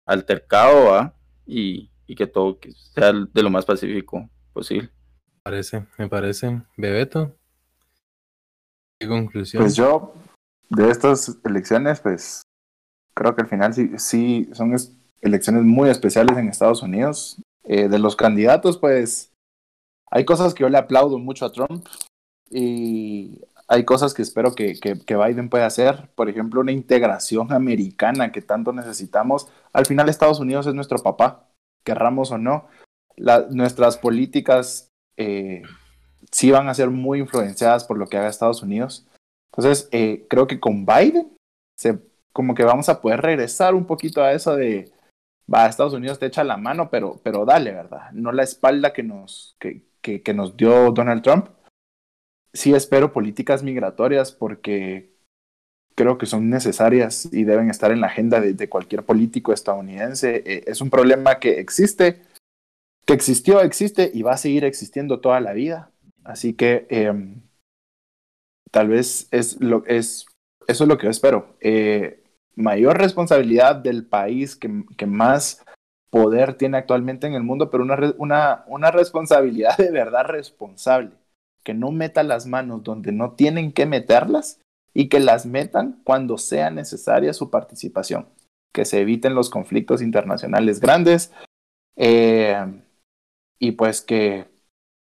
altercado, 0.07 1.13
Y, 1.45 1.90
y, 2.11 2.15
que 2.15 2.27
todo 2.27 2.59
sea 2.93 3.13
de 3.13 3.43
lo 3.43 3.49
más 3.49 3.65
pacífico 3.65 4.29
posible. 4.53 4.89
Me 5.25 5.41
parece, 5.43 5.85
me 5.97 6.07
parece. 6.07 6.61
Bebeto, 6.77 7.35
¿qué 8.99 9.07
conclusión? 9.07 9.63
Pues 9.63 9.75
yo, 9.75 10.13
de 10.69 10.89
estas 10.89 11.39
elecciones, 11.43 11.99
pues 11.99 12.41
creo 13.13 13.35
que 13.35 13.41
al 13.41 13.47
final 13.47 13.73
sí, 13.73 13.91
sí 13.97 14.49
son 14.53 14.75
elecciones 15.21 15.63
muy 15.63 15.89
especiales 15.89 16.37
en 16.37 16.49
Estados 16.49 16.81
Unidos. 16.81 17.41
Eh, 17.63 17.87
de 17.87 17.99
los 17.99 18.15
candidatos, 18.15 18.77
pues 18.77 19.31
hay 20.09 20.25
cosas 20.25 20.53
que 20.53 20.61
yo 20.61 20.69
le 20.69 20.79
aplaudo 20.79 21.19
mucho 21.19 21.45
a 21.45 21.51
Trump, 21.51 21.85
y 22.51 23.41
hay 23.69 23.85
cosas 23.85 24.13
que 24.13 24.21
espero 24.21 24.53
que, 24.53 24.77
que, 24.77 25.15
Biden 25.15 25.49
pueda 25.49 25.65
hacer, 25.65 26.09
por 26.15 26.29
ejemplo, 26.29 26.59
una 26.59 26.73
integración 26.73 27.53
americana 27.53 28.33
que 28.33 28.41
tanto 28.41 28.73
necesitamos. 28.73 29.47
Al 29.71 29.85
final 29.85 30.09
Estados 30.09 30.41
Unidos 30.41 30.67
es 30.67 30.73
nuestro 30.73 30.97
papá, 30.97 31.47
querramos 31.83 32.31
o 32.31 32.37
no. 32.37 32.67
Nuestras 33.51 33.97
políticas 33.97 34.89
eh, 35.17 35.63
sí 36.31 36.51
van 36.51 36.69
a 36.69 36.73
ser 36.73 36.89
muy 36.89 37.19
influenciadas 37.19 37.83
por 37.83 37.97
lo 37.97 38.07
que 38.07 38.17
haga 38.17 38.29
Estados 38.29 38.63
Unidos. 38.63 39.05
Entonces, 39.51 39.89
eh, 39.91 40.25
creo 40.29 40.47
que 40.47 40.59
con 40.59 40.85
Biden, 40.85 41.35
se, 41.77 41.99
como 42.33 42.55
que 42.55 42.63
vamos 42.63 42.89
a 42.89 43.01
poder 43.01 43.21
regresar 43.21 43.75
un 43.75 43.85
poquito 43.85 44.23
a 44.23 44.31
eso 44.31 44.55
de 44.55 44.91
va, 45.53 45.65
Estados 45.65 45.93
Unidos 45.93 46.19
te 46.19 46.27
echa 46.27 46.43
la 46.43 46.57
mano, 46.57 46.89
pero, 46.89 47.19
pero 47.23 47.45
dale, 47.45 47.71
¿verdad? 47.71 48.11
No 48.13 48.31
la 48.31 48.43
espalda 48.43 48.93
que 48.93 49.03
nos, 49.03 49.57
que, 49.59 49.83
que 50.01 50.33
nos 50.33 50.55
dio 50.55 50.91
Donald 50.91 51.21
Trump. 51.21 51.49
Sí 52.53 52.73
espero 52.73 53.13
políticas 53.13 53.63
migratorias 53.63 54.31
porque 54.31 55.10
creo 56.01 56.17
que 56.17 56.25
son 56.25 56.49
necesarias 56.49 57.29
y 57.31 57.43
deben 57.43 57.69
estar 57.69 57.91
en 57.91 58.01
la 58.01 58.07
agenda 58.07 58.41
de, 58.41 58.53
de 58.53 58.69
cualquier 58.69 59.03
político 59.03 59.53
estadounidense. 59.53 60.41
Eh, 60.47 60.63
es 60.65 60.81
un 60.81 60.89
problema 60.89 61.37
que 61.37 61.59
existe, 61.59 62.21
que 63.05 63.13
existió, 63.13 63.61
existe 63.61 64.09
y 64.11 64.23
va 64.23 64.33
a 64.33 64.37
seguir 64.37 64.63
existiendo 64.65 65.19
toda 65.19 65.39
la 65.41 65.53
vida. 65.53 65.91
Así 66.23 66.53
que 66.53 66.87
eh, 66.89 67.13
tal 68.71 68.87
vez 68.87 69.27
es 69.29 69.61
lo, 69.61 69.85
es, 69.85 70.25
eso 70.67 70.83
es 70.85 70.87
lo 70.87 70.97
que 70.97 71.05
yo 71.05 71.11
espero. 71.11 71.55
Eh, 71.59 72.23
mayor 72.55 72.97
responsabilidad 72.97 73.75
del 73.75 74.03
país 74.03 74.55
que, 74.55 74.83
que, 74.97 75.05
más 75.05 75.63
poder 76.09 76.55
tiene 76.55 76.77
actualmente 76.77 77.27
en 77.27 77.35
el 77.35 77.43
mundo, 77.43 77.69
pero 77.69 77.83
una, 77.83 78.15
una, 78.17 78.63
una 78.65 78.89
responsabilidad 78.89 79.77
de 79.77 79.91
verdad 79.91 80.25
responsable, 80.25 81.11
que 81.63 81.75
no 81.75 81.91
meta 81.91 82.23
las 82.23 82.47
manos 82.47 82.81
donde 82.81 83.11
no 83.11 83.33
tienen 83.33 83.71
que 83.71 83.85
meterlas 83.85 84.59
y 84.93 85.09
que 85.09 85.19
las 85.19 85.45
metan 85.45 86.01
cuando 86.03 86.37
sea 86.37 86.69
necesaria 86.69 87.33
su 87.33 87.49
participación, 87.49 88.27
que 88.73 88.85
se 88.85 89.01
eviten 89.01 89.35
los 89.35 89.49
conflictos 89.49 90.01
internacionales 90.01 90.79
grandes 90.79 91.31
eh, 91.95 92.57
y 93.59 93.71
pues 93.73 94.01
que 94.01 94.47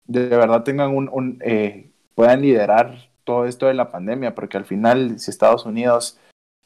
de 0.04 0.28
verdad 0.28 0.62
tengan 0.62 0.94
un, 0.94 1.08
un 1.12 1.38
eh, 1.44 1.90
puedan 2.14 2.42
liderar 2.42 3.10
todo 3.24 3.44
esto 3.44 3.66
de 3.66 3.74
la 3.74 3.90
pandemia, 3.90 4.34
porque 4.34 4.56
al 4.56 4.64
final 4.64 5.18
si 5.18 5.30
Estados 5.30 5.66
Unidos 5.66 6.18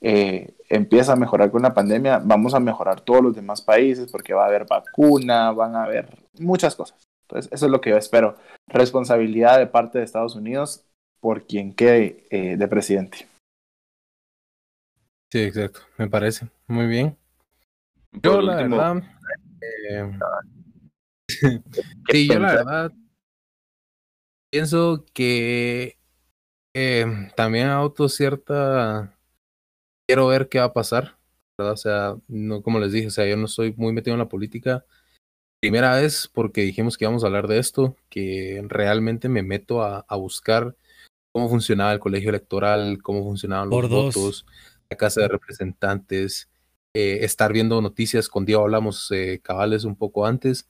eh, 0.02 0.54
empieza 0.68 1.12
a 1.12 1.16
mejorar 1.16 1.50
con 1.50 1.62
la 1.62 1.74
pandemia, 1.74 2.20
vamos 2.24 2.54
a 2.54 2.61
mejorar 2.61 3.00
todos 3.00 3.22
los 3.22 3.34
demás 3.34 3.61
países 3.61 4.11
porque 4.11 4.34
va 4.34 4.44
a 4.44 4.48
haber 4.48 4.66
vacuna, 4.66 5.52
van 5.52 5.74
a 5.74 5.84
haber 5.84 6.08
muchas 6.38 6.76
cosas. 6.76 7.08
Entonces, 7.22 7.52
eso 7.52 7.66
es 7.66 7.72
lo 7.72 7.80
que 7.80 7.90
yo 7.90 7.96
espero. 7.96 8.36
Responsabilidad 8.66 9.58
de 9.58 9.66
parte 9.66 9.98
de 9.98 10.04
Estados 10.04 10.36
Unidos 10.36 10.84
por 11.20 11.46
quien 11.46 11.74
quede 11.74 12.26
eh, 12.30 12.56
de 12.56 12.68
presidente. 12.68 13.28
Sí, 15.32 15.42
exacto, 15.42 15.80
me 15.96 16.08
parece. 16.08 16.48
Muy 16.66 16.86
bien. 16.86 17.16
Yo, 18.12 18.32
por 18.34 18.44
la 18.44 18.56
último, 18.56 18.76
verdad. 18.76 19.02
Eh, 19.88 20.18
sí, 22.10 22.26
yo 22.26 22.38
la 22.40 22.54
verdad. 22.54 22.92
Pienso 24.52 25.04
que 25.14 25.96
eh, 26.74 27.06
también 27.36 27.68
auto 27.68 28.08
cierta. 28.08 29.16
Quiero 30.08 30.26
ver 30.26 30.48
qué 30.48 30.58
va 30.58 30.64
a 30.66 30.72
pasar. 30.72 31.16
¿verdad? 31.56 31.74
O 31.74 31.76
sea, 31.76 32.16
no, 32.26 32.62
como 32.62 32.80
les 32.80 32.90
dije, 32.90 33.06
o 33.06 33.10
sea, 33.10 33.28
yo 33.28 33.36
no 33.36 33.44
estoy 33.44 33.72
muy 33.76 33.92
metido 33.92 34.14
en 34.14 34.18
la 34.18 34.28
política. 34.28 34.84
Primera 35.60 35.94
vez 35.94 36.28
porque 36.32 36.62
dijimos 36.62 36.98
que 36.98 37.04
íbamos 37.04 37.22
a 37.22 37.28
hablar 37.28 37.46
de 37.46 37.58
esto, 37.58 37.94
que 38.08 38.64
realmente 38.66 39.28
me 39.28 39.44
meto 39.44 39.82
a, 39.82 40.04
a 40.08 40.16
buscar 40.16 40.74
cómo 41.32 41.48
funcionaba 41.48 41.92
el 41.92 42.00
colegio 42.00 42.30
electoral, 42.30 43.02
cómo 43.02 43.22
funcionaban 43.22 43.68
los 43.68 43.76
Por 43.76 43.88
dos. 43.88 44.14
votos, 44.14 44.46
la 44.88 44.96
Casa 44.96 45.22
de 45.22 45.28
Representantes, 45.28 46.48
eh, 46.94 47.18
estar 47.22 47.52
viendo 47.52 47.80
noticias, 47.80 48.28
con 48.28 48.44
Diego 48.44 48.62
hablamos 48.62 49.10
eh, 49.12 49.40
cabales 49.42 49.84
un 49.84 49.96
poco 49.96 50.26
antes. 50.26 50.68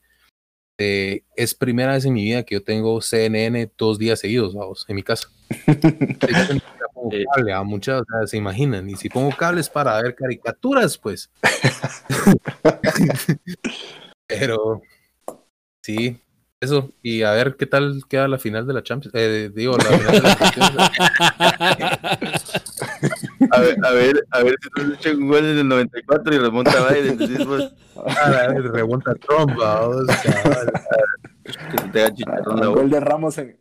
Eh, 0.78 1.24
es 1.36 1.54
primera 1.54 1.92
vez 1.92 2.04
en 2.06 2.14
mi 2.14 2.24
vida 2.24 2.42
que 2.42 2.54
yo 2.54 2.64
tengo 2.64 3.00
CNN 3.02 3.70
dos 3.76 3.98
días 3.98 4.18
seguidos, 4.18 4.54
vamos, 4.54 4.84
en 4.88 4.96
mi 4.96 5.02
casa. 5.02 5.28
pongo 6.94 7.11
cable 7.34 7.52
a 7.52 7.62
muchas, 7.62 8.02
o 8.02 8.04
sea, 8.04 8.26
se 8.26 8.36
imaginan, 8.36 8.88
y 8.88 8.96
si 8.96 9.08
pongo 9.08 9.30
cables 9.36 9.68
para 9.68 10.00
ver 10.02 10.14
caricaturas, 10.14 10.98
pues. 10.98 11.30
Pero 14.26 14.82
sí, 15.82 16.18
eso, 16.61 16.92
y 17.02 17.22
a 17.22 17.32
ver 17.32 17.56
qué 17.56 17.64
tal 17.64 18.02
queda 18.06 18.28
la 18.28 18.38
final 18.38 18.66
de 18.66 18.74
la 18.74 18.82
Champions. 18.82 19.14
Eh, 19.14 19.50
digo, 19.54 19.78
la 19.78 19.84
final 19.84 20.12
de 20.12 20.20
la 20.20 20.36
Champions. 20.36 20.72
a, 23.50 23.61
ver, 23.61 23.76
a 23.82 23.90
ver, 23.92 24.26
a 24.30 24.42
ver 24.42 24.56
si 24.61 24.68
tú 24.68 24.92
echas 24.92 25.14
un 25.14 25.28
gol 25.28 25.46
en 25.46 25.56
el 25.58 25.66
94 25.66 26.34
y 26.34 26.38
remonta 26.38 26.88
Biden. 26.90 27.16
Decís 27.16 27.46
vos, 27.46 27.72
ah, 27.96 28.48
remonta 28.72 29.14
Trump, 29.14 29.56
vamos, 29.56 30.04
que 30.22 31.78
se 31.78 31.88
te 31.88 32.14
chicharrón 32.14 32.61
la 32.61 32.66
gol 32.66 32.90
de 32.90 33.00
Ramos 33.00 33.38
en, 33.38 33.58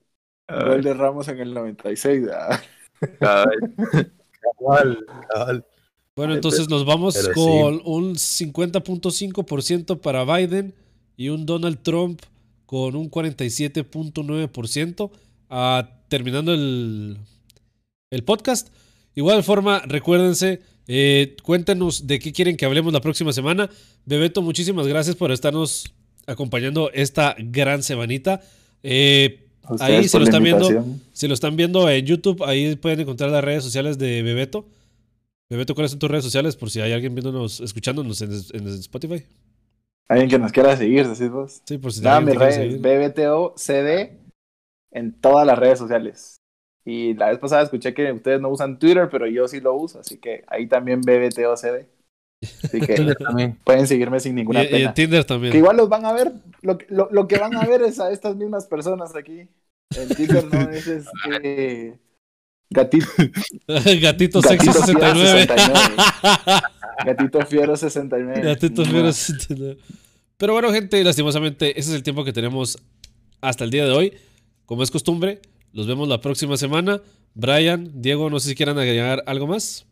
gol 0.49 0.83
de 0.83 0.93
Ramos 0.93 1.29
en 1.29 1.39
el 1.39 1.53
96. 1.53 2.25
¿verdad? 2.25 2.59
Cabal. 3.19 3.75
cabal, 4.59 5.05
cabal. 5.29 5.65
Bueno, 6.17 6.33
entonces 6.33 6.67
nos 6.67 6.85
vamos 6.85 7.15
Pero 7.15 7.33
sí. 7.33 7.39
con 7.39 7.81
un 7.85 8.15
50.5% 8.15 10.01
para 10.01 10.25
Biden 10.25 10.75
y 11.15 11.29
un 11.29 11.45
Donald 11.45 11.81
Trump 11.81 12.21
con 12.69 12.95
un 12.95 13.09
47.9%. 13.09 15.11
Ah, 15.49 15.89
terminando 16.07 16.53
el, 16.53 17.17
el 18.11 18.23
podcast. 18.23 18.67
Igual 19.15 19.43
forma, 19.43 19.79
recuérdense, 19.87 20.61
eh, 20.85 21.35
cuéntenos 21.41 22.05
de 22.05 22.19
qué 22.19 22.31
quieren 22.31 22.57
que 22.57 22.65
hablemos 22.65 22.93
la 22.93 23.01
próxima 23.01 23.33
semana. 23.33 23.71
Bebeto, 24.05 24.43
muchísimas 24.43 24.85
gracias 24.85 25.15
por 25.15 25.31
estarnos 25.31 25.91
acompañando 26.27 26.91
esta 26.93 27.35
gran 27.39 27.81
semanita. 27.81 28.39
Eh, 28.83 29.47
Ahí 29.79 30.07
se 30.07 30.19
lo 30.19 30.25
están 30.25 30.43
viendo. 30.43 30.85
si 31.11 31.27
lo 31.27 31.33
están 31.33 31.55
viendo 31.55 31.89
en 31.89 32.05
YouTube, 32.05 32.43
ahí 32.43 32.75
pueden 32.75 32.99
encontrar 32.99 33.31
las 33.31 33.43
redes 33.43 33.63
sociales 33.63 33.97
de 33.97 34.21
Bebeto. 34.21 34.67
Bebeto, 35.49 35.73
¿cuáles 35.73 35.89
son 35.89 35.99
tus 35.99 36.11
redes 36.11 36.23
sociales? 36.23 36.55
Por 36.55 36.69
si 36.69 36.81
hay 36.81 36.91
alguien 36.91 37.15
viéndonos, 37.15 37.61
escuchándonos 37.61 38.21
en, 38.21 38.31
en 38.53 38.67
Spotify. 38.67 39.23
Alguien 40.09 40.29
que 40.29 40.39
nos 40.39 40.51
quiera 40.51 40.75
seguir, 40.75 41.07
decís 41.07 41.29
vos. 41.29 41.61
Sí, 41.65 41.77
por 41.77 41.93
si 41.93 42.01
Nada, 42.01 42.19
mis 42.21 42.35
redes. 42.35 42.81
BBTO 42.81 43.53
CD 43.55 44.17
en 44.91 45.13
todas 45.13 45.45
las 45.45 45.57
redes 45.59 45.77
sociales. 45.79 46.37
Y 46.85 47.13
la 47.13 47.29
vez 47.29 47.37
pasada 47.37 47.61
escuché 47.61 47.93
que 47.93 48.11
ustedes 48.11 48.41
no 48.41 48.49
usan 48.49 48.79
Twitter, 48.79 49.07
pero 49.11 49.27
yo 49.27 49.47
sí 49.47 49.59
lo 49.61 49.75
uso, 49.75 49.99
así 49.99 50.17
que 50.17 50.43
ahí 50.47 50.65
también 50.67 51.01
BBTO 51.01 51.55
CD. 51.55 51.87
Así 52.63 52.79
que 52.79 52.95
Tinder 52.95 53.17
también. 53.17 53.59
pueden 53.63 53.85
seguirme 53.85 54.19
sin 54.19 54.31
Y, 54.31 54.35
ninguna 54.41 54.63
y 54.63 54.65
en 54.65 54.71
pena. 54.71 54.93
Tinder 54.93 55.25
también. 55.25 55.51
Que 55.51 55.57
igual 55.59 55.77
los 55.77 55.89
van 55.89 56.05
a 56.05 56.13
ver, 56.13 56.31
lo, 56.61 56.77
que- 56.77 56.87
lo, 56.89 57.09
lo 57.11 57.27
que 57.27 57.37
van 57.37 57.55
a 57.55 57.65
ver 57.65 57.83
es 57.83 57.99
a 57.99 58.11
estas 58.11 58.35
mismas 58.35 58.65
personas 58.65 59.15
aquí. 59.15 59.47
En 59.95 60.09
Tinder 60.15 60.45
no 60.51 60.59
es 60.71 60.87
este. 60.87 61.99
Gatito, 62.71 63.07
Gatito 63.67 64.01
Gatito 64.01 64.41
Sexy 64.41 64.65
Fiero 64.67 64.79
69. 64.85 65.47
69. 65.47 66.61
Gatito 67.05 67.45
Fiero 67.45 67.75
69. 67.77 68.41
Gatito 68.43 68.83
No. 68.83 68.91
Fiero 68.91 69.11
69. 69.13 69.77
Pero 70.37 70.53
bueno, 70.53 70.71
gente, 70.71 71.03
lastimosamente, 71.03 71.71
ese 71.79 71.89
es 71.89 71.95
el 71.95 72.03
tiempo 72.03 72.23
que 72.23 72.31
tenemos 72.33 72.77
hasta 73.41 73.63
el 73.63 73.71
día 73.71 73.85
de 73.85 73.91
hoy. 73.91 74.13
Como 74.65 74.83
es 74.83 74.91
costumbre, 74.91 75.41
los 75.73 75.87
vemos 75.87 76.07
la 76.07 76.21
próxima 76.21 76.57
semana. 76.57 77.01
Brian, 77.33 77.91
Diego, 78.01 78.29
no 78.29 78.39
sé 78.39 78.49
si 78.49 78.55
quieran 78.55 78.77
agregar 78.77 79.23
algo 79.25 79.47
más. 79.47 79.85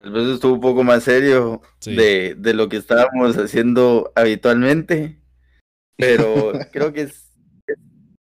Tal 0.00 0.10
vez 0.12 0.26
estuvo 0.28 0.54
un 0.54 0.60
poco 0.60 0.82
más 0.82 1.04
serio 1.04 1.62
Sí. 1.78 1.94
de, 1.94 2.34
de 2.36 2.54
lo 2.54 2.68
que 2.68 2.76
estábamos 2.76 3.36
haciendo 3.36 4.12
habitualmente, 4.16 5.16
pero 5.96 6.52
creo 6.72 6.92
que 6.92 7.02
es 7.02 7.28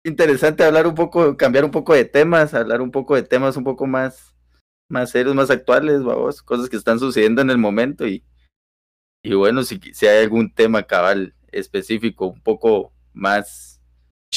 interesante 0.04 0.64
hablar 0.64 0.86
un 0.86 0.94
poco, 0.94 1.36
cambiar 1.36 1.64
un 1.64 1.70
poco 1.70 1.94
de 1.94 2.04
temas, 2.04 2.54
hablar 2.54 2.80
un 2.80 2.90
poco 2.90 3.14
de 3.14 3.22
temas 3.22 3.56
un 3.56 3.64
poco 3.64 3.86
más, 3.86 4.34
más 4.88 5.10
serios, 5.10 5.34
más 5.34 5.50
actuales, 5.50 6.02
vamos, 6.02 6.42
cosas 6.42 6.68
que 6.68 6.76
están 6.76 6.98
sucediendo 6.98 7.42
en 7.42 7.50
el 7.50 7.58
momento 7.58 8.06
y, 8.06 8.24
y 9.22 9.34
bueno, 9.34 9.62
si, 9.62 9.78
si 9.92 10.06
hay 10.06 10.22
algún 10.22 10.52
tema 10.52 10.82
cabal 10.84 11.34
específico, 11.52 12.26
un 12.26 12.40
poco 12.40 12.92
más, 13.12 13.80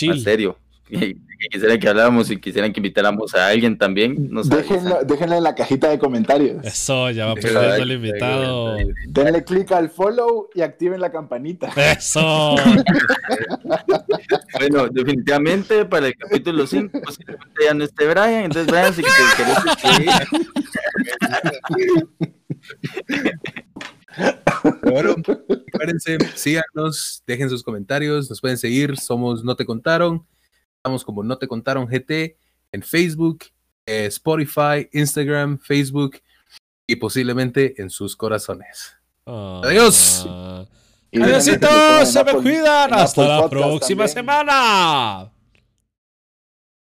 más 0.07 0.22
serio, 0.22 0.57
que, 0.86 0.99
que 0.99 1.47
quisieran 1.51 1.79
que 1.79 1.88
habláramos 1.89 2.29
y 2.31 2.39
quisieran 2.39 2.71
que 2.73 2.79
invitáramos 2.79 3.34
a 3.36 3.47
alguien 3.47 3.77
también, 3.77 4.29
nos 4.29 4.49
Déjenlo, 4.49 4.95
avisan. 4.95 5.07
déjenlo 5.07 5.36
en 5.38 5.43
la 5.43 5.55
cajita 5.55 5.89
de 5.89 5.99
comentarios. 5.99 6.65
Eso, 6.65 7.09
ya 7.11 7.27
va 7.27 7.36
perdiendo 7.36 7.75
el 7.75 7.91
invitado. 7.91 8.77
Denle 9.07 9.43
clic 9.43 9.71
al 9.71 9.89
follow 9.89 10.49
y 10.53 10.61
activen 10.61 11.01
la 11.01 11.11
campanita. 11.11 11.71
Eso. 11.75 12.55
Bueno, 14.59 14.88
definitivamente 14.88 15.86
para 15.86 16.07
el 16.07 16.15
capítulo 16.15 16.67
5 16.67 17.01
posiblemente 17.03 17.63
ya 17.65 17.73
no 17.73 17.84
esté 17.84 18.05
Brian, 18.07 18.43
entonces 18.45 18.67
Brian, 18.67 18.93
si 18.93 19.01
te 19.01 19.07
querés 19.36 19.57
bueno, 24.84 25.15
acuérdense, 25.73 26.17
síganos, 26.36 27.23
dejen 27.25 27.49
sus 27.49 27.63
comentarios, 27.63 28.29
nos 28.29 28.41
pueden 28.41 28.57
seguir, 28.57 28.97
somos 28.97 29.43
No 29.43 29.55
Te 29.55 29.65
Contaron, 29.65 30.25
estamos 30.84 31.05
como 31.05 31.23
No 31.23 31.38
Te 31.38 31.47
Contaron 31.47 31.88
GT 31.88 32.36
en 32.73 32.84
Facebook, 32.84 33.45
eh, 33.86 34.07
Spotify, 34.07 34.89
Instagram, 34.91 35.57
Facebook 35.57 36.19
y 36.86 36.97
posiblemente 36.97 37.81
en 37.81 37.89
sus 37.89 38.17
corazones. 38.17 38.93
Adiós. 39.25 40.25
Ah. 40.27 40.65
Y 41.09 41.19
déjenle 41.19 41.57
que 41.57 41.65
lo 41.65 41.71
pongan 41.71 41.95
Adiósito, 41.95 41.99
en 41.99 42.07
se 42.07 42.23
me 42.25 42.34
cuidan. 42.34 42.93
Hasta 42.95 43.27
la 43.27 43.49
próxima 43.49 44.03
también. 44.03 44.09
semana. 44.09 45.32